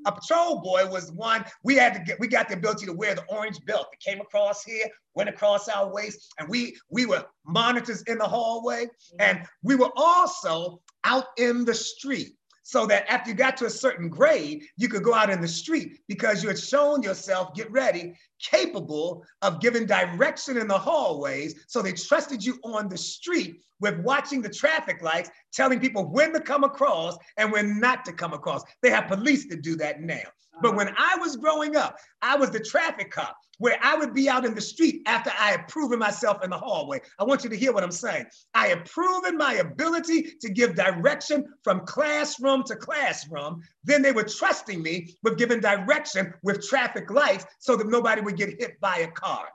A 0.05 0.11
patrol 0.11 0.61
boy 0.61 0.87
was 0.89 1.11
one 1.11 1.43
we 1.63 1.75
had 1.75 1.93
to 1.93 1.99
get. 1.99 2.19
We 2.19 2.27
got 2.27 2.47
the 2.47 2.55
ability 2.55 2.85
to 2.85 2.93
wear 2.93 3.15
the 3.15 3.25
orange 3.29 3.63
belt 3.65 3.87
that 3.91 3.99
came 3.99 4.21
across 4.21 4.63
here, 4.63 4.85
went 5.15 5.27
across 5.27 5.67
our 5.67 5.91
waist, 5.91 6.33
and 6.39 6.47
we 6.47 6.77
we 6.89 7.05
were 7.05 7.25
monitors 7.45 8.03
in 8.03 8.17
the 8.17 8.27
hallway, 8.27 8.87
and 9.19 9.45
we 9.63 9.75
were 9.75 9.91
also 9.97 10.81
out 11.03 11.25
in 11.37 11.65
the 11.65 11.73
street 11.73 12.37
so 12.67 12.85
that 12.85 13.09
after 13.09 13.29
you 13.29 13.35
got 13.35 13.55
to 13.55 13.65
a 13.65 13.69
certain 13.69 14.09
grade, 14.09 14.61
you 14.75 14.89
could 14.89 15.01
go 15.01 15.13
out 15.13 15.29
in 15.29 15.39
the 15.39 15.47
street 15.47 16.01
because 16.09 16.43
you 16.43 16.49
had 16.49 16.59
shown 16.59 17.01
yourself, 17.01 17.53
get 17.53 17.71
ready, 17.71 18.13
capable 18.39 19.23
of 19.41 19.59
giving 19.59 19.85
direction 19.85 20.57
in 20.57 20.67
the 20.67 20.77
hallways. 20.77 21.55
So 21.67 21.81
they 21.81 21.93
trusted 21.93 22.43
you 22.43 22.59
on 22.63 22.89
the 22.89 22.97
street 22.97 23.61
with 23.79 23.99
watching 23.99 24.41
the 24.41 24.49
traffic 24.49 25.01
lights, 25.01 25.29
telling 25.53 25.79
people 25.79 26.05
when 26.05 26.33
to 26.33 26.39
come 26.39 26.63
across 26.63 27.17
and 27.37 27.51
when 27.51 27.79
not 27.79 28.05
to 28.05 28.13
come 28.13 28.33
across. 28.33 28.63
They 28.81 28.89
have 28.89 29.07
police 29.07 29.47
to 29.47 29.55
do 29.55 29.75
that 29.77 30.01
now. 30.01 30.21
But 30.61 30.69
uh-huh. 30.69 30.77
when 30.77 30.95
I 30.97 31.17
was 31.19 31.35
growing 31.35 31.75
up, 31.75 31.97
I 32.21 32.35
was 32.35 32.49
the 32.49 32.59
traffic 32.59 33.11
cop 33.11 33.37
where 33.59 33.77
I 33.81 33.95
would 33.95 34.13
be 34.13 34.29
out 34.29 34.45
in 34.45 34.53
the 34.53 34.61
street 34.61 35.01
after 35.07 35.31
I 35.31 35.51
had 35.51 35.67
proven 35.67 35.99
myself 35.99 36.43
in 36.43 36.49
the 36.49 36.57
hallway. 36.57 37.01
I 37.19 37.23
want 37.23 37.43
you 37.43 37.49
to 37.49 37.57
hear 37.57 37.73
what 37.73 37.83
I'm 37.83 37.91
saying. 37.91 38.25
I 38.53 38.67
had 38.67 38.85
proven 38.85 39.37
my 39.37 39.55
ability 39.55 40.33
to 40.41 40.49
give 40.49 40.75
direction 40.75 41.45
from 41.63 41.85
classroom 41.85 42.63
to 42.65 42.75
classroom. 42.75 43.63
Then 43.83 44.01
they 44.01 44.11
were 44.11 44.23
trusting 44.23 44.81
me 44.81 45.15
with 45.23 45.37
giving 45.37 45.59
direction 45.59 46.33
with 46.43 46.67
traffic 46.67 47.09
lights 47.09 47.45
so 47.59 47.75
that 47.75 47.87
nobody 47.87 48.21
would 48.27 48.35
get 48.35 48.49
hit 48.59 48.77
by 48.81 48.97
a 48.97 49.07
car. 49.07 49.45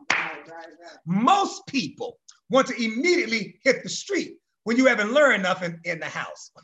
Most 1.05 1.67
people 1.67 2.19
want 2.49 2.67
to 2.69 2.83
immediately 2.83 3.61
hit 3.63 3.83
the 3.83 3.89
street 3.89 4.37
when 4.65 4.79
you 4.79 4.87
haven't 4.87 5.13
learned 5.13 5.43
nothing 5.43 5.79
in 5.85 6.01
the 6.01 6.07
house. 6.07 6.51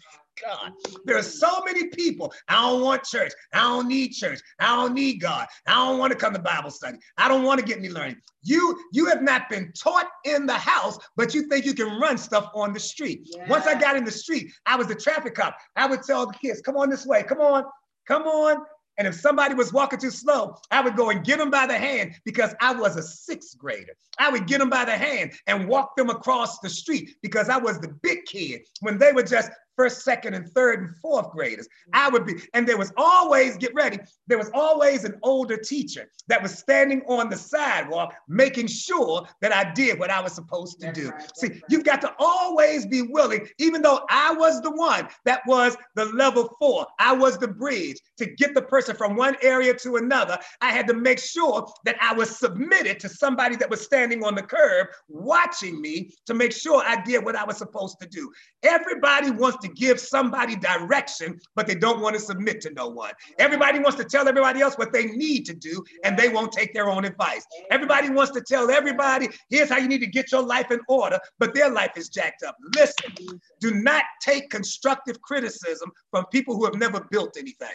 God. 0.46 0.70
There 1.04 1.18
are 1.18 1.22
so 1.22 1.64
many 1.64 1.88
people. 1.88 2.32
I 2.46 2.62
don't 2.62 2.80
want 2.80 3.02
church. 3.02 3.32
I 3.52 3.62
don't 3.62 3.88
need 3.88 4.12
church. 4.12 4.38
I 4.60 4.76
don't 4.76 4.94
need 4.94 5.20
God. 5.20 5.48
I 5.66 5.74
don't 5.74 5.98
want 5.98 6.12
to 6.12 6.18
come 6.18 6.32
to 6.32 6.38
Bible 6.38 6.70
study. 6.70 6.96
I 7.16 7.26
don't 7.26 7.42
want 7.42 7.58
to 7.58 7.66
get 7.66 7.78
any 7.78 7.88
learning. 7.88 8.18
You 8.44 8.78
you 8.92 9.06
have 9.06 9.20
not 9.20 9.50
been 9.50 9.72
taught 9.72 10.06
in 10.24 10.46
the 10.46 10.54
house, 10.54 10.96
but 11.16 11.34
you 11.34 11.48
think 11.48 11.66
you 11.66 11.74
can 11.74 11.98
run 11.98 12.16
stuff 12.16 12.52
on 12.54 12.72
the 12.72 12.78
street. 12.78 13.22
Yeah. 13.24 13.48
Once 13.48 13.66
I 13.66 13.74
got 13.74 13.96
in 13.96 14.04
the 14.04 14.12
street, 14.12 14.52
I 14.64 14.76
was 14.76 14.86
the 14.86 14.94
traffic 14.94 15.34
cop. 15.34 15.56
I 15.74 15.88
would 15.88 16.04
tell 16.04 16.24
the 16.24 16.34
kids, 16.34 16.60
"Come 16.60 16.76
on 16.76 16.88
this 16.88 17.04
way. 17.04 17.24
Come 17.24 17.40
on. 17.40 17.64
Come 18.06 18.22
on." 18.22 18.64
And 18.98 19.06
if 19.06 19.14
somebody 19.14 19.54
was 19.54 19.72
walking 19.72 20.00
too 20.00 20.10
slow, 20.10 20.56
I 20.72 20.80
would 20.80 20.96
go 20.96 21.10
and 21.10 21.24
get 21.24 21.38
them 21.38 21.50
by 21.50 21.66
the 21.66 21.78
hand 21.78 22.14
because 22.24 22.54
I 22.60 22.74
was 22.74 22.96
a 22.96 23.02
sixth 23.02 23.56
grader. 23.56 23.92
I 24.18 24.28
would 24.30 24.46
get 24.46 24.58
them 24.58 24.68
by 24.68 24.84
the 24.84 24.96
hand 24.96 25.32
and 25.46 25.68
walk 25.68 25.96
them 25.96 26.10
across 26.10 26.58
the 26.58 26.68
street 26.68 27.16
because 27.22 27.48
I 27.48 27.58
was 27.58 27.78
the 27.78 27.96
big 28.02 28.24
kid 28.26 28.62
when 28.80 28.98
they 28.98 29.12
were 29.12 29.22
just 29.22 29.50
first, 29.78 30.02
second, 30.02 30.34
and 30.34 30.46
third 30.52 30.80
and 30.80 30.96
fourth 30.96 31.30
graders. 31.30 31.66
Mm-hmm. 31.66 31.90
I 31.94 32.08
would 32.08 32.26
be, 32.26 32.34
and 32.52 32.66
there 32.66 32.76
was 32.76 32.92
always, 32.96 33.56
get 33.56 33.72
ready, 33.74 33.98
there 34.26 34.36
was 34.36 34.50
always 34.52 35.04
an 35.04 35.18
older 35.22 35.56
teacher 35.56 36.10
that 36.26 36.42
was 36.42 36.58
standing 36.58 37.02
on 37.06 37.30
the 37.30 37.36
sidewalk 37.36 38.12
making 38.26 38.66
sure 38.66 39.26
that 39.40 39.54
I 39.54 39.72
did 39.72 39.98
what 39.98 40.10
I 40.10 40.20
was 40.20 40.32
supposed 40.32 40.80
to 40.80 40.86
that's 40.86 40.98
do. 40.98 41.10
Right, 41.10 41.36
See, 41.36 41.46
right. 41.48 41.62
you've 41.70 41.84
got 41.84 42.00
to 42.02 42.12
always 42.18 42.86
be 42.86 43.02
willing, 43.02 43.48
even 43.58 43.80
though 43.80 44.04
I 44.10 44.32
was 44.32 44.60
the 44.60 44.72
one 44.72 45.08
that 45.24 45.42
was 45.46 45.76
the 45.94 46.06
level 46.06 46.56
four, 46.58 46.86
I 46.98 47.12
was 47.12 47.38
the 47.38 47.48
bridge 47.48 47.98
to 48.16 48.26
get 48.26 48.54
the 48.54 48.62
person 48.62 48.96
from 48.96 49.14
one 49.14 49.36
area 49.42 49.74
to 49.74 49.96
another. 49.96 50.38
I 50.60 50.72
had 50.72 50.88
to 50.88 50.94
make 50.94 51.20
sure 51.20 51.72
that 51.84 51.96
I 52.00 52.12
was 52.14 52.36
submitted 52.36 52.98
to 53.00 53.08
somebody 53.08 53.54
that 53.56 53.70
was 53.70 53.80
standing 53.80 54.24
on 54.24 54.34
the 54.34 54.42
curb 54.42 54.88
watching 55.08 55.80
me 55.80 56.10
to 56.26 56.34
make 56.34 56.52
sure 56.52 56.82
I 56.84 57.00
did 57.02 57.24
what 57.24 57.36
I 57.36 57.44
was 57.44 57.58
supposed 57.58 58.00
to 58.00 58.08
do. 58.08 58.32
Everybody 58.64 59.30
wants 59.30 59.58
to 59.62 59.67
give 59.74 60.00
somebody 60.00 60.56
direction, 60.56 61.38
but 61.54 61.66
they 61.66 61.74
don't 61.74 62.00
want 62.00 62.14
to 62.14 62.20
submit 62.20 62.60
to 62.62 62.70
no 62.72 62.88
one. 62.88 63.12
Everybody 63.38 63.78
wants 63.78 63.96
to 63.98 64.04
tell 64.04 64.28
everybody 64.28 64.60
else 64.60 64.76
what 64.76 64.92
they 64.92 65.06
need 65.06 65.44
to 65.46 65.54
do, 65.54 65.84
and 66.04 66.18
they 66.18 66.28
won't 66.28 66.52
take 66.52 66.74
their 66.74 66.88
own 66.88 67.04
advice. 67.04 67.46
Everybody 67.70 68.10
wants 68.10 68.32
to 68.32 68.40
tell 68.40 68.70
everybody, 68.70 69.28
here's 69.50 69.68
how 69.68 69.78
you 69.78 69.88
need 69.88 70.00
to 70.00 70.06
get 70.06 70.32
your 70.32 70.42
life 70.42 70.70
in 70.70 70.80
order, 70.88 71.18
but 71.38 71.54
their 71.54 71.70
life 71.70 71.92
is 71.96 72.08
jacked 72.08 72.42
up. 72.42 72.56
Listen, 72.76 73.12
do 73.60 73.74
not 73.74 74.04
take 74.22 74.50
constructive 74.50 75.20
criticism 75.20 75.90
from 76.10 76.24
people 76.26 76.56
who 76.56 76.64
have 76.64 76.74
never 76.74 77.06
built 77.10 77.36
anything. 77.36 77.68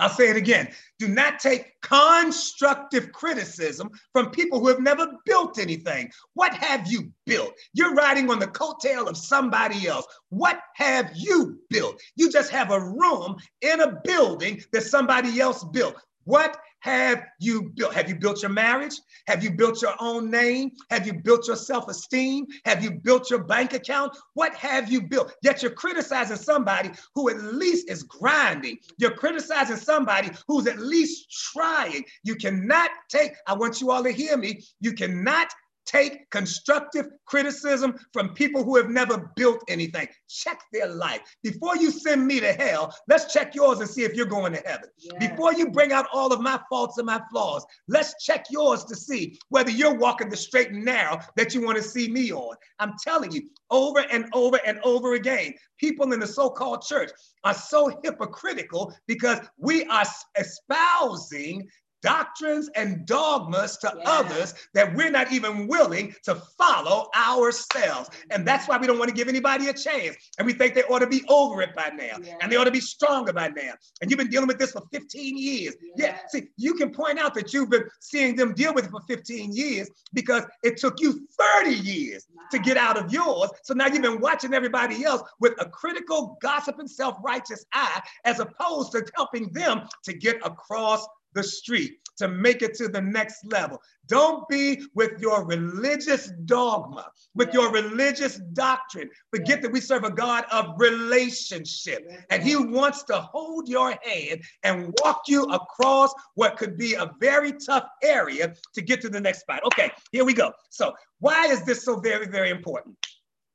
I'll 0.00 0.08
say 0.08 0.30
it 0.30 0.36
again. 0.36 0.68
Do 0.98 1.08
not 1.08 1.38
take 1.38 1.74
constructive 1.82 3.12
criticism 3.12 3.90
from 4.12 4.30
people 4.30 4.58
who 4.58 4.68
have 4.68 4.80
never 4.80 5.06
built 5.26 5.58
anything. 5.58 6.10
What 6.34 6.54
have 6.54 6.90
you 6.90 7.12
built? 7.26 7.52
You're 7.74 7.94
riding 7.94 8.30
on 8.30 8.38
the 8.38 8.46
coattail 8.46 9.06
of 9.06 9.16
somebody 9.16 9.86
else. 9.86 10.06
What 10.30 10.58
have 10.76 11.10
you 11.14 11.58
built? 11.68 12.00
You 12.16 12.32
just 12.32 12.50
have 12.50 12.70
a 12.70 12.80
room 12.80 13.36
in 13.60 13.80
a 13.80 14.00
building 14.04 14.62
that 14.72 14.82
somebody 14.82 15.40
else 15.40 15.62
built. 15.64 15.96
What 16.30 16.58
have 16.82 17.24
you 17.40 17.72
built? 17.74 17.92
Have 17.92 18.08
you 18.08 18.14
built 18.14 18.40
your 18.40 18.52
marriage? 18.52 18.94
Have 19.26 19.42
you 19.42 19.50
built 19.50 19.82
your 19.82 19.94
own 19.98 20.30
name? 20.30 20.70
Have 20.88 21.04
you 21.04 21.12
built 21.12 21.48
your 21.48 21.56
self 21.56 21.88
esteem? 21.88 22.46
Have 22.64 22.84
you 22.84 22.92
built 22.92 23.30
your 23.30 23.42
bank 23.42 23.72
account? 23.72 24.16
What 24.34 24.54
have 24.54 24.92
you 24.92 25.02
built? 25.02 25.34
Yet 25.42 25.60
you're 25.60 25.72
criticizing 25.72 26.36
somebody 26.36 26.92
who 27.16 27.30
at 27.30 27.42
least 27.42 27.90
is 27.90 28.04
grinding. 28.04 28.78
You're 28.96 29.16
criticizing 29.16 29.76
somebody 29.76 30.30
who's 30.46 30.68
at 30.68 30.78
least 30.78 31.32
trying. 31.52 32.04
You 32.22 32.36
cannot 32.36 32.90
take, 33.08 33.32
I 33.48 33.54
want 33.54 33.80
you 33.80 33.90
all 33.90 34.04
to 34.04 34.12
hear 34.12 34.36
me, 34.36 34.62
you 34.80 34.92
cannot 34.92 35.52
take 35.86 36.28
constructive 36.30 37.06
criticism 37.26 37.98
from 38.12 38.34
people 38.34 38.62
who 38.64 38.76
have 38.76 38.90
never 38.90 39.30
built 39.36 39.62
anything. 39.68 40.08
Check 40.28 40.60
their 40.72 40.88
life. 40.88 41.20
Before 41.42 41.76
you 41.76 41.90
send 41.90 42.26
me 42.26 42.40
to 42.40 42.52
hell, 42.52 42.94
let's 43.08 43.32
check 43.32 43.54
yours 43.54 43.80
and 43.80 43.88
see 43.88 44.02
if 44.02 44.14
you're 44.14 44.26
going 44.26 44.52
to 44.52 44.62
heaven. 44.64 44.88
Yes. 44.98 45.30
Before 45.30 45.52
you 45.52 45.70
bring 45.70 45.92
out 45.92 46.06
all 46.12 46.32
of 46.32 46.40
my 46.40 46.60
faults 46.68 46.98
and 46.98 47.06
my 47.06 47.20
flaws, 47.30 47.64
let's 47.88 48.14
check 48.24 48.46
yours 48.50 48.84
to 48.84 48.96
see 48.96 49.38
whether 49.48 49.70
you're 49.70 49.98
walking 49.98 50.28
the 50.28 50.36
straight 50.36 50.70
and 50.70 50.84
narrow 50.84 51.18
that 51.36 51.54
you 51.54 51.62
want 51.64 51.76
to 51.76 51.82
see 51.82 52.08
me 52.08 52.32
on. 52.32 52.56
I'm 52.78 52.94
telling 53.02 53.32
you, 53.32 53.42
over 53.70 54.00
and 54.10 54.26
over 54.32 54.58
and 54.66 54.78
over 54.82 55.14
again, 55.14 55.54
people 55.78 56.12
in 56.12 56.20
the 56.20 56.26
so 56.26 56.50
called 56.50 56.82
church 56.82 57.10
are 57.44 57.54
so 57.54 58.00
hypocritical 58.02 58.94
because 59.06 59.40
we 59.58 59.84
are 59.86 60.04
espousing 60.38 61.68
doctrines 62.02 62.68
and 62.74 63.06
dogmas 63.06 63.76
to 63.78 63.92
yeah. 63.96 64.02
others 64.06 64.54
that 64.74 64.94
we're 64.94 65.10
not 65.10 65.32
even 65.32 65.66
willing 65.66 66.14
to 66.24 66.34
follow 66.34 67.08
ourselves. 67.16 68.10
And 68.30 68.46
that's 68.46 68.68
why 68.68 68.78
we 68.78 68.86
don't 68.86 68.98
want 68.98 69.08
to 69.08 69.14
give 69.14 69.28
anybody 69.28 69.68
a 69.68 69.72
chance. 69.72 70.16
And 70.38 70.46
we 70.46 70.52
think 70.52 70.74
they 70.74 70.82
ought 70.84 71.00
to 71.00 71.06
be 71.06 71.22
over 71.28 71.62
it 71.62 71.74
by 71.74 71.90
now 71.94 72.18
yeah. 72.22 72.36
and 72.40 72.50
they 72.50 72.56
ought 72.56 72.64
to 72.64 72.70
be 72.70 72.80
stronger 72.80 73.32
by 73.32 73.48
now. 73.48 73.72
And 74.00 74.10
you've 74.10 74.18
been 74.18 74.30
dealing 74.30 74.48
with 74.48 74.58
this 74.58 74.72
for 74.72 74.82
15 74.92 75.36
years. 75.36 75.76
Yeah. 75.96 76.06
yeah. 76.06 76.18
See, 76.28 76.48
you 76.56 76.74
can 76.74 76.90
point 76.90 77.18
out 77.18 77.34
that 77.34 77.52
you've 77.52 77.70
been 77.70 77.84
seeing 78.00 78.36
them 78.36 78.54
deal 78.54 78.74
with 78.74 78.86
it 78.86 78.90
for 78.90 79.00
15 79.08 79.52
years 79.52 79.90
because 80.12 80.44
it 80.62 80.76
took 80.76 81.00
you 81.00 81.26
30 81.58 81.70
years 81.70 82.26
wow. 82.34 82.42
to 82.50 82.58
get 82.58 82.76
out 82.76 82.96
of 82.96 83.12
yours. 83.12 83.50
So 83.62 83.74
now 83.74 83.86
you've 83.86 84.02
been 84.02 84.20
watching 84.20 84.54
everybody 84.54 85.04
else 85.04 85.22
with 85.40 85.54
a 85.60 85.68
critical, 85.68 86.38
gossiping, 86.40 86.88
self 86.88 87.16
righteous 87.22 87.64
eye 87.72 88.00
as 88.24 88.40
opposed 88.40 88.92
to 88.92 89.04
helping 89.14 89.52
them 89.52 89.82
to 90.04 90.12
get 90.12 90.36
across 90.44 91.06
the 91.34 91.42
street 91.42 92.00
to 92.20 92.28
make 92.28 92.60
it 92.60 92.74
to 92.74 92.86
the 92.88 93.00
next 93.00 93.46
level. 93.46 93.80
Don't 94.06 94.46
be 94.48 94.82
with 94.94 95.18
your 95.20 95.46
religious 95.46 96.30
dogma, 96.44 97.10
with 97.34 97.54
your 97.54 97.72
religious 97.72 98.38
doctrine. 98.52 99.08
Forget 99.34 99.62
that 99.62 99.72
we 99.72 99.80
serve 99.80 100.04
a 100.04 100.10
God 100.10 100.44
of 100.52 100.74
relationship, 100.78 102.06
and 102.28 102.42
He 102.42 102.56
wants 102.56 103.04
to 103.04 103.20
hold 103.20 103.68
your 103.68 103.94
hand 104.02 104.42
and 104.64 104.92
walk 105.02 105.22
you 105.28 105.44
across 105.44 106.12
what 106.34 106.58
could 106.58 106.76
be 106.76 106.94
a 106.94 107.10
very 107.20 107.52
tough 107.52 107.86
area 108.02 108.52
to 108.74 108.82
get 108.82 109.00
to 109.00 109.08
the 109.08 109.20
next 109.20 109.40
spot. 109.40 109.62
Okay, 109.64 109.90
here 110.12 110.24
we 110.24 110.34
go. 110.34 110.52
So, 110.68 110.92
why 111.20 111.46
is 111.46 111.64
this 111.64 111.84
so 111.84 112.00
very, 112.00 112.26
very 112.26 112.50
important? 112.50 112.96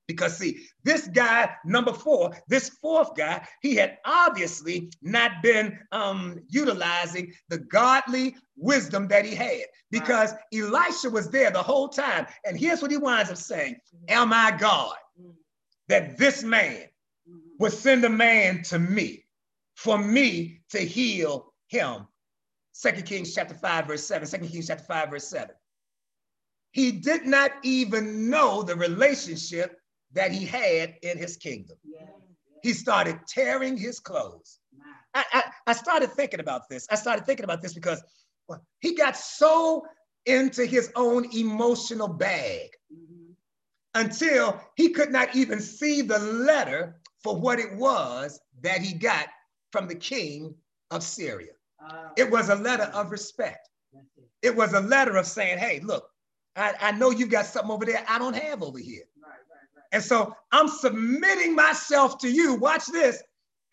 Because 0.08 0.38
see, 0.38 0.68
this 0.84 1.08
guy, 1.08 1.50
number 1.66 1.92
four, 1.92 2.36
this 2.48 2.70
fourth 2.70 3.16
guy, 3.16 3.48
he 3.62 3.76
had 3.76 3.98
obviously 4.06 4.92
not 5.02 5.42
been 5.42 5.80
um, 5.92 6.40
utilizing 6.50 7.34
the 7.50 7.58
godly 7.58 8.36
wisdom 8.56 9.08
that 9.08 9.26
he 9.26 9.34
had 9.34 9.64
because 9.92 10.34
right. 10.34 10.64
Elisha 10.64 11.10
was 11.10 11.30
there 11.30 11.52
the 11.52 11.62
whole 11.62 11.90
time. 11.90 12.28
And 12.46 12.58
here's 12.58 12.82
what 12.82 12.92
he 12.92 12.98
winds 12.98 13.32
up 13.32 13.38
saying 13.38 13.76
mm-hmm. 13.76 14.06
Am 14.10 14.32
I 14.32 14.52
God 14.52 14.96
mm-hmm. 15.20 15.32
that 15.88 16.18
this 16.18 16.44
man 16.44 16.84
mm-hmm. 17.28 17.38
would 17.60 17.74
send 17.74 18.06
a 18.06 18.10
man 18.10 18.62
to 18.64 18.80
me 18.80 19.26
for 19.76 19.98
me 19.98 20.62
to 20.70 20.80
heal 20.80 21.54
him? 21.68 22.08
Second 22.74 23.06
Kings 23.06 23.34
chapter 23.34 23.56
5, 23.56 23.88
verse 23.88 24.06
7. 24.06 24.28
Second 24.28 24.50
Kings 24.50 24.68
chapter 24.68 24.84
5, 24.84 25.10
verse 25.10 25.28
7. 25.30 25.56
He 26.72 26.92
did 26.92 27.26
not 27.26 27.52
even 27.64 28.30
know 28.30 28.62
the 28.62 28.76
relationship 28.76 29.80
that 30.16 30.32
he 30.32 30.46
had 30.46 30.96
in 31.04 31.18
his 31.18 31.38
kingdom. 31.38 31.78
Yeah. 31.84 32.08
He 32.64 32.74
started 32.74 33.20
tearing 33.28 33.78
his 33.78 34.00
clothes. 34.00 34.60
I, 35.14 35.24
I, 35.32 35.44
I, 35.68 35.74
started 35.74 36.12
thinking 36.12 36.40
about 36.40 36.64
this. 36.70 36.88
I 36.90 36.96
started 36.96 37.26
thinking 37.26 37.44
about 37.44 37.62
this 37.62 37.74
because 37.74 38.04
well, 38.50 38.62
he 38.80 38.96
got 38.96 39.16
so 39.16 39.86
into 40.26 40.66
his 40.66 40.92
own 40.96 41.26
emotional 41.34 42.08
bag 42.08 42.70
mm-hmm. 42.92 43.32
until 43.94 44.60
he 44.76 44.90
could 44.90 45.12
not 45.12 45.36
even 45.36 45.62
see 45.62 46.02
the 46.02 46.20
letter 46.20 47.00
for 47.24 47.36
what 47.36 47.60
it 47.60 47.74
was 47.76 48.40
that 48.62 48.82
he 48.82 48.94
got 48.94 49.28
from 49.72 49.88
the 49.88 49.96
king 49.96 50.56
of 50.92 51.04
Syria. 51.04 51.52
Uh, 51.88 52.10
it 52.18 52.30
was 52.30 52.50
a 52.50 52.56
letter 52.56 52.90
of 52.94 53.12
respect. 53.12 53.70
It 54.42 54.56
was 54.56 54.74
a 54.74 54.82
letter 54.82 55.18
of 55.18 55.26
saying, 55.26 55.60
hey, 55.60 55.80
look, 55.82 56.10
I, 56.56 56.74
I 56.82 56.92
know 56.92 57.12
you've 57.12 57.30
got 57.30 57.46
something 57.46 57.72
over 57.72 57.86
there 57.86 58.04
I 58.08 58.18
don't 58.18 58.36
have 58.36 58.64
over 58.64 58.80
here. 58.80 59.04
And 59.92 60.04
so 60.04 60.36
I'm 60.52 60.68
submitting 60.68 61.56
myself 61.56 62.18
to 62.20 62.30
you. 62.30 62.56
Watch 62.56 62.86
this. 62.88 63.22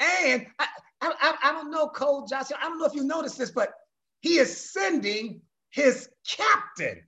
And 0.01 0.47
I, 0.59 0.67
I, 1.01 1.35
I 1.43 1.53
don't 1.53 1.71
know, 1.71 1.89
Cole 1.89 2.27
Joshua, 2.27 2.57
I 2.61 2.69
don't 2.69 2.79
know 2.79 2.87
if 2.87 2.95
you 2.95 3.05
noticed 3.05 3.39
this, 3.39 3.51
but 3.51 3.73
he 4.21 4.39
is 4.39 4.73
sending 4.73 5.41
his 5.71 6.09
captain 6.29 7.03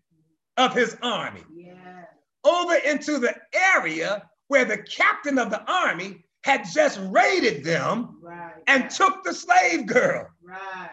of 0.56 0.74
his 0.74 0.96
army 1.02 1.42
yeah. 1.54 2.04
over 2.44 2.74
into 2.74 3.18
the 3.18 3.34
area 3.74 4.22
where 4.48 4.64
the 4.64 4.78
captain 4.78 5.38
of 5.38 5.50
the 5.50 5.62
army 5.70 6.24
had 6.42 6.64
just 6.72 7.00
raided 7.04 7.64
them 7.64 8.18
right. 8.22 8.54
and 8.66 8.90
took 8.90 9.24
the 9.24 9.32
slave 9.32 9.86
girl. 9.86 10.28
Right. 10.42 10.90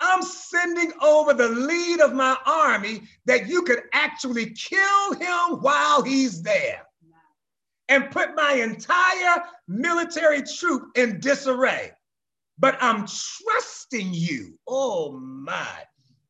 I'm 0.00 0.22
sending 0.22 0.92
over 1.02 1.34
the 1.34 1.48
lead 1.48 2.00
of 2.00 2.14
my 2.14 2.36
army 2.46 3.02
that 3.26 3.48
you 3.48 3.62
could 3.62 3.82
actually 3.92 4.50
kill 4.50 5.12
him 5.14 5.60
while 5.60 6.02
he's 6.02 6.42
there 6.42 6.87
and 7.88 8.10
put 8.10 8.34
my 8.34 8.54
entire 8.54 9.42
military 9.66 10.42
troop 10.42 10.90
in 10.96 11.20
disarray. 11.20 11.92
But 12.58 12.76
I'm 12.80 13.06
trusting 13.06 14.12
you. 14.12 14.58
Oh 14.66 15.12
my. 15.12 15.84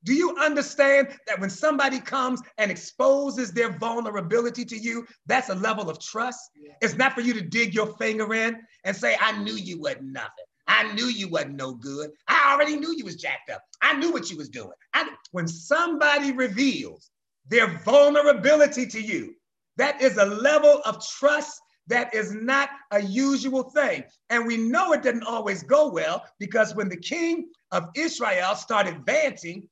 Do 0.05 0.15
you 0.15 0.37
understand 0.39 1.09
that 1.27 1.41
when 1.41 1.51
somebody 1.51 2.01
comes 2.01 2.41
and 2.57 2.71
exposes 2.71 3.53
their 3.53 3.71
vulnerability 3.79 4.65
to 4.65 4.77
you, 4.77 5.07
that's 5.27 5.49
a 5.49 5.55
level 5.55 5.91
of 5.91 6.01
trust? 6.01 6.41
Yeah. 6.57 6.73
It's 6.81 6.97
not 6.97 7.15
for 7.15 7.21
you 7.21 7.35
to 7.35 7.41
dig 7.41 7.75
your 7.75 7.89
finger 7.97 8.33
in 8.35 8.61
and 8.85 8.97
say, 8.97 9.17
I 9.21 9.43
knew 9.43 9.55
you 9.55 9.81
wasn't 9.81 10.13
nothing. 10.13 10.45
I 10.69 10.93
knew 10.93 11.07
you 11.07 11.29
wasn't 11.29 11.57
no 11.57 11.75
good. 11.75 12.11
I 12.29 12.53
already 12.53 12.77
knew 12.77 12.95
you 12.97 13.05
was 13.05 13.17
jacked 13.17 13.51
up. 13.51 13.63
I 13.83 13.95
knew 13.95 14.13
what 14.13 14.31
you 14.31 14.37
was 14.37 14.51
doing. 14.51 14.73
I, 14.95 15.09
when 15.33 15.49
somebody 15.49 16.33
reveals 16.33 17.11
their 17.49 17.67
vulnerability 17.85 18.87
to 18.87 19.01
you, 19.01 19.35
that 19.79 20.03
is 20.03 20.17
a 20.19 20.27
level 20.27 20.83
of 20.85 21.05
trust 21.07 21.61
that 21.89 22.15
is 22.15 22.35
not 22.35 22.69
a 22.91 23.03
usual 23.03 23.63
thing. 23.63 24.05
And 24.31 24.47
we 24.47 24.57
know 24.57 24.93
it 24.93 25.03
didn't 25.03 25.23
always 25.25 25.63
go 25.63 25.89
well 25.89 26.25
because 26.39 26.75
when 26.75 26.89
the 26.89 26.97
king 26.97 27.49
of 27.73 27.89
Israel 27.97 28.55
started 28.55 29.07
venting, 29.07 29.69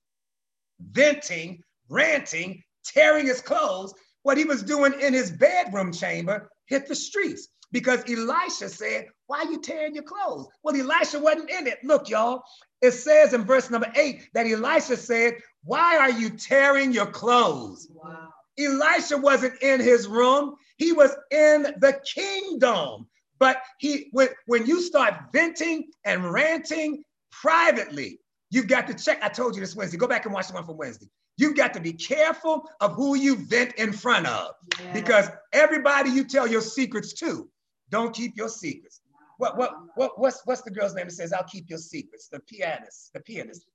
venting, 0.80 1.62
ranting, 1.88 2.62
tearing 2.84 3.26
his 3.26 3.42
clothes, 3.42 3.92
what 4.22 4.38
he 4.38 4.44
was 4.44 4.62
doing 4.62 4.94
in 5.00 5.12
his 5.12 5.30
bedroom 5.30 5.92
chamber 5.92 6.50
hit 6.66 6.86
the 6.88 6.94
streets 6.94 7.48
because 7.70 8.02
Elisha 8.09 8.68
said, 8.68 9.07
Why 9.26 9.40
are 9.40 9.50
you 9.50 9.61
tearing 9.61 9.94
your 9.94 10.04
clothes? 10.04 10.48
Well, 10.62 10.74
Elisha 10.74 11.18
wasn't 11.18 11.50
in 11.50 11.66
it. 11.66 11.78
Look, 11.84 12.09
y'all, 12.09 12.42
it 12.80 12.92
says 12.92 13.34
in 13.34 13.44
verse 13.44 13.70
number 13.70 13.92
eight 13.96 14.28
that 14.34 14.46
Elisha 14.46 14.96
said, 14.96 15.34
Why 15.64 15.98
are 15.98 16.11
you 16.11 16.30
tearing 16.30 16.92
your 16.92 17.07
clothes? 17.07 17.88
Wow. 17.92 18.30
Elisha 18.59 19.16
wasn't 19.16 19.61
in 19.62 19.80
his 19.80 20.09
room. 20.09 20.54
He 20.76 20.92
was 20.92 21.14
in 21.30 21.62
the 21.62 22.00
kingdom. 22.04 23.07
But 23.38 23.59
he 23.78 24.09
when, 24.12 24.28
when 24.46 24.66
you 24.66 24.80
start 24.80 25.14
venting 25.32 25.90
and 26.04 26.32
ranting 26.32 27.04
privately, 27.30 28.20
you've 28.50 28.68
got 28.68 28.86
to 28.86 28.94
check. 28.94 29.18
I 29.22 29.28
told 29.28 29.54
you 29.54 29.61
this 29.61 29.76
Wednesday. 29.76 29.98
Go 29.98 30.07
back 30.07 30.24
and 30.24 30.34
watch 30.34 30.48
the 30.48 30.54
one 30.54 30.64
from 30.64 30.78
Wednesday. 30.78 31.09
You've 31.36 31.57
got 31.57 31.74
to 31.74 31.80
be 31.80 31.92
careful 31.92 32.68
of 32.80 32.94
who 32.94 33.14
you 33.14 33.36
vent 33.36 33.74
in 33.74 33.92
front 33.92 34.26
of 34.26 34.52
yeah. 34.80 34.92
because 34.94 35.28
everybody 35.52 36.11
you 36.11 36.24
tell 36.24 36.46
your 36.46 36.62
secrets 36.62 37.12
to, 37.14 37.50
don't 37.90 38.14
keep 38.14 38.36
your 38.36 38.48
secrets. 38.48 39.02
What 39.38 39.59
what 39.59 39.72
what 39.96 40.18
what's 40.18 40.40
what's 40.46 40.62
the 40.62 40.70
girl's 40.70 40.94
name 40.94 41.07
that 41.07 41.12
says 41.12 41.32
I'll 41.32 41.44
keep 41.44 41.68
your 41.68 41.78
secrets? 41.78 42.28
The 42.28 42.40
pianist, 42.40 43.12
the 43.12 43.20
pianist, 43.20 43.66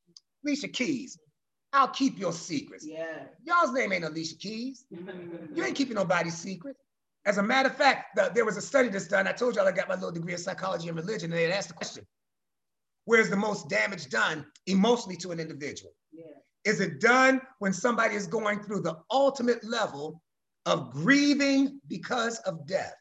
Alicia 0.44 0.70
Keys. 0.70 1.20
I'll 1.74 1.88
keep 1.88 2.20
your 2.20 2.34
secrets. 2.34 2.86
Yeah. 2.86 3.26
Y'all's 3.44 3.72
name 3.72 3.94
ain't 3.94 4.04
Alicia 4.04 4.36
Keys. 4.36 4.86
you 4.92 5.64
ain't 5.64 5.76
keeping 5.76 5.96
nobody's 5.96 6.38
secret. 6.38 6.76
As 7.26 7.38
a 7.38 7.44
matter 7.44 7.70
of 7.70 7.76
fact, 7.76 8.16
the, 8.16 8.32
there 8.34 8.46
was 8.46 8.58
a 8.58 8.62
study 8.62 8.90
that's 8.90 9.08
done. 9.08 9.28
I 9.28 9.32
told 9.32 9.56
y'all 9.56 9.68
I 9.68 9.72
got 9.72 9.88
my 9.88 9.96
little 9.96 10.12
degree 10.12 10.34
in 10.34 10.40
psychology 10.40 10.88
and 10.88 10.98
religion, 10.98 11.32
and 11.32 11.40
they 11.40 11.52
asked 11.52 11.70
the 11.70 11.74
question 11.76 12.06
where's 13.06 13.30
the 13.30 13.36
most 13.36 13.70
damage 13.70 14.10
done 14.10 14.46
emotionally 14.68 15.18
to 15.18 15.32
an 15.32 15.40
individual? 15.40 15.92
Yeah. 16.12 16.26
Is 16.66 16.80
it 16.80 17.00
done 17.00 17.42
when 17.60 17.74
somebody 17.74 18.16
is 18.16 18.28
going 18.28 18.64
through 18.64 18.82
the 18.82 18.98
ultimate 19.12 19.64
level 19.64 20.22
of 20.66 20.92
grieving 20.92 21.80
because 21.88 22.40
of 22.40 22.66
death? 22.68 22.94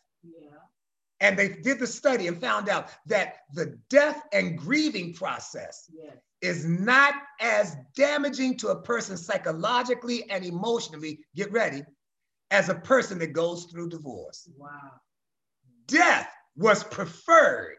And 1.21 1.39
they 1.39 1.49
did 1.49 1.79
the 1.79 1.87
study 1.87 2.29
and 2.29 2.41
found 2.41 2.69
out 2.69 2.89
that 3.07 3.41
the 3.53 3.79
death 3.91 4.23
and 4.33 4.57
grieving 4.59 5.13
process 5.13 5.91
yes. 5.93 6.17
is 6.41 6.65
not 6.65 7.15
as 7.41 7.77
damaging 7.95 8.57
to 8.59 8.69
a 8.69 8.81
person 8.83 9.17
psychologically 9.17 10.29
and 10.31 10.45
emotionally, 10.45 11.21
get 11.37 11.53
ready, 11.53 11.83
as 12.51 12.69
a 12.69 12.75
person 12.75 13.19
that 13.19 13.33
goes 13.33 13.65
through 13.65 13.91
divorce. 13.91 14.49
Wow. 14.57 14.93
Death 15.87 16.29
was 16.57 16.85
preferred 16.85 17.77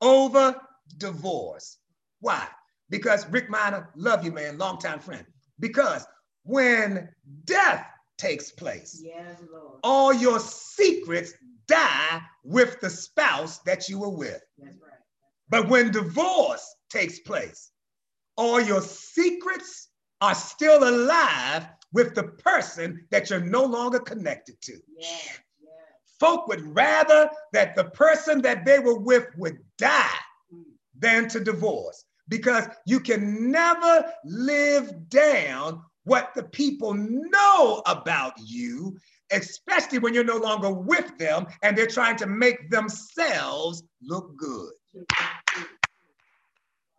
over 0.00 0.56
divorce. 0.96 1.78
Why? 2.20 2.46
Because 2.88 3.28
Rick 3.28 3.50
Miner, 3.50 3.90
love 3.96 4.24
you, 4.24 4.32
man, 4.32 4.58
longtime 4.58 5.00
friend. 5.00 5.26
Because 5.60 6.06
when 6.44 7.08
death 7.44 7.86
takes 8.16 8.50
place, 8.50 9.00
yes, 9.02 9.40
all 9.82 10.12
your 10.12 10.38
secrets 10.38 11.34
die 11.68 12.22
with 12.44 12.80
the 12.80 12.90
spouse 12.90 13.58
that 13.60 13.88
you 13.88 13.98
were 14.00 14.10
with. 14.10 14.42
That's 14.58 14.76
right. 14.82 14.92
But 15.48 15.68
when 15.68 15.90
divorce 15.92 16.74
takes 16.90 17.20
place, 17.20 17.70
all 18.36 18.60
your 18.60 18.82
secrets 18.82 19.88
are 20.20 20.34
still 20.34 20.88
alive 20.88 21.66
with 21.92 22.14
the 22.14 22.24
person 22.24 23.06
that 23.10 23.30
you're 23.30 23.40
no 23.40 23.64
longer 23.64 23.98
connected 23.98 24.60
to. 24.62 24.78
Yes. 24.98 25.38
Folk 26.18 26.48
would 26.48 26.74
rather 26.74 27.28
that 27.52 27.76
the 27.76 27.84
person 27.84 28.40
that 28.42 28.64
they 28.64 28.78
were 28.78 28.98
with 28.98 29.26
would 29.36 29.58
die 29.76 30.08
mm. 30.52 30.62
than 30.98 31.28
to 31.28 31.40
divorce 31.40 32.04
because 32.28 32.66
you 32.86 33.00
can 33.00 33.50
never 33.50 34.10
live 34.24 35.08
down 35.08 35.82
what 36.04 36.32
the 36.34 36.42
people 36.44 36.94
know 36.94 37.82
about 37.86 38.32
you, 38.38 38.96
especially 39.32 39.98
when 39.98 40.14
you're 40.14 40.24
no 40.24 40.36
longer 40.36 40.70
with 40.70 41.16
them 41.18 41.46
and 41.62 41.76
they're 41.76 41.86
trying 41.86 42.16
to 42.16 42.26
make 42.26 42.70
themselves 42.70 43.82
look 44.02 44.36
good. 44.36 44.72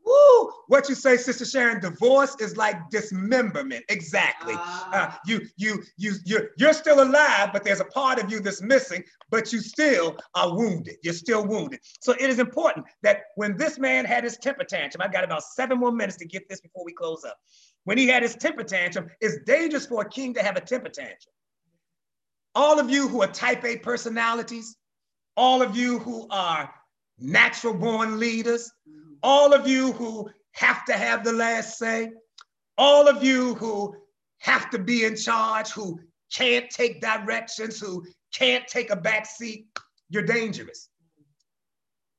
Woo! 0.07 0.51
What 0.67 0.87
you 0.87 0.95
say, 0.95 1.17
Sister 1.17 1.43
Sharon? 1.43 1.81
Divorce 1.81 2.37
is 2.39 2.55
like 2.55 2.89
dismemberment. 2.89 3.83
Exactly. 3.89 4.53
Uh, 4.53 4.89
uh, 4.93 5.11
you, 5.25 5.41
you, 5.57 5.83
you, 5.97 6.13
you're, 6.23 6.49
you're 6.57 6.71
still 6.71 7.03
alive, 7.03 7.49
but 7.51 7.65
there's 7.65 7.81
a 7.81 7.85
part 7.85 8.17
of 8.17 8.31
you 8.31 8.39
that's 8.39 8.61
missing. 8.61 9.03
But 9.29 9.51
you 9.51 9.59
still 9.59 10.17
are 10.33 10.55
wounded. 10.55 10.95
You're 11.03 11.13
still 11.13 11.45
wounded. 11.45 11.81
So 11.99 12.13
it 12.13 12.29
is 12.29 12.39
important 12.39 12.85
that 13.03 13.23
when 13.35 13.57
this 13.57 13.77
man 13.77 14.05
had 14.05 14.23
his 14.23 14.37
temper 14.37 14.63
tantrum, 14.63 15.01
I've 15.01 15.11
got 15.11 15.25
about 15.25 15.43
seven 15.43 15.77
more 15.77 15.91
minutes 15.91 16.17
to 16.17 16.25
get 16.25 16.47
this 16.47 16.61
before 16.61 16.85
we 16.85 16.93
close 16.93 17.25
up. 17.25 17.37
When 17.83 17.97
he 17.97 18.07
had 18.07 18.23
his 18.23 18.35
temper 18.35 18.63
tantrum, 18.63 19.09
it's 19.19 19.39
dangerous 19.45 19.85
for 19.85 20.03
a 20.03 20.09
king 20.09 20.33
to 20.35 20.43
have 20.43 20.55
a 20.55 20.61
temper 20.61 20.89
tantrum. 20.89 21.33
All 22.57 22.79
of 22.79 22.89
you 22.89 23.07
who 23.07 23.21
are 23.21 23.27
type 23.27 23.63
A 23.65 23.77
personalities, 23.77 24.77
all 25.35 25.61
of 25.61 25.77
you 25.77 25.99
who 25.99 26.27
are 26.31 26.73
natural 27.19 27.75
born 27.75 28.19
leaders, 28.19 28.71
all 29.21 29.53
of 29.53 29.67
you 29.67 29.91
who 29.91 30.27
have 30.53 30.83
to 30.85 30.93
have 30.93 31.23
the 31.23 31.33
last 31.33 31.77
say, 31.77 32.09
all 32.75 33.07
of 33.07 33.23
you 33.23 33.53
who 33.53 33.95
have 34.39 34.71
to 34.71 34.79
be 34.79 35.05
in 35.05 35.15
charge, 35.15 35.69
who 35.69 35.99
can't 36.33 36.67
take 36.71 36.99
directions, 36.99 37.79
who 37.79 38.03
can't 38.33 38.65
take 38.65 38.89
a 38.89 38.95
back 38.95 39.27
seat, 39.27 39.67
you're 40.09 40.23
dangerous. 40.23 40.89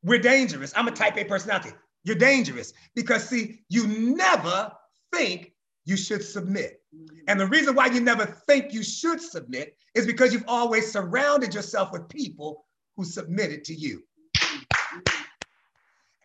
We're 0.05 0.21
dangerous. 0.21 0.73
I'm 0.77 0.87
a 0.87 0.93
type 0.93 1.17
A 1.17 1.25
personality. 1.25 1.73
You're 2.05 2.15
dangerous 2.15 2.73
because, 2.95 3.29
see, 3.29 3.65
you 3.69 3.89
never 3.89 4.71
think 5.13 5.53
you 5.89 5.97
should 5.97 6.23
submit. 6.23 6.83
Mm-hmm. 6.95 7.17
And 7.29 7.41
the 7.41 7.47
reason 7.47 7.75
why 7.75 7.87
you 7.87 8.01
never 8.01 8.27
think 8.27 8.75
you 8.75 8.83
should 8.83 9.21
submit 9.21 9.75
is 9.95 10.07
because 10.07 10.35
you've 10.35 10.45
always 10.47 10.93
surrounded 10.93 11.55
yourself 11.55 11.93
with 11.93 12.09
people 12.09 12.67
who 12.97 13.05
submitted 13.05 13.65
to 13.65 13.75
you. 13.75 14.03
Mm-hmm. 14.37 14.99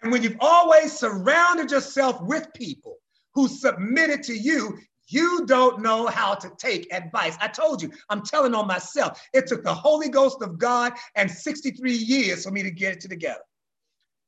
And 0.02 0.12
when 0.12 0.22
you've 0.22 0.38
always 0.42 0.92
surrounded 0.92 1.72
yourself 1.72 2.22
with 2.22 2.54
people 2.54 2.98
who 3.34 3.48
submitted 3.48 4.22
to 4.24 4.38
you, 4.38 4.78
you 5.08 5.46
don't 5.46 5.82
know 5.82 6.08
how 6.08 6.34
to 6.34 6.52
take 6.58 6.94
advice. 6.94 7.38
I 7.40 7.48
told 7.48 7.82
you, 7.82 7.90
I'm 8.10 8.22
telling 8.22 8.54
on 8.54 8.68
myself. 8.68 9.22
It 9.34 9.48
took 9.48 9.64
the 9.64 9.74
Holy 9.74 10.10
Ghost 10.10 10.42
of 10.42 10.58
God 10.58 10.94
and 11.16 11.32
63 11.32 11.94
years 11.94 12.44
for 12.44 12.52
me 12.52 12.64
to 12.64 12.72
get 12.72 12.94
it 12.94 13.02
together. 13.02 13.40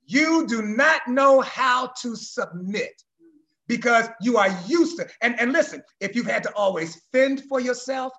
You 0.05 0.47
do 0.47 0.61
not 0.61 1.07
know 1.09 1.41
how 1.41 1.91
to 2.01 2.15
submit 2.15 3.01
because 3.67 4.07
you 4.21 4.37
are 4.37 4.49
used 4.67 4.97
to. 4.97 5.07
And, 5.21 5.39
and 5.39 5.51
listen, 5.51 5.83
if 5.99 6.15
you've 6.15 6.25
had 6.25 6.43
to 6.43 6.53
always 6.53 7.01
fend 7.11 7.43
for 7.43 7.59
yourself, 7.59 8.13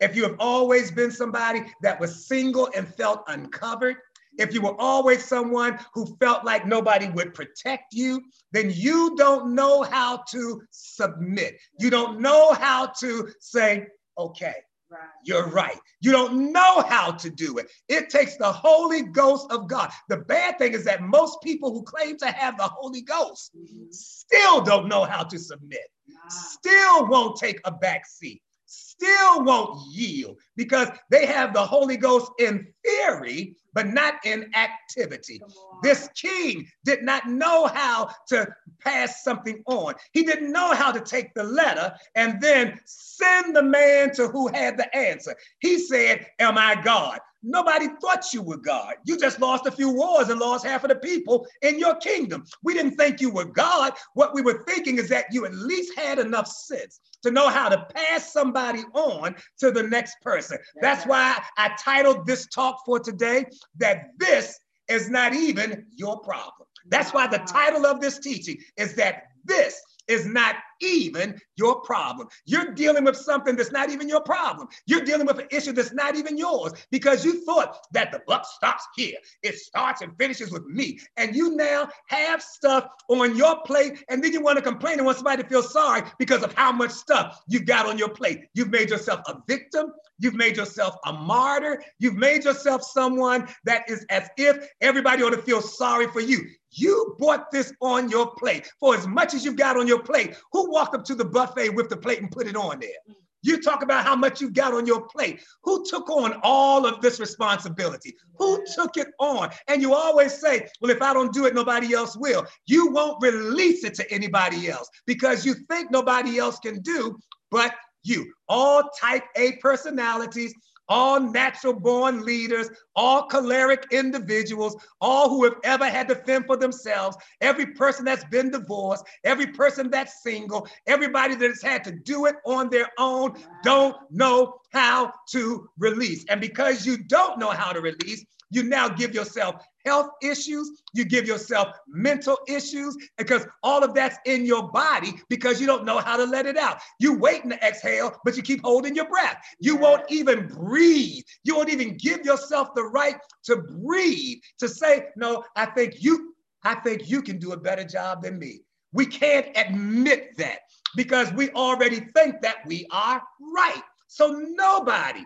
if 0.00 0.14
you 0.14 0.22
have 0.22 0.36
always 0.38 0.90
been 0.90 1.10
somebody 1.10 1.64
that 1.82 1.98
was 1.98 2.26
single 2.26 2.68
and 2.74 2.86
felt 2.94 3.24
uncovered, 3.26 3.96
if 4.38 4.54
you 4.54 4.60
were 4.60 4.80
always 4.80 5.24
someone 5.24 5.78
who 5.92 6.16
felt 6.20 6.44
like 6.44 6.64
nobody 6.64 7.08
would 7.08 7.34
protect 7.34 7.92
you, 7.92 8.22
then 8.52 8.70
you 8.72 9.16
don't 9.16 9.54
know 9.54 9.82
how 9.82 10.22
to 10.30 10.62
submit. 10.70 11.58
You 11.80 11.90
don't 11.90 12.20
know 12.20 12.52
how 12.52 12.86
to 13.00 13.28
say, 13.40 13.88
okay, 14.16 14.54
Right. 14.90 15.00
You're 15.22 15.48
right. 15.48 15.78
You 16.00 16.12
don't 16.12 16.50
know 16.52 16.80
how 16.80 17.12
to 17.12 17.28
do 17.28 17.58
it. 17.58 17.70
It 17.88 18.08
takes 18.08 18.38
the 18.38 18.50
Holy 18.50 19.02
Ghost 19.02 19.46
of 19.50 19.68
God. 19.68 19.90
The 20.08 20.18
bad 20.18 20.56
thing 20.56 20.72
is 20.72 20.84
that 20.84 21.02
most 21.02 21.42
people 21.42 21.72
who 21.72 21.82
claim 21.82 22.16
to 22.18 22.30
have 22.30 22.56
the 22.56 22.68
Holy 22.68 23.02
Ghost 23.02 23.52
mm-hmm. 23.54 23.84
still 23.90 24.62
don't 24.62 24.88
know 24.88 25.04
how 25.04 25.24
to 25.24 25.38
submit, 25.38 25.88
still 26.28 27.06
won't 27.06 27.36
take 27.36 27.60
a 27.66 27.70
back 27.70 28.06
seat, 28.06 28.40
still 28.68 29.44
won't 29.44 29.80
yield 29.90 30.38
because 30.56 30.88
they 31.10 31.24
have 31.26 31.54
the 31.54 31.64
Holy 31.64 31.96
Ghost 31.96 32.30
in 32.38 32.66
theory, 32.84 33.56
but 33.72 33.86
not 33.86 34.14
in 34.24 34.50
activity. 34.54 35.40
This 35.82 36.08
king 36.14 36.68
did 36.84 37.02
not 37.02 37.28
know 37.28 37.66
how 37.66 38.10
to 38.28 38.46
pass 38.80 39.24
something 39.24 39.62
on. 39.66 39.94
He 40.12 40.22
didn't 40.22 40.52
know 40.52 40.74
how 40.74 40.92
to 40.92 41.00
take 41.00 41.32
the 41.34 41.44
letter 41.44 41.94
and 42.14 42.40
then 42.40 42.78
send 42.84 43.56
the 43.56 43.62
man 43.62 44.12
to 44.14 44.28
who 44.28 44.48
had 44.48 44.76
the 44.76 44.94
answer. 44.94 45.34
He 45.60 45.78
said, 45.78 46.26
Am 46.38 46.58
I 46.58 46.80
God? 46.82 47.20
Nobody 47.42 47.86
thought 48.00 48.34
you 48.34 48.42
were 48.42 48.56
God. 48.56 48.94
You 49.04 49.16
just 49.16 49.40
lost 49.40 49.66
a 49.66 49.70
few 49.70 49.90
wars 49.90 50.28
and 50.28 50.40
lost 50.40 50.66
half 50.66 50.82
of 50.82 50.88
the 50.88 50.96
people 50.96 51.46
in 51.62 51.78
your 51.78 51.94
kingdom. 51.96 52.44
We 52.64 52.74
didn't 52.74 52.96
think 52.96 53.20
you 53.20 53.30
were 53.30 53.44
God. 53.44 53.92
What 54.14 54.34
we 54.34 54.42
were 54.42 54.64
thinking 54.66 54.98
is 54.98 55.08
that 55.10 55.26
you 55.30 55.46
at 55.46 55.54
least 55.54 55.96
had 55.96 56.18
enough 56.18 56.48
sense 56.48 57.00
to 57.22 57.30
know 57.30 57.48
how 57.48 57.68
to 57.68 57.86
pass 57.94 58.32
somebody 58.32 58.82
on 58.94 59.34
to 59.58 59.70
the 59.70 59.82
next 59.82 60.20
person. 60.20 60.58
That's 60.80 61.06
why 61.06 61.40
I 61.56 61.74
titled 61.78 62.26
this 62.26 62.46
talk 62.48 62.80
for 62.84 63.00
today 63.00 63.44
that 63.78 64.10
this 64.18 64.58
is 64.88 65.10
not 65.10 65.34
even 65.34 65.86
your 65.94 66.18
problem. 66.20 66.68
That's 66.86 67.12
why 67.12 67.26
the 67.26 67.38
title 67.38 67.86
of 67.86 68.00
this 68.00 68.18
teaching 68.18 68.56
is 68.76 68.94
that 68.94 69.24
this 69.44 69.80
is 70.08 70.26
not 70.26 70.56
even 70.80 71.38
your 71.56 71.80
problem. 71.80 72.28
You're 72.44 72.72
dealing 72.72 73.04
with 73.04 73.16
something 73.16 73.56
that's 73.56 73.72
not 73.72 73.90
even 73.90 74.08
your 74.08 74.20
problem. 74.20 74.68
You're 74.86 75.04
dealing 75.04 75.26
with 75.26 75.38
an 75.38 75.46
issue 75.50 75.72
that's 75.72 75.92
not 75.92 76.16
even 76.16 76.38
yours 76.38 76.72
because 76.90 77.24
you 77.24 77.44
thought 77.44 77.78
that 77.92 78.12
the 78.12 78.20
buck 78.26 78.46
stops 78.46 78.84
here. 78.96 79.16
It 79.42 79.56
starts 79.56 80.02
and 80.02 80.16
finishes 80.18 80.50
with 80.50 80.66
me. 80.66 80.98
And 81.16 81.34
you 81.34 81.56
now 81.56 81.88
have 82.08 82.42
stuff 82.42 82.88
on 83.08 83.36
your 83.36 83.60
plate, 83.62 84.04
and 84.08 84.22
then 84.22 84.32
you 84.32 84.40
want 84.40 84.56
to 84.56 84.62
complain 84.62 84.98
and 84.98 85.06
want 85.06 85.18
somebody 85.18 85.42
to 85.42 85.48
feel 85.48 85.62
sorry 85.62 86.02
because 86.18 86.42
of 86.42 86.52
how 86.54 86.72
much 86.72 86.90
stuff 86.90 87.40
you've 87.48 87.66
got 87.66 87.86
on 87.86 87.98
your 87.98 88.08
plate. 88.08 88.46
You've 88.54 88.70
made 88.70 88.90
yourself 88.90 89.20
a 89.26 89.36
victim. 89.46 89.92
You've 90.18 90.34
made 90.34 90.56
yourself 90.56 90.96
a 91.06 91.12
martyr. 91.12 91.82
You've 91.98 92.16
made 92.16 92.44
yourself 92.44 92.82
someone 92.82 93.48
that 93.64 93.88
is 93.88 94.04
as 94.10 94.28
if 94.36 94.68
everybody 94.80 95.22
ought 95.22 95.30
to 95.30 95.42
feel 95.42 95.62
sorry 95.62 96.08
for 96.08 96.20
you. 96.20 96.48
You 96.70 97.16
brought 97.18 97.50
this 97.50 97.72
on 97.80 98.10
your 98.10 98.34
plate. 98.34 98.70
For 98.78 98.94
as 98.94 99.06
much 99.06 99.34
as 99.34 99.44
you've 99.44 99.56
got 99.56 99.76
on 99.76 99.86
your 99.86 100.02
plate, 100.02 100.36
who 100.52 100.67
walked 100.70 100.94
up 100.94 101.04
to 101.04 101.14
the 101.14 101.24
buffet 101.24 101.70
with 101.70 101.88
the 101.88 101.96
plate 101.96 102.20
and 102.20 102.30
put 102.30 102.46
it 102.46 102.56
on 102.56 102.80
there? 102.80 103.16
You 103.42 103.62
talk 103.62 103.82
about 103.82 104.04
how 104.04 104.16
much 104.16 104.40
you 104.40 104.50
got 104.50 104.74
on 104.74 104.84
your 104.84 105.06
plate. 105.06 105.40
Who 105.62 105.84
took 105.88 106.10
on 106.10 106.40
all 106.42 106.86
of 106.86 107.00
this 107.00 107.20
responsibility? 107.20 108.16
Who 108.36 108.64
took 108.74 108.96
it 108.96 109.08
on? 109.20 109.50
And 109.68 109.80
you 109.80 109.94
always 109.94 110.40
say, 110.40 110.68
well, 110.80 110.90
if 110.90 111.00
I 111.00 111.12
don't 111.12 111.32
do 111.32 111.46
it, 111.46 111.54
nobody 111.54 111.94
else 111.94 112.16
will. 112.16 112.44
You 112.66 112.90
won't 112.90 113.22
release 113.22 113.84
it 113.84 113.94
to 113.94 114.12
anybody 114.12 114.68
else 114.68 114.88
because 115.06 115.46
you 115.46 115.54
think 115.70 115.90
nobody 115.90 116.38
else 116.38 116.58
can 116.58 116.80
do 116.82 117.18
but 117.50 117.74
you. 118.02 118.32
All 118.48 118.82
type 119.00 119.24
A 119.36 119.52
personalities 119.56 120.52
all 120.88 121.20
natural 121.20 121.72
born 121.72 122.24
leaders, 122.24 122.68
all 122.96 123.26
choleric 123.26 123.84
individuals, 123.92 124.76
all 125.00 125.28
who 125.28 125.44
have 125.44 125.56
ever 125.64 125.86
had 125.86 126.08
to 126.08 126.14
fend 126.14 126.46
for 126.46 126.56
themselves, 126.56 127.16
every 127.40 127.66
person 127.74 128.04
that's 128.04 128.24
been 128.26 128.50
divorced, 128.50 129.04
every 129.24 129.46
person 129.46 129.90
that's 129.90 130.22
single, 130.22 130.66
everybody 130.86 131.34
that's 131.34 131.62
had 131.62 131.84
to 131.84 131.92
do 131.92 132.26
it 132.26 132.36
on 132.44 132.68
their 132.70 132.88
own, 132.98 133.34
don't 133.62 133.96
know 134.10 134.60
how 134.72 135.12
to 135.30 135.68
release. 135.78 136.24
And 136.28 136.40
because 136.40 136.86
you 136.86 136.98
don't 136.98 137.38
know 137.38 137.50
how 137.50 137.72
to 137.72 137.80
release, 137.80 138.24
you 138.50 138.62
now 138.62 138.88
give 138.88 139.14
yourself 139.14 139.56
health 139.88 140.10
issues, 140.22 140.82
you 140.92 141.04
give 141.04 141.26
yourself 141.26 141.68
mental 141.88 142.38
issues, 142.46 142.96
because 143.16 143.46
all 143.62 143.82
of 143.82 143.94
that's 143.94 144.18
in 144.26 144.44
your 144.44 144.70
body 144.70 145.14
because 145.30 145.60
you 145.60 145.66
don't 145.66 145.84
know 145.84 145.98
how 145.98 146.16
to 146.16 146.24
let 146.24 146.44
it 146.44 146.58
out. 146.58 146.78
You 147.00 147.16
waiting 147.16 147.50
to 147.50 147.66
exhale, 147.66 148.12
but 148.24 148.36
you 148.36 148.42
keep 148.42 148.62
holding 148.62 148.94
your 148.94 149.08
breath. 149.08 149.38
You 149.60 149.76
won't 149.76 150.04
even 150.10 150.46
breathe. 150.46 151.24
You 151.44 151.56
won't 151.56 151.70
even 151.70 151.96
give 151.96 152.20
yourself 152.24 152.68
the 152.74 152.84
right 152.84 153.16
to 153.44 153.56
breathe, 153.56 154.38
to 154.58 154.68
say, 154.68 155.06
no, 155.16 155.42
I 155.56 155.66
think 155.66 156.02
you, 156.04 156.34
I 156.64 156.74
think 156.74 157.08
you 157.08 157.22
can 157.22 157.38
do 157.38 157.52
a 157.52 157.56
better 157.56 157.84
job 157.84 158.22
than 158.22 158.38
me. 158.38 158.60
We 158.92 159.06
can't 159.06 159.48
admit 159.56 160.36
that 160.36 160.58
because 160.96 161.32
we 161.32 161.50
already 161.50 162.00
think 162.00 162.42
that 162.42 162.58
we 162.66 162.86
are 162.90 163.22
right. 163.40 163.82
So 164.06 164.30
nobody 164.30 165.24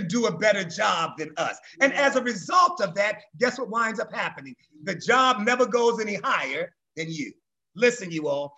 do 0.00 0.26
a 0.26 0.36
better 0.36 0.64
job 0.64 1.18
than 1.18 1.32
us. 1.36 1.58
And 1.80 1.92
as 1.92 2.16
a 2.16 2.22
result 2.22 2.80
of 2.80 2.94
that, 2.94 3.22
guess 3.38 3.58
what 3.58 3.70
winds 3.70 4.00
up 4.00 4.12
happening? 4.12 4.54
The 4.82 4.94
job 4.94 5.40
never 5.40 5.66
goes 5.66 6.00
any 6.00 6.16
higher 6.22 6.72
than 6.96 7.10
you. 7.10 7.32
Listen, 7.76 8.10
you 8.10 8.28
all, 8.28 8.54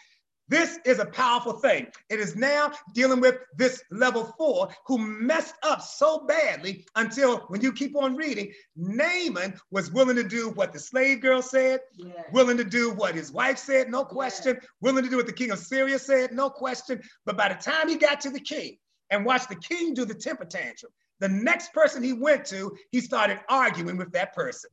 this 0.49 0.79
is 0.85 1.01
a 1.01 1.07
powerful 1.07 1.55
thing. 1.55 1.89
It 2.09 2.21
is 2.21 2.37
now 2.37 2.71
dealing 2.95 3.21
with 3.21 3.37
this 3.57 3.83
level 3.91 4.33
four 4.39 4.69
who 4.87 4.99
messed 4.99 5.57
up 5.65 5.83
so 5.83 6.25
badly 6.27 6.87
until 6.95 7.39
when 7.49 7.61
you 7.61 7.73
keep 7.73 7.97
on 7.97 8.15
reading, 8.15 8.53
Naaman 8.77 9.59
was 9.73 9.91
willing 9.91 10.15
to 10.17 10.23
do 10.23 10.51
what 10.51 10.73
the 10.73 10.79
slave 10.79 11.21
girl 11.21 11.43
said, 11.43 11.81
yeah. 11.97 12.23
willing 12.33 12.57
to 12.59 12.65
do 12.65 12.93
what 12.93 13.17
his 13.17 13.33
wife 13.33 13.59
said, 13.59 13.91
no 13.91 14.05
question, 14.05 14.57
yeah. 14.61 14.69
willing 14.81 15.03
to 15.03 15.11
do 15.11 15.17
what 15.17 15.27
the 15.27 15.33
king 15.33 15.51
of 15.51 15.59
Syria 15.59 15.99
said, 15.99 16.33
no 16.33 16.49
question. 16.49 17.03
But 17.25 17.37
by 17.37 17.49
the 17.49 17.57
time 17.57 17.89
he 17.89 17.97
got 17.97 18.21
to 18.21 18.31
the 18.31 18.41
king 18.41 18.77
and 19.11 19.25
watched 19.25 19.49
the 19.49 19.57
king 19.57 19.95
do 19.95 20.05
the 20.05 20.15
temper 20.15 20.45
tantrum, 20.45 20.93
the 21.21 21.29
next 21.29 21.73
person 21.73 22.03
he 22.03 22.13
went 22.13 22.45
to, 22.47 22.77
he 22.91 23.01
started 23.01 23.41
arguing 23.49 23.97
with 23.97 24.13
that 24.13 24.35
person. 24.35 24.71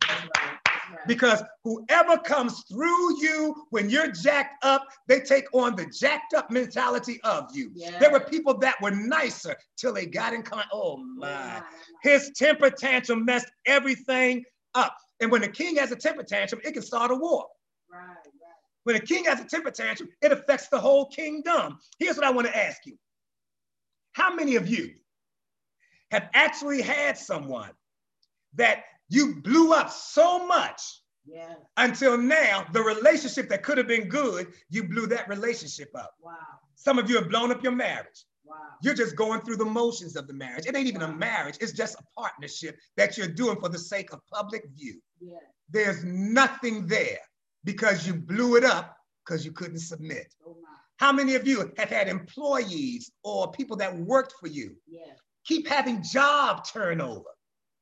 Because 1.07 1.41
whoever 1.63 2.17
comes 2.17 2.63
through 2.69 3.21
you 3.21 3.65
when 3.69 3.89
you're 3.89 4.11
jacked 4.11 4.63
up, 4.63 4.85
they 5.07 5.21
take 5.21 5.45
on 5.53 5.75
the 5.75 5.85
jacked 5.85 6.33
up 6.33 6.51
mentality 6.51 7.19
of 7.23 7.47
you. 7.53 7.71
Yeah. 7.73 7.97
There 7.99 8.11
were 8.11 8.19
people 8.19 8.57
that 8.59 8.79
were 8.81 8.91
nicer 8.91 9.55
till 9.77 9.93
they 9.93 10.05
got 10.05 10.33
in 10.33 10.43
contact. 10.43 10.69
Oh 10.73 10.97
my. 10.97 11.61
His 12.01 12.31
temper 12.35 12.69
tantrum 12.69 13.25
messed 13.25 13.51
everything 13.65 14.43
up. 14.75 14.95
And 15.19 15.31
when 15.31 15.43
a 15.43 15.47
king 15.47 15.77
has 15.77 15.91
a 15.91 15.95
temper 15.95 16.23
tantrum, 16.23 16.61
it 16.63 16.73
can 16.73 16.83
start 16.83 17.11
a 17.11 17.15
war. 17.15 17.45
Right, 17.91 18.01
right. 18.01 18.17
When 18.83 18.95
a 18.97 18.99
king 18.99 19.25
has 19.25 19.39
a 19.39 19.45
temper 19.45 19.71
tantrum, 19.71 20.09
it 20.21 20.31
affects 20.31 20.67
the 20.67 20.79
whole 20.79 21.05
kingdom. 21.07 21.77
Here's 21.99 22.17
what 22.17 22.25
I 22.25 22.31
want 22.31 22.47
to 22.47 22.57
ask 22.57 22.85
you 22.85 22.97
How 24.11 24.35
many 24.35 24.57
of 24.57 24.67
you 24.67 24.95
have 26.13 26.29
actually 26.35 26.79
had 26.79 27.17
someone 27.17 27.71
that 28.53 28.83
you 29.09 29.41
blew 29.41 29.73
up 29.73 29.89
so 29.89 30.45
much 30.45 31.01
yeah. 31.25 31.55
until 31.77 32.17
now, 32.17 32.67
the 32.71 32.83
relationship 32.83 33.49
that 33.49 33.63
could 33.63 33.79
have 33.79 33.87
been 33.87 34.07
good, 34.09 34.53
you 34.69 34.87
blew 34.87 35.07
that 35.07 35.27
relationship 35.27 35.89
up. 35.95 36.13
Wow. 36.21 36.35
Some 36.75 36.99
of 36.99 37.09
you 37.09 37.15
have 37.15 37.29
blown 37.29 37.51
up 37.51 37.63
your 37.63 37.71
marriage. 37.71 38.25
Wow. 38.45 38.55
You're 38.83 38.93
just 38.93 39.15
going 39.15 39.41
through 39.41 39.55
the 39.55 39.65
motions 39.65 40.15
of 40.15 40.27
the 40.27 40.33
marriage. 40.33 40.67
It 40.67 40.75
ain't 40.75 40.87
even 40.87 41.01
wow. 41.01 41.09
a 41.09 41.15
marriage, 41.15 41.57
it's 41.59 41.71
just 41.71 41.99
a 41.99 42.03
partnership 42.21 42.77
that 42.95 43.17
you're 43.17 43.27
doing 43.27 43.59
for 43.59 43.69
the 43.69 43.79
sake 43.79 44.13
of 44.13 44.19
public 44.31 44.63
view. 44.75 45.01
Yeah. 45.19 45.37
There's 45.71 46.03
nothing 46.03 46.85
there 46.85 47.21
because 47.63 48.05
you 48.05 48.13
blew 48.13 48.55
it 48.55 48.63
up 48.63 48.95
because 49.25 49.43
you 49.43 49.51
couldn't 49.51 49.79
submit. 49.79 50.31
Oh 50.45 50.57
How 50.97 51.11
many 51.11 51.33
of 51.33 51.47
you 51.47 51.71
have 51.77 51.89
had 51.89 52.07
employees 52.07 53.09
or 53.23 53.51
people 53.51 53.77
that 53.77 53.97
worked 53.97 54.35
for 54.39 54.47
you 54.47 54.75
yeah 54.87 55.13
keep 55.45 55.67
having 55.67 56.03
job 56.03 56.65
turnover. 56.65 57.29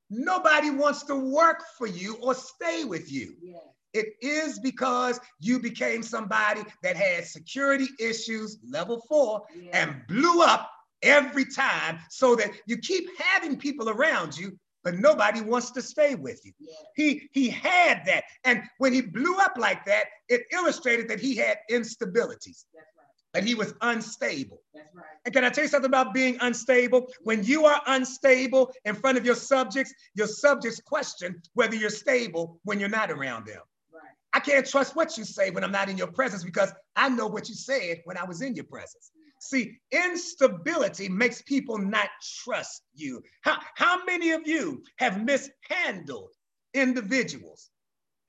Nobody 0.09 0.70
wants 0.70 1.03
to 1.03 1.16
work 1.16 1.64
for 1.78 1.88
you 1.88 2.18
or 2.22 2.34
stay 2.34 2.84
with 2.84 3.12
you. 3.12 3.36
Yeah. 3.41 3.57
It 3.93 4.14
is 4.22 4.59
because 4.59 5.20
you 5.39 5.59
became 5.59 6.01
somebody 6.01 6.64
that 6.84 6.95
had 6.95 7.26
security 7.26 7.88
issues, 7.99 8.57
level 8.70 9.01
four, 9.07 9.43
yeah. 9.55 9.70
and 9.74 10.01
blew 10.07 10.41
up 10.41 10.70
every 11.01 11.45
time 11.45 11.99
so 12.09 12.36
that 12.36 12.51
you 12.68 12.78
keep 12.78 13.09
having 13.20 13.57
people 13.57 13.89
around 13.89 14.38
you, 14.38 14.57
but 14.84 14.95
nobody 14.95 15.41
wants 15.41 15.72
to 15.72 15.82
stay 15.82 16.16
with 16.16 16.39
you. 16.45 16.53
Yeah. 16.59 16.74
He, 16.95 17.30
he 17.34 17.49
had 17.49 18.01
that. 18.05 18.24
And 18.43 18.64
when 18.78 18.93
he 18.93 19.01
blew 19.01 19.38
up 19.38 19.53
like 19.57 19.86
that, 19.86 20.05
it 20.30 20.43
illustrated 20.53 21.07
that 21.09 21.20
he 21.20 21.36
had 21.36 21.57
instabilities. 21.70 22.66
That's 22.74 22.90
that 23.34 23.43
he 23.43 23.55
was 23.55 23.73
unstable. 23.82 24.61
That's 24.73 24.93
right. 24.93 25.05
And 25.25 25.34
can 25.34 25.43
I 25.43 25.49
tell 25.49 25.63
you 25.63 25.69
something 25.69 25.89
about 25.89 26.13
being 26.13 26.38
unstable? 26.41 27.07
When 27.21 27.43
you 27.43 27.65
are 27.65 27.82
unstable 27.88 28.71
in 28.86 28.95
front 28.95 29.17
of 29.17 29.25
your 29.25 29.36
subjects, 29.36 29.93
your 30.15 30.27
subjects 30.27 30.82
question 30.82 31.41
whether 31.53 31.75
you're 31.75 31.89
stable 31.89 32.59
when 32.63 32.79
you're 32.79 32.89
not 32.89 33.11
around 33.11 33.47
them. 33.47 33.61
Right. 33.93 34.03
I 34.34 34.39
can't 34.39 34.67
trust 34.67 34.95
what 34.95 35.17
you 35.17 35.23
say 35.23 35.49
when 35.49 35.63
I'm 35.63 35.71
not 35.71 35.89
in 35.89 35.97
your 35.97 36.11
presence 36.11 36.43
because 36.43 36.73
I 36.95 37.09
know 37.09 37.27
what 37.27 37.47
you 37.47 37.55
said 37.55 38.01
when 38.03 38.17
I 38.17 38.25
was 38.25 38.41
in 38.41 38.55
your 38.55 38.65
presence. 38.65 39.11
See, 39.39 39.79
instability 39.91 41.09
makes 41.09 41.41
people 41.41 41.79
not 41.79 42.09
trust 42.43 42.84
you. 42.93 43.23
How, 43.41 43.57
how 43.75 44.05
many 44.05 44.32
of 44.32 44.45
you 44.45 44.84
have 44.97 45.23
mishandled 45.23 46.36
individuals 46.75 47.71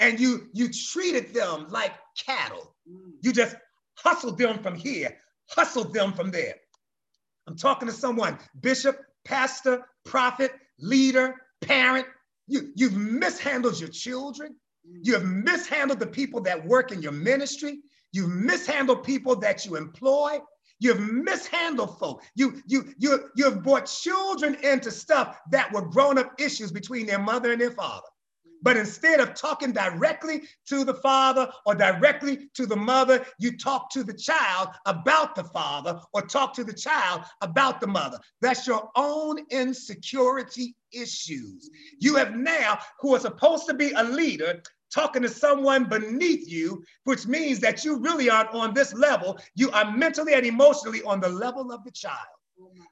and 0.01 0.19
you 0.19 0.49
you 0.55 0.71
treated 0.71 1.35
them 1.35 1.67
like 1.69 1.93
cattle? 2.17 2.75
Mm. 2.91 3.13
You 3.21 3.33
just 3.33 3.57
hustle 4.03 4.33
them 4.33 4.59
from 4.59 4.75
here, 4.75 5.17
hustle 5.49 5.85
them 5.85 6.13
from 6.13 6.31
there. 6.31 6.55
I'm 7.47 7.57
talking 7.57 7.89
to 7.89 7.95
someone, 7.95 8.39
bishop, 8.61 9.01
pastor, 9.25 9.87
prophet, 10.05 10.53
leader, 10.79 11.37
parent. 11.61 12.07
You, 12.47 12.73
you've 12.75 12.97
mishandled 12.97 13.79
your 13.81 13.89
children. 13.89 14.57
You 14.85 15.15
have 15.15 15.25
mishandled 15.25 16.01
the 16.01 16.07
people 16.07 16.41
that 16.43 16.65
work 16.67 16.93
in 16.93 17.03
your 17.03 17.13
ministry. 17.13 17.79
You've 18.13 18.31
mishandled 18.31 19.05
people 19.05 19.37
that 19.37 19.65
you 19.65 19.77
employ. 19.77 20.39
You've 20.81 21.01
mishandled 21.01 21.99
folk. 21.99 22.23
You, 22.35 22.61
you, 22.67 22.93
you, 22.99 23.31
you 23.37 23.45
have 23.45 23.63
brought 23.63 23.87
children 23.87 24.57
into 24.65 24.91
stuff 24.91 25.39
that 25.51 25.73
were 25.73 25.83
grown 25.83 26.19
up 26.19 26.33
issues 26.41 26.73
between 26.73 27.07
their 27.07 27.21
mother 27.21 27.53
and 27.53 27.61
their 27.61 27.71
father. 27.71 28.07
But 28.63 28.77
instead 28.77 29.21
of 29.21 29.35
talking 29.35 29.73
directly 29.73 30.43
to 30.69 30.85
the 30.85 30.95
father 30.95 31.51
or 31.67 31.75
directly 31.75 32.49
to 32.55 32.65
the 32.65 32.77
mother, 32.77 33.25
you 33.39 33.57
talk 33.57 33.91
to 33.91 34.05
the 34.05 34.15
child 34.15 34.69
about 34.87 35.35
the 35.35 35.45
father 35.45 36.01
or 36.13 36.23
talk 36.23 36.55
to 36.55 36.65
the 36.65 36.73
child 36.73 37.23
about 37.41 37.81
the 37.81 37.89
mother. 37.89 38.19
That's 38.41 38.67
your 38.67 38.89
own 38.97 39.41
insecurity 39.51 40.77
issues. 40.93 41.71
You 41.99 42.17
have 42.17 42.37
now, 42.37 42.79
who 43.01 43.15
are 43.15 43.21
supposed 43.21 43.67
to 43.67 43.75
be 43.75 43.93
a 43.93 44.05
leader, 44.05 44.63
talking 44.93 45.23
to 45.23 45.29
someone 45.29 45.85
beneath 45.85 46.49
you, 46.49 46.85
which 47.05 47.27
means 47.27 47.59
that 47.61 47.85
you 47.85 47.97
really 47.97 48.31
aren't 48.31 48.51
on 48.51 48.75
this 48.75 48.93
level. 48.95 49.39
You 49.55 49.71
are 49.71 49.91
mentally 49.97 50.35
and 50.35 50.47
emotionally 50.47 51.03
on 51.03 51.21
the 51.21 51.29
level 51.29 51.73
of 51.73 51.83
the 51.85 51.91
child. 51.91 52.17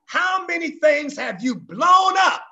How 0.06 0.46
many 0.46 0.70
things 0.70 1.16
have 1.16 1.42
you 1.42 1.54
blown 1.54 2.14
up 2.16 2.42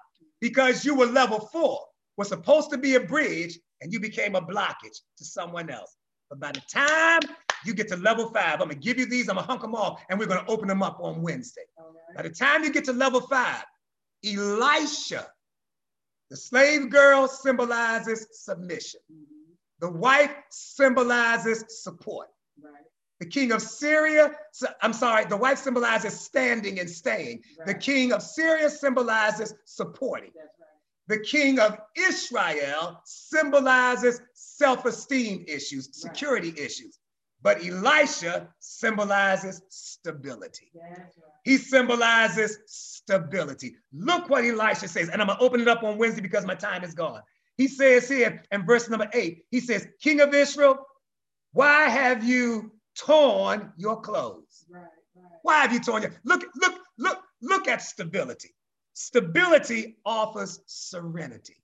because 0.40 0.84
you 0.84 0.94
were 0.94 1.06
level 1.06 1.48
four? 1.52 1.80
Was 2.18 2.28
supposed 2.28 2.70
to 2.70 2.76
be 2.76 2.96
a 2.96 3.00
bridge 3.00 3.58
and 3.80 3.92
you 3.92 4.00
became 4.00 4.34
a 4.34 4.42
blockage 4.42 4.98
to 5.16 5.24
someone 5.24 5.70
else. 5.70 5.96
But 6.28 6.40
by 6.40 6.52
the 6.52 6.60
time 6.70 7.20
you 7.64 7.72
get 7.72 7.88
to 7.88 7.96
level 7.96 8.28
five, 8.30 8.54
I'm 8.54 8.68
gonna 8.68 8.74
give 8.74 8.98
you 8.98 9.06
these, 9.06 9.28
I'm 9.28 9.36
gonna 9.36 9.46
hunk 9.46 9.62
them 9.62 9.74
off, 9.74 10.02
and 10.10 10.18
we're 10.18 10.26
gonna 10.26 10.44
open 10.48 10.68
them 10.68 10.82
up 10.82 10.98
on 11.00 11.22
Wednesday. 11.22 11.62
Right. 11.78 12.16
By 12.16 12.22
the 12.22 12.30
time 12.30 12.64
you 12.64 12.72
get 12.72 12.84
to 12.84 12.92
level 12.92 13.20
five, 13.20 13.64
Elisha, 14.26 15.28
the 16.28 16.36
slave 16.36 16.90
girl 16.90 17.28
symbolizes 17.28 18.26
submission. 18.32 19.00
Mm-hmm. 19.10 19.52
The 19.80 19.90
wife 19.90 20.34
symbolizes 20.50 21.64
support. 21.82 22.28
Right. 22.60 22.72
The 23.20 23.26
king 23.26 23.52
of 23.52 23.62
Syria, 23.62 24.32
I'm 24.82 24.92
sorry, 24.92 25.24
the 25.24 25.36
wife 25.36 25.58
symbolizes 25.58 26.18
standing 26.18 26.80
and 26.80 26.90
staying. 26.90 27.42
Right. 27.58 27.68
The 27.68 27.74
king 27.74 28.12
of 28.12 28.22
Syria 28.22 28.68
symbolizes 28.68 29.54
supporting. 29.64 30.32
The 31.08 31.18
king 31.18 31.58
of 31.58 31.78
Israel 31.96 33.00
symbolizes 33.04 34.20
self 34.34 34.84
esteem 34.84 35.44
issues, 35.48 35.88
security 35.92 36.50
right. 36.50 36.60
issues. 36.60 36.98
But 37.40 37.64
Elisha 37.64 38.48
symbolizes 38.58 39.62
stability. 39.68 40.70
Right. 40.74 41.06
He 41.44 41.56
symbolizes 41.56 42.58
stability. 42.66 43.76
Look 43.92 44.28
what 44.28 44.44
Elisha 44.44 44.88
says. 44.88 45.08
And 45.08 45.20
I'm 45.22 45.28
going 45.28 45.38
to 45.38 45.44
open 45.44 45.60
it 45.60 45.68
up 45.68 45.84
on 45.84 45.98
Wednesday 45.98 46.20
because 46.20 46.44
my 46.44 46.56
time 46.56 46.82
is 46.82 46.94
gone. 46.94 47.22
He 47.56 47.68
says 47.68 48.08
here 48.08 48.42
in 48.50 48.66
verse 48.66 48.88
number 48.90 49.08
eight, 49.14 49.44
he 49.50 49.60
says, 49.60 49.86
King 50.00 50.20
of 50.20 50.34
Israel, 50.34 50.78
why 51.52 51.88
have 51.88 52.24
you 52.24 52.72
torn 52.96 53.72
your 53.76 54.00
clothes? 54.00 54.64
Right, 54.68 54.84
why 55.42 55.60
have 55.60 55.72
you 55.72 55.80
torn 55.80 56.02
your 56.02 56.12
look, 56.24 56.44
look, 56.56 56.74
look, 56.98 57.18
look 57.40 57.68
at 57.68 57.82
stability. 57.82 58.54
Stability 58.98 59.96
offers 60.04 60.58
serenity. 60.66 61.54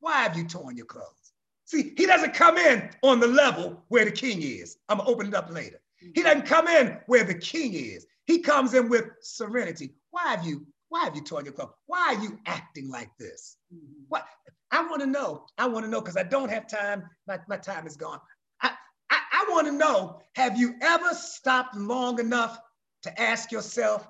Why 0.00 0.22
have 0.22 0.38
you 0.38 0.48
torn 0.48 0.74
your 0.74 0.86
clothes? 0.86 1.34
See, 1.66 1.92
he 1.98 2.06
doesn't 2.06 2.32
come 2.32 2.56
in 2.56 2.88
on 3.02 3.20
the 3.20 3.26
level 3.26 3.84
where 3.88 4.06
the 4.06 4.10
king 4.10 4.40
is. 4.40 4.78
I'm 4.88 4.96
gonna 4.96 5.10
open 5.10 5.26
it 5.26 5.34
up 5.34 5.50
later. 5.50 5.82
He 6.14 6.22
doesn't 6.22 6.46
come 6.46 6.66
in 6.66 6.98
where 7.08 7.24
the 7.24 7.34
king 7.34 7.74
is. 7.74 8.06
He 8.24 8.38
comes 8.38 8.72
in 8.72 8.88
with 8.88 9.04
serenity. 9.20 9.92
Why 10.12 10.28
have 10.28 10.46
you, 10.46 10.66
why 10.88 11.04
have 11.04 11.14
you 11.14 11.22
torn 11.22 11.44
your 11.44 11.52
clothes? 11.52 11.74
Why 11.84 12.14
are 12.16 12.22
you 12.22 12.38
acting 12.46 12.88
like 12.88 13.10
this? 13.18 13.58
Mm-hmm. 13.72 14.04
What 14.08 14.24
I 14.70 14.86
want 14.86 15.02
to 15.02 15.06
know. 15.06 15.44
I 15.58 15.68
want 15.68 15.84
to 15.84 15.90
know 15.90 16.00
because 16.00 16.16
I 16.16 16.22
don't 16.22 16.48
have 16.48 16.66
time. 16.66 17.04
My, 17.28 17.38
my 17.48 17.58
time 17.58 17.86
is 17.86 17.96
gone. 17.98 18.18
I, 18.62 18.70
I, 19.10 19.18
I 19.30 19.46
want 19.50 19.66
to 19.66 19.72
know, 19.74 20.22
have 20.36 20.58
you 20.58 20.74
ever 20.80 21.12
stopped 21.12 21.76
long 21.76 22.18
enough 22.18 22.58
to 23.02 23.20
ask 23.20 23.52
yourself, 23.52 24.08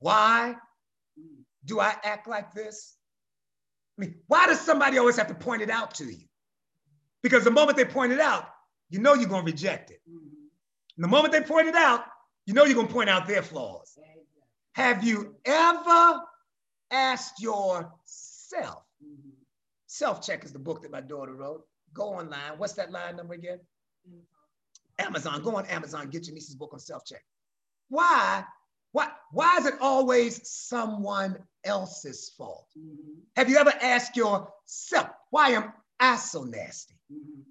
why 0.00 0.54
do 1.64 1.80
I 1.80 1.94
act 2.04 2.28
like 2.28 2.52
this? 2.52 2.96
I 3.98 4.02
mean, 4.02 4.14
why 4.26 4.46
does 4.46 4.60
somebody 4.60 4.98
always 4.98 5.16
have 5.16 5.28
to 5.28 5.34
point 5.34 5.62
it 5.62 5.70
out 5.70 5.94
to 5.94 6.04
you? 6.04 6.26
Because 7.22 7.44
the 7.44 7.50
moment 7.50 7.76
they 7.76 7.84
point 7.84 8.12
it 8.12 8.20
out, 8.20 8.48
you 8.90 9.00
know 9.00 9.14
you're 9.14 9.28
going 9.28 9.44
to 9.44 9.50
reject 9.50 9.90
it. 9.90 10.00
Mm-hmm. 10.08 10.26
And 10.96 11.04
the 11.04 11.08
moment 11.08 11.32
they 11.32 11.40
point 11.40 11.68
it 11.68 11.74
out, 11.74 12.04
you 12.46 12.54
know 12.54 12.64
you're 12.64 12.74
going 12.74 12.86
to 12.86 12.92
point 12.92 13.10
out 13.10 13.26
their 13.26 13.42
flaws. 13.42 13.98
Have 14.74 15.04
you 15.04 15.34
ever 15.44 16.20
asked 16.90 17.40
yourself? 17.42 18.84
Mm-hmm. 19.04 19.30
Self 19.86 20.22
Check 20.24 20.44
is 20.44 20.52
the 20.52 20.58
book 20.58 20.82
that 20.82 20.92
my 20.92 21.00
daughter 21.00 21.34
wrote. 21.34 21.64
Go 21.92 22.14
online. 22.14 22.52
What's 22.58 22.74
that 22.74 22.92
line 22.92 23.16
number 23.16 23.34
again? 23.34 23.58
Amazon. 24.98 25.42
Go 25.42 25.56
on 25.56 25.66
Amazon. 25.66 26.08
Get 26.10 26.26
your 26.26 26.34
niece's 26.34 26.54
book 26.54 26.70
on 26.72 26.78
self 26.78 27.04
check. 27.04 27.24
Why? 27.88 28.44
Why, 28.92 29.08
why 29.32 29.58
is 29.58 29.66
it 29.66 29.74
always 29.80 30.48
someone 30.48 31.38
else's 31.64 32.32
fault? 32.36 32.66
Mm-hmm. 32.78 33.20
Have 33.36 33.50
you 33.50 33.58
ever 33.58 33.72
asked 33.82 34.16
yourself, 34.16 35.10
why 35.30 35.50
am 35.50 35.72
I 36.00 36.16
so 36.16 36.44
nasty? 36.44 36.94
Mm-hmm. 37.12 37.42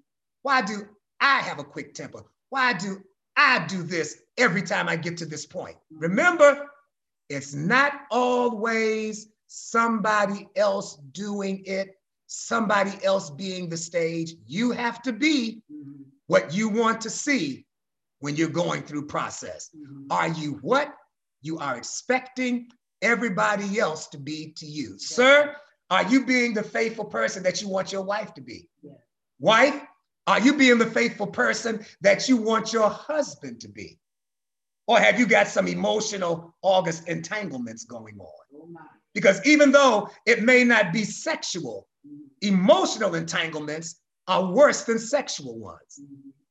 Why 0.42 0.62
do 0.62 0.88
I 1.20 1.40
have 1.40 1.58
a 1.58 1.64
quick 1.64 1.94
temper? 1.94 2.22
Why 2.50 2.72
do 2.72 3.02
I 3.36 3.64
do 3.68 3.82
this 3.82 4.22
every 4.36 4.62
time 4.62 4.88
I 4.88 4.96
get 4.96 5.16
to 5.18 5.26
this 5.26 5.46
point? 5.46 5.76
Mm-hmm. 5.92 6.02
Remember, 6.02 6.66
it's 7.28 7.54
not 7.54 7.92
always 8.10 9.28
somebody 9.46 10.48
else 10.56 10.96
doing 11.12 11.62
it, 11.66 11.94
somebody 12.26 12.92
else 13.04 13.30
being 13.30 13.68
the 13.68 13.76
stage. 13.76 14.34
You 14.46 14.72
have 14.72 15.02
to 15.02 15.12
be 15.12 15.62
mm-hmm. 15.72 16.02
what 16.26 16.52
you 16.52 16.68
want 16.68 17.00
to 17.02 17.10
see 17.10 17.64
when 18.20 18.34
you're 18.34 18.48
going 18.48 18.82
through 18.82 19.06
process. 19.06 19.70
Mm-hmm. 19.76 20.10
Are 20.10 20.28
you 20.28 20.58
what 20.62 20.94
you 21.42 21.58
are 21.58 21.76
expecting 21.76 22.68
everybody 23.02 23.78
else 23.78 24.08
to 24.08 24.18
be 24.18 24.52
to 24.56 24.66
you? 24.66 24.90
Yeah. 24.90 24.96
Sir, 24.98 25.56
are 25.90 26.04
you 26.04 26.26
being 26.26 26.54
the 26.54 26.62
faithful 26.62 27.04
person 27.04 27.42
that 27.42 27.62
you 27.62 27.68
want 27.68 27.92
your 27.92 28.02
wife 28.02 28.34
to 28.34 28.40
be? 28.40 28.68
Yeah. 28.82 28.92
Wife, 29.40 29.80
are 30.26 30.40
you 30.40 30.54
being 30.54 30.78
the 30.78 30.90
faithful 30.90 31.26
person 31.26 31.84
that 32.02 32.28
you 32.28 32.36
want 32.36 32.72
your 32.72 32.90
husband 32.90 33.60
to 33.60 33.68
be? 33.68 33.98
Or 34.86 34.98
have 34.98 35.18
you 35.18 35.26
got 35.26 35.48
some 35.48 35.68
emotional 35.68 36.54
August 36.62 37.08
entanglements 37.08 37.84
going 37.84 38.18
on? 38.18 38.26
Oh 38.54 38.80
because 39.14 39.44
even 39.46 39.72
though 39.72 40.10
it 40.26 40.42
may 40.42 40.64
not 40.64 40.92
be 40.92 41.04
sexual, 41.04 41.88
mm-hmm. 42.06 42.24
emotional 42.42 43.14
entanglements 43.14 44.00
are 44.26 44.52
worse 44.52 44.84
than 44.84 44.98
sexual 44.98 45.58
ones. 45.58 46.00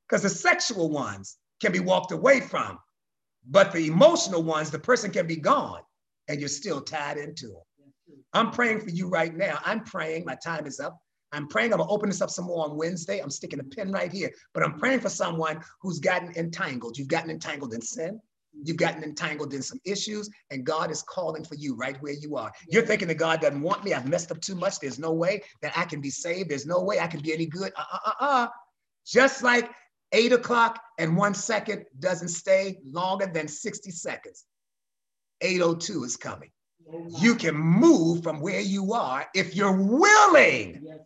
Because 0.08 0.22
mm-hmm. 0.22 0.28
the 0.28 0.30
sexual 0.30 0.90
ones 0.90 1.38
can 1.62 1.72
be 1.72 1.80
walked 1.80 2.12
away 2.12 2.40
from, 2.40 2.80
but 3.50 3.72
the 3.72 3.88
emotional 3.88 4.44
ones, 4.44 4.70
the 4.72 4.80
person 4.80 5.12
can 5.12 5.28
be 5.28 5.38
gone 5.38 5.82
and 6.28 6.40
you're 6.40 6.50
still 6.50 6.82
tied 6.82 7.18
into 7.18 7.48
them. 7.48 7.62
I'm 8.34 8.52
praying 8.52 8.82
for 8.82 8.90
you 8.90 9.08
right 9.08 9.36
now. 9.36 9.60
I'm 9.64 9.84
praying, 9.84 10.26
my 10.26 10.36
time 10.36 10.66
is 10.66 10.80
up. 10.80 10.98
I'm 11.34 11.48
praying. 11.48 11.74
I'm 11.74 11.80
gonna 11.80 11.92
open 11.92 12.10
this 12.10 12.22
up 12.22 12.30
some 12.30 12.46
more 12.46 12.64
on 12.64 12.78
Wednesday. 12.78 13.20
I'm 13.20 13.30
sticking 13.30 13.60
a 13.60 13.64
pin 13.64 13.92
right 13.92 14.12
here, 14.12 14.32
but 14.54 14.64
I'm 14.64 14.80
praying 14.80 15.02
for 15.02 15.10
someone 15.10 15.62
who's 15.82 16.00
gotten 16.00 16.34
entangled. 16.38 16.98
You've 16.98 17.10
gotten 17.10 17.30
entangled 17.30 17.74
in 17.74 17.82
sin. 17.82 18.22
You've 18.64 18.78
gotten 18.78 19.04
entangled 19.04 19.54
in 19.54 19.62
some 19.62 19.80
issues, 19.86 20.30
and 20.52 20.66
God 20.66 20.90
is 20.90 21.04
calling 21.04 21.44
for 21.44 21.56
you 21.56 21.76
right 21.76 22.02
where 22.02 22.14
you 22.14 22.38
are. 22.38 22.52
You're 22.70 22.86
thinking 22.86 23.08
that 23.10 23.16
God 23.16 23.42
doesn't 23.42 23.62
want 23.62 23.84
me. 23.84 23.94
I've 23.94 24.08
messed 24.08 24.32
up 24.32 24.40
too 24.42 24.56
much. 24.56 24.80
There's 24.80 24.98
no 24.98 25.12
way 25.12 25.42
that 25.62 25.78
I 25.78 25.84
can 25.84 26.02
be 26.02 26.10
saved. 26.10 26.50
There's 26.50 26.66
no 26.66 26.82
way 26.82 27.00
I 27.00 27.08
can 27.08 27.20
be 27.20 27.34
any 27.34 27.46
good. 27.46 27.72
Uh, 27.76 27.84
uh, 27.92 28.00
uh, 28.06 28.14
uh. 28.20 28.48
Just 29.06 29.44
like 29.44 29.70
eight 30.12 30.32
o'clock 30.32 30.80
and 30.98 31.16
one 31.16 31.34
second 31.34 31.86
doesn't 32.00 32.30
stay 32.30 32.80
longer 32.86 33.28
than 33.28 33.48
60 33.48 33.92
seconds. 33.92 34.46
802 35.42 36.04
is 36.04 36.18
coming 36.18 36.50
you 37.20 37.36
can 37.36 37.56
move 37.56 38.24
from 38.24 38.40
where 38.40 38.62
you 38.62 38.94
are 38.94 39.28
if 39.34 39.56
you're 39.56 39.74
willing 39.76 40.82
yes, 40.84 41.00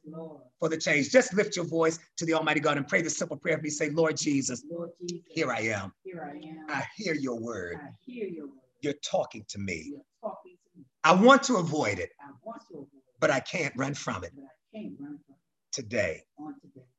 for 0.60 0.70
the 0.70 0.78
change. 0.78 1.10
Just 1.10 1.34
lift 1.34 1.56
your 1.56 1.66
voice 1.66 2.00
to 2.18 2.26
the 2.26 2.34
Almighty 2.34 2.60
God 2.60 2.78
and 2.78 2.88
pray 2.88 3.02
this 3.02 3.18
simple 3.18 3.38
prayer 3.38 3.58
for 3.58 3.64
me. 3.64 3.70
Say, 3.70 3.90
Lord 3.90 4.18
Jesus, 4.18 4.64
Lord 4.70 4.92
Jesus 5.00 5.26
here, 5.28 5.52
I 5.52 5.62
am. 5.62 5.92
here 6.04 6.24
I 6.24 6.38
am. 6.38 6.66
I 6.70 6.84
hear 6.96 7.14
your 7.14 7.40
word. 7.40 7.80
I 7.82 7.90
hear 8.06 8.28
your 8.28 8.48
word. 8.48 8.56
You're 8.82 8.94
talking 9.04 9.46
to 9.50 9.60
me. 9.60 9.94
Talking 10.22 10.58
to 10.74 10.80
me. 10.80 10.86
I 11.04 11.14
want 11.14 11.44
to 11.44 11.58
avoid 11.58 12.00
it, 12.00 12.12
I 12.20 12.32
want 12.44 12.62
to 12.70 12.76
avoid 12.76 12.88
but 13.20 13.32
I 13.32 13.40
can't 13.40 13.74
run 13.76 13.94
from 13.94 14.24
it. 14.24 14.32
But 14.36 14.44
I 14.44 14.78
can't 14.78 14.94
run 15.00 15.20
from 15.26 15.36
it. 15.36 15.36
Today, 15.72 15.90
today 16.02 16.24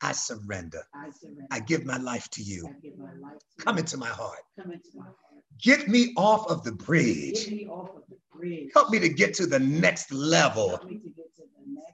I, 0.03 0.12
surrender. 0.12 0.82
I 0.94 1.11
surrender. 1.11 1.46
I 1.50 1.61
give 1.61 1.84
my 1.84 1.98
life 1.98 2.28
to 2.30 2.42
you. 2.42 2.64
Life 2.64 3.38
to 3.59 3.64
Come 3.64 3.76
you. 3.76 3.80
into 3.80 3.96
my 3.96 4.09
heart. 4.09 4.40
Come 4.61 4.72
into 4.72 4.88
my 4.94 5.05
heart. 5.05 5.16
Get 5.61 5.88
me 5.88 6.12
off 6.16 6.48
of 6.50 6.64
the 6.64 6.72
bridge. 6.72 7.44
Get 7.44 7.53
me 7.53 7.66
off 7.66 7.90
of 7.96 8.03
the 8.09 8.16
bridge. 8.36 8.70
Help 8.74 8.90
me 8.90 8.98
to 8.98 9.09
get 9.09 9.34
to 9.34 9.46
the 9.46 9.59
next 9.61 10.12
level 10.12 10.80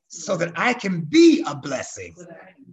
so 0.08 0.36
that 0.36 0.52
I 0.56 0.72
can 0.72 1.02
be 1.02 1.44
a 1.46 1.54
blessing, 1.54 2.14
so 2.16 2.24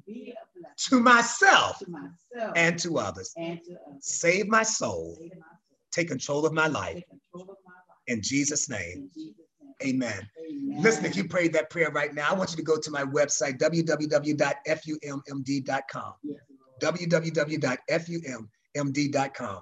be 0.05 0.31
a 0.31 0.59
blessing 0.59 0.89
to, 0.89 0.99
myself 1.01 1.79
to 1.79 1.89
myself 1.89 2.53
and 2.55 2.79
to 2.79 2.97
others. 2.97 3.33
And 3.36 3.59
to 3.65 3.77
others. 3.88 4.05
Save 4.05 4.47
my 4.47 4.63
soul. 4.63 5.17
Save 5.19 5.31
my 5.31 5.45
soul. 5.45 5.49
Take 5.91 6.07
control 6.07 6.45
of 6.45 6.53
my 6.53 6.67
life. 6.67 7.03
Of 7.33 7.41
my 7.41 7.43
life. 7.43 7.55
In 8.07 8.21
Jesus'. 8.21 8.69
In 8.69 9.09
Jesus 9.13 9.39
name. 9.59 9.75
Amen. 9.83 10.29
Listen, 10.77 11.05
if 11.05 11.15
you 11.15 11.27
prayed 11.27 11.53
that 11.53 11.69
prayer 11.69 11.91
right 11.91 12.13
now, 12.13 12.31
I 12.31 12.33
want 12.33 12.51
you 12.51 12.57
to 12.57 12.63
go 12.63 12.77
to 12.77 12.91
my 12.91 13.03
website, 13.03 13.57
www.fummd.com. 13.59 14.53
Yes, 16.23 16.39
www.fummd.com 16.81 19.61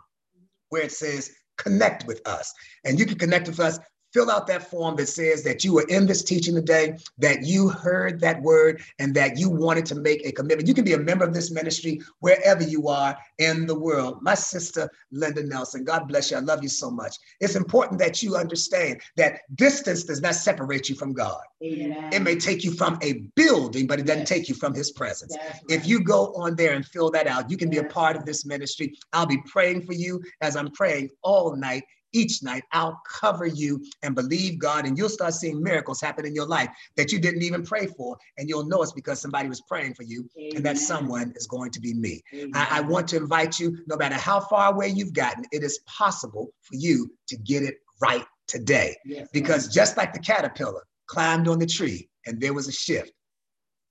where 0.74 0.82
it 0.82 0.92
says 0.92 1.32
connect 1.58 2.08
with 2.08 2.28
us. 2.28 2.52
And 2.84 2.98
you 2.98 3.06
can 3.06 3.20
connect 3.20 3.48
with 3.48 3.60
us 3.60 3.78
fill 4.14 4.30
out 4.30 4.48
that 4.48 4.70
form 4.70 4.96
that 4.96 5.08
says 5.08 5.44
that 5.44 5.64
you 5.64 5.74
were 5.74 5.86
in 5.90 6.06
this 6.06 6.24
teaching 6.24 6.56
today, 6.56 6.98
that 7.18 7.44
you 7.44 7.70
heard 7.70 8.20
that 8.22 8.42
word, 8.42 8.82
and 9.00 9.14
that 9.16 9.38
you 9.38 9.50
wanted 9.50 9.86
to 9.88 9.96
make 9.96 10.26
a 10.26 10.32
commitment. 10.32 10.68
You 10.68 10.74
can 10.74 10.84
be 10.84 10.94
a 10.94 11.00
member 11.00 11.26
of 11.26 11.34
this 11.34 11.52
ministry 11.52 12.02
wherever 12.20 12.64
you 12.64 12.88
are 12.88 13.18
in 13.40 13.66
the 13.66 13.78
world. 13.78 14.22
My 14.22 14.36
sister, 14.36 14.90
Linda 15.12 15.44
Nelson, 15.44 15.84
God 15.84 16.08
bless 16.08 16.32
you. 16.32 16.38
I 16.38 16.42
love 16.42 16.62
you 16.62 16.70
so 16.70 16.92
much. 16.92 17.18
It's 17.40 17.56
important 17.56 18.00
that 18.00 18.22
you 18.22 18.36
understand 18.36 19.02
that 19.18 19.42
distance 19.56 20.04
does 20.04 20.22
not 20.22 20.36
separate 20.36 20.90
you 20.90 20.96
from 20.96 21.14
God. 21.14 21.42
Amen. 21.64 22.14
It 22.14 22.22
may 22.22 22.36
take 22.36 22.64
you 22.64 22.72
from 22.72 23.00
a 23.02 23.14
building, 23.36 23.88
but 23.88 24.00
it 24.00 24.06
doesn't 24.06 24.22
yes. 24.22 24.30
take 24.30 24.50
you 24.50 24.56
from 24.56 24.74
his 24.74 24.92
presence. 24.92 25.36
Right. 25.36 25.62
If 25.70 25.88
you 25.88 26.04
go 26.04 26.34
on 26.36 26.56
there 26.56 26.74
and 26.74 26.86
fill 26.86 27.10
that 27.12 27.28
out, 27.28 27.50
you 27.50 27.58
can 27.58 27.72
yes. 27.72 27.82
be 27.82 27.88
a 27.88 27.90
part 27.90 28.16
of 28.16 28.26
this 28.26 28.46
ministry. 28.46 28.96
I'll 29.14 29.26
be 29.26 29.42
praying 29.48 29.86
for 29.86 29.94
you 29.94 30.22
as 30.42 30.56
I'm 30.56 30.72
praying 30.72 31.10
all 31.24 31.56
night 31.56 31.84
each 32.14 32.42
night. 32.44 32.64
I'll 32.72 33.02
cover 33.08 33.46
you 33.46 33.84
and 34.02 34.16
believe 34.16 34.60
God, 34.60 34.86
and 34.86 34.98
you'll 34.98 35.10
start 35.10 35.34
seeing 35.34 35.62
miracles 35.62 36.00
happen 36.00 36.26
in 36.26 36.34
your 36.34 36.48
life 36.48 36.70
that 36.96 37.12
you 37.12 37.20
didn't 37.20 37.44
even 37.44 37.64
pray 37.64 37.88
for. 37.88 38.18
And 38.38 38.48
you'll 38.48 38.66
know 38.66 38.82
it's 38.82 38.94
because 38.94 39.20
somebody 39.20 39.50
was 39.50 39.62
praying 39.62 39.96
for 39.96 40.04
you, 40.04 40.30
Amen. 40.38 40.52
and 40.56 40.66
that 40.66 40.78
someone 40.78 41.34
is 41.36 41.48
going 41.48 41.72
to 41.72 41.80
be 41.82 41.94
me. 41.94 42.22
I, 42.54 42.68
I 42.72 42.82
want 42.82 43.08
to 43.10 43.18
invite 43.18 43.60
you, 43.60 43.78
no 43.88 43.98
matter 43.98 44.16
how 44.16 44.40
far 44.40 44.74
away 44.74 44.88
you've 44.88 45.14
gotten, 45.14 45.44
it 45.52 45.64
is 45.64 45.80
possible 45.86 46.54
for 46.62 46.76
you 46.76 47.12
to 47.28 47.38
get 47.38 47.64
it 47.64 47.76
right 48.02 48.26
today. 48.48 48.96
Yes, 49.06 49.28
because 49.34 49.68
just 49.68 49.98
like 49.98 50.14
the 50.14 50.20
caterpillar 50.20 50.84
climbed 51.08 51.48
on 51.48 51.60
the 51.60 51.66
tree 51.66 52.10
and 52.26 52.40
there 52.40 52.54
was 52.54 52.68
a 52.68 52.72
shift, 52.72 53.12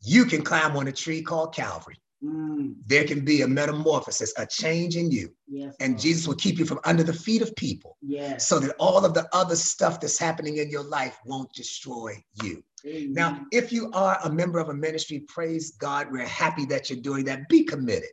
you 0.02 0.24
can 0.24 0.42
climb 0.42 0.76
on 0.76 0.88
a 0.88 0.92
tree 0.92 1.22
called 1.22 1.54
Calvary. 1.54 1.96
Mm. 2.22 2.74
There 2.86 3.04
can 3.04 3.24
be 3.24 3.42
a 3.42 3.48
metamorphosis, 3.48 4.32
a 4.38 4.46
change 4.46 4.96
in 4.96 5.10
you. 5.10 5.32
Yes, 5.48 5.74
and 5.80 5.92
Lord. 5.92 6.00
Jesus 6.00 6.28
will 6.28 6.36
keep 6.36 6.58
you 6.58 6.64
from 6.64 6.80
under 6.84 7.02
the 7.02 7.12
feet 7.12 7.42
of 7.42 7.54
people 7.56 7.96
yes. 8.00 8.48
so 8.48 8.58
that 8.60 8.74
all 8.78 9.04
of 9.04 9.12
the 9.12 9.28
other 9.32 9.56
stuff 9.56 10.00
that's 10.00 10.18
happening 10.18 10.58
in 10.58 10.70
your 10.70 10.84
life 10.84 11.18
won't 11.24 11.52
destroy 11.52 12.22
you. 12.42 12.62
Amen. 12.86 13.12
Now, 13.12 13.46
if 13.52 13.72
you 13.72 13.90
are 13.92 14.18
a 14.24 14.30
member 14.30 14.58
of 14.58 14.68
a 14.68 14.74
ministry, 14.74 15.20
praise 15.28 15.72
God, 15.72 16.08
we're 16.10 16.26
happy 16.26 16.64
that 16.66 16.90
you're 16.90 17.00
doing 17.00 17.24
that. 17.26 17.48
Be 17.48 17.64
committed. 17.64 18.10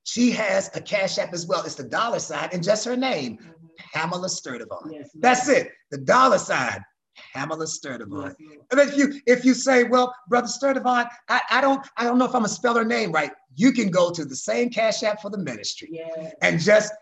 She 0.05 0.31
has 0.31 0.71
a 0.77 0.81
cash 0.81 1.19
app 1.19 1.33
as 1.33 1.49
well. 1.49 1.65
It's 1.65 1.75
the 1.75 1.83
dollar 1.83 2.21
sign 2.21 2.49
and 2.53 2.63
just 2.63 2.85
her 2.85 2.97
name, 2.97 3.39
mm-hmm. 3.39 3.51
Pamela 3.93 4.29
Sturdivant. 4.29 4.93
Yes, 4.93 5.11
That's 5.17 5.49
it. 5.49 5.73
The 5.91 5.99
dollar 5.99 6.39
sign 6.39 6.85
Pamela 7.35 7.65
Sturdivant. 7.65 8.35
And 8.71 8.81
if 8.81 8.97
you 8.97 9.21
if 9.27 9.45
you 9.45 9.55
say, 9.55 9.85
well, 9.85 10.15
brother 10.29 10.49
Sturdivant, 10.49 11.09
I, 11.29 11.41
I 11.51 11.61
don't 11.61 11.87
I 11.97 12.05
don't 12.05 12.19
know 12.19 12.25
if 12.25 12.35
I'm 12.35 12.43
gonna 12.43 12.49
spell 12.49 12.77
her 12.77 12.85
name 12.85 13.13
right. 13.13 13.31
You 13.57 13.73
can 13.73 13.91
go 13.91 14.11
to 14.11 14.25
the 14.25 14.37
same 14.37 14.71
cash 14.71 15.03
app 15.03 15.21
for 15.21 15.31
the 15.31 15.39
ministry 15.39 15.89
yes. 15.93 16.33
and 16.43 16.61
just 16.61 16.93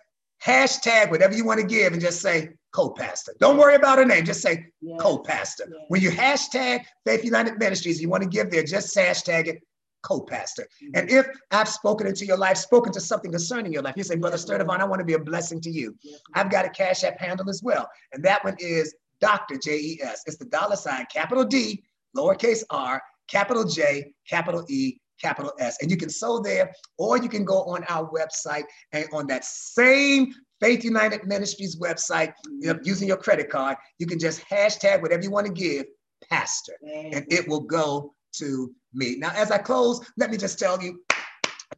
hashtag 0.44 1.10
whatever 1.10 1.34
you 1.34 1.44
want 1.44 1.60
to 1.60 1.66
give 1.66 1.92
and 1.92 2.00
just 2.00 2.20
say 2.20 2.50
co-pastor. 2.72 3.34
Don't 3.40 3.56
worry 3.56 3.74
about 3.74 3.98
her 3.98 4.04
name. 4.04 4.24
Just 4.24 4.42
say 4.42 4.66
yes. 4.80 5.00
co-pastor. 5.00 5.64
Yes. 5.70 5.84
When 5.88 6.00
you 6.00 6.10
hashtag 6.10 6.84
Faith 7.04 7.24
United 7.24 7.58
Ministries, 7.58 8.00
you 8.00 8.08
want 8.08 8.22
to 8.22 8.28
give 8.28 8.50
there, 8.50 8.62
just 8.62 8.94
hashtag 8.96 9.48
it 9.48 9.62
co-pastor. 10.02 10.62
Mm-hmm. 10.62 10.90
And 10.94 11.10
if 11.10 11.26
I've 11.50 11.68
spoken 11.68 12.06
into 12.06 12.24
your 12.24 12.36
life, 12.36 12.56
spoken 12.56 12.92
to 12.92 13.00
something 13.00 13.30
concerning 13.30 13.72
your 13.72 13.82
life, 13.82 13.94
you 13.96 14.04
say, 14.04 14.16
Brother 14.16 14.36
yes, 14.36 14.44
Sturdivant, 14.44 14.80
I 14.80 14.84
want 14.84 15.00
to 15.00 15.04
be 15.04 15.14
a 15.14 15.18
blessing 15.18 15.60
to 15.62 15.70
you. 15.70 15.96
I've 16.34 16.50
got 16.50 16.64
a 16.64 16.70
cash 16.70 17.04
app 17.04 17.18
handle 17.18 17.48
as 17.50 17.62
well. 17.62 17.88
And 18.12 18.22
that 18.24 18.44
one 18.44 18.56
is 18.58 18.94
Dr. 19.20 19.58
J 19.58 19.78
E 19.78 20.00
S. 20.02 20.22
It's 20.26 20.36
the 20.36 20.46
dollar 20.46 20.76
sign, 20.76 21.06
capital 21.12 21.44
D, 21.44 21.82
lowercase 22.16 22.62
r, 22.70 23.02
capital 23.28 23.64
J, 23.64 24.12
capital 24.28 24.64
E, 24.68 24.98
capital 25.20 25.52
S. 25.58 25.78
And 25.82 25.90
you 25.90 25.96
can 25.96 26.10
sow 26.10 26.40
there, 26.40 26.72
or 26.96 27.18
you 27.18 27.28
can 27.28 27.44
go 27.44 27.64
on 27.64 27.84
our 27.88 28.10
website 28.10 28.64
and 28.92 29.06
on 29.12 29.26
that 29.28 29.44
same 29.44 30.32
Faith 30.60 30.84
United 30.84 31.26
Ministries 31.26 31.78
website, 31.78 32.32
you 32.46 32.68
know, 32.68 32.74
mm-hmm. 32.74 32.82
using 32.84 33.08
your 33.08 33.16
credit 33.16 33.48
card, 33.48 33.76
you 33.98 34.06
can 34.06 34.18
just 34.18 34.44
hashtag 34.48 35.02
whatever 35.02 35.22
you 35.22 35.30
want 35.30 35.46
to 35.46 35.52
give, 35.52 35.86
Pastor, 36.28 36.74
and 36.82 37.14
mm-hmm. 37.14 37.32
it 37.32 37.48
will 37.48 37.60
go 37.60 38.12
to 38.38 38.74
me. 38.92 39.16
Now, 39.16 39.30
as 39.34 39.50
I 39.50 39.58
close, 39.58 40.00
let 40.16 40.30
me 40.30 40.36
just 40.36 40.58
tell 40.58 40.82
you 40.82 41.00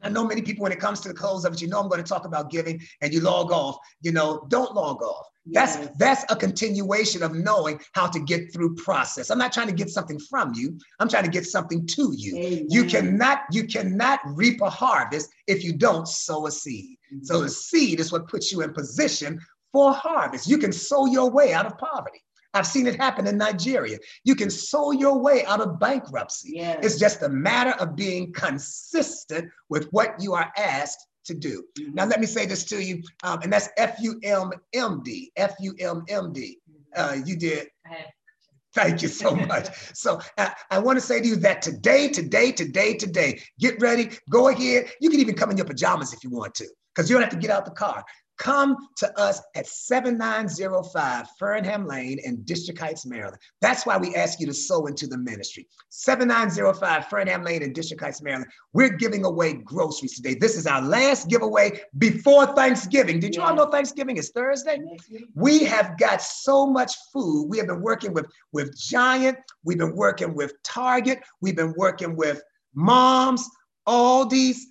I 0.02 0.08
know 0.08 0.24
many 0.26 0.42
people, 0.42 0.62
when 0.62 0.72
it 0.72 0.80
comes 0.80 1.00
to 1.00 1.08
the 1.08 1.14
close 1.14 1.44
of 1.44 1.52
it, 1.52 1.60
you 1.62 1.68
know 1.68 1.80
I'm 1.80 1.88
going 1.88 2.02
to 2.02 2.08
talk 2.08 2.24
about 2.24 2.50
giving, 2.50 2.80
and 3.00 3.12
you 3.12 3.20
log 3.20 3.52
off. 3.52 3.76
You 4.02 4.12
know, 4.12 4.46
don't 4.48 4.74
log 4.74 5.02
off. 5.02 5.26
That's 5.46 5.76
Yes. 5.76 5.88
that's 5.98 6.24
a 6.32 6.36
continuation 6.36 7.22
of 7.22 7.34
knowing 7.34 7.80
how 7.94 8.06
to 8.08 8.20
get 8.20 8.52
through 8.52 8.74
process. 8.76 9.30
I'm 9.30 9.38
not 9.38 9.52
trying 9.52 9.68
to 9.68 9.72
get 9.72 9.88
something 9.88 10.18
from 10.18 10.52
you. 10.54 10.78
I'm 11.00 11.08
trying 11.08 11.24
to 11.24 11.30
get 11.30 11.46
something 11.46 11.86
to 11.88 12.12
you. 12.16 12.66
You 12.68 12.84
cannot 12.84 13.40
you 13.50 13.64
cannot 13.66 14.20
reap 14.26 14.60
a 14.60 14.70
harvest 14.70 15.28
if 15.46 15.64
you 15.64 15.72
don't 15.72 16.06
sow 16.06 16.46
a 16.46 16.50
seed. 16.50 16.96
So 17.22 17.34
Mm-hmm. 17.34 17.44
the 17.44 17.50
seed 17.50 18.00
is 18.00 18.12
what 18.12 18.28
puts 18.28 18.52
you 18.52 18.60
in 18.62 18.72
position 18.72 19.40
for 19.72 19.92
harvest. 19.92 20.46
You 20.46 20.58
can 20.58 20.72
sow 20.72 21.06
your 21.06 21.30
way 21.30 21.52
out 21.52 21.66
of 21.66 21.76
poverty. 21.78 22.22
I've 22.54 22.66
seen 22.66 22.86
it 22.86 22.96
happen 22.96 23.26
in 23.26 23.38
Nigeria. 23.38 23.98
You 24.24 24.34
can 24.34 24.50
sow 24.50 24.90
your 24.90 25.18
way 25.18 25.44
out 25.44 25.60
of 25.60 25.78
bankruptcy. 25.78 26.52
Yes. 26.56 26.78
It's 26.84 26.98
just 26.98 27.22
a 27.22 27.28
matter 27.28 27.72
of 27.82 27.94
being 27.96 28.32
consistent 28.32 29.50
with 29.68 29.88
what 29.90 30.14
you 30.20 30.34
are 30.34 30.50
asked 30.56 31.06
to 31.26 31.34
do. 31.34 31.64
Mhm. 31.78 31.94
Now, 31.94 32.06
let 32.06 32.18
me 32.20 32.26
say 32.26 32.46
this 32.46 32.64
to 32.64 32.82
you, 32.82 33.02
um, 33.22 33.40
and 33.42 33.52
that's 33.52 33.68
F 33.76 33.96
U 34.00 34.18
M 34.22 34.50
M 34.72 35.02
D. 35.04 35.30
F 35.36 35.54
U 35.60 35.74
M 35.78 36.02
M 36.08 36.32
D. 36.32 36.58
Uh, 36.96 37.18
you 37.24 37.36
did. 37.36 37.68
Thank 38.74 39.02
you 39.02 39.08
so 39.08 39.34
much. 39.52 39.68
So 39.94 40.20
I, 40.38 40.52
I 40.70 40.78
want 40.78 40.96
to 40.98 41.04
say 41.04 41.20
to 41.20 41.26
you 41.26 41.36
that 41.36 41.62
today, 41.62 42.08
today, 42.08 42.52
today, 42.52 42.94
today, 42.94 43.40
get 43.58 43.80
ready, 43.80 44.10
go 44.28 44.48
ahead. 44.48 44.90
You 45.00 45.10
can 45.10 45.20
even 45.20 45.34
come 45.34 45.50
in 45.50 45.56
your 45.56 45.66
pajamas 45.66 46.12
if 46.12 46.24
you 46.24 46.30
want 46.30 46.54
to, 46.56 46.66
because 46.94 47.08
you 47.10 47.14
don't 47.16 47.22
have 47.22 47.32
to 47.32 47.38
get 47.38 47.50
out 47.50 47.64
the 47.64 47.72
car. 47.72 48.04
Come 48.40 48.74
to 48.96 49.20
us 49.20 49.42
at 49.54 49.66
7905 49.66 51.26
Fernham 51.38 51.86
Lane 51.86 52.18
in 52.24 52.42
District 52.44 52.80
Heights, 52.80 53.04
Maryland. 53.04 53.36
That's 53.60 53.84
why 53.84 53.98
we 53.98 54.14
ask 54.14 54.40
you 54.40 54.46
to 54.46 54.54
sow 54.54 54.86
into 54.86 55.06
the 55.06 55.18
ministry. 55.18 55.68
7905 55.90 57.04
Fernham 57.10 57.44
Lane 57.44 57.62
in 57.62 57.74
District 57.74 58.02
Heights, 58.02 58.22
Maryland. 58.22 58.50
We're 58.72 58.96
giving 58.96 59.26
away 59.26 59.52
groceries 59.52 60.16
today. 60.16 60.36
This 60.36 60.56
is 60.56 60.66
our 60.66 60.80
last 60.80 61.28
giveaway 61.28 61.82
before 61.98 62.46
Thanksgiving. 62.46 63.20
Did 63.20 63.36
you 63.36 63.42
all 63.42 63.54
know 63.54 63.70
Thanksgiving 63.70 64.16
is 64.16 64.30
Thursday? 64.30 64.80
We 65.34 65.64
have 65.64 65.98
got 65.98 66.22
so 66.22 66.66
much 66.66 66.94
food. 67.12 67.44
We 67.50 67.58
have 67.58 67.66
been 67.66 67.82
working 67.82 68.14
with, 68.14 68.24
with 68.52 68.74
Giant, 68.74 69.36
we've 69.64 69.76
been 69.76 69.94
working 69.94 70.34
with 70.34 70.54
Target, 70.62 71.18
we've 71.42 71.56
been 71.56 71.74
working 71.76 72.16
with 72.16 72.40
Moms, 72.72 73.46
Aldi's, 73.86 74.69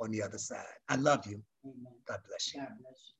on 0.00 0.10
the 0.10 0.22
other 0.22 0.38
side. 0.38 0.64
I 0.88 0.96
love 0.96 1.26
you. 1.26 1.42
Amen. 1.64 1.92
God 2.06 2.20
bless 2.28 2.54
you. 2.54 2.60
God 2.60 2.68
bless 2.80 3.12
you. 3.12 3.17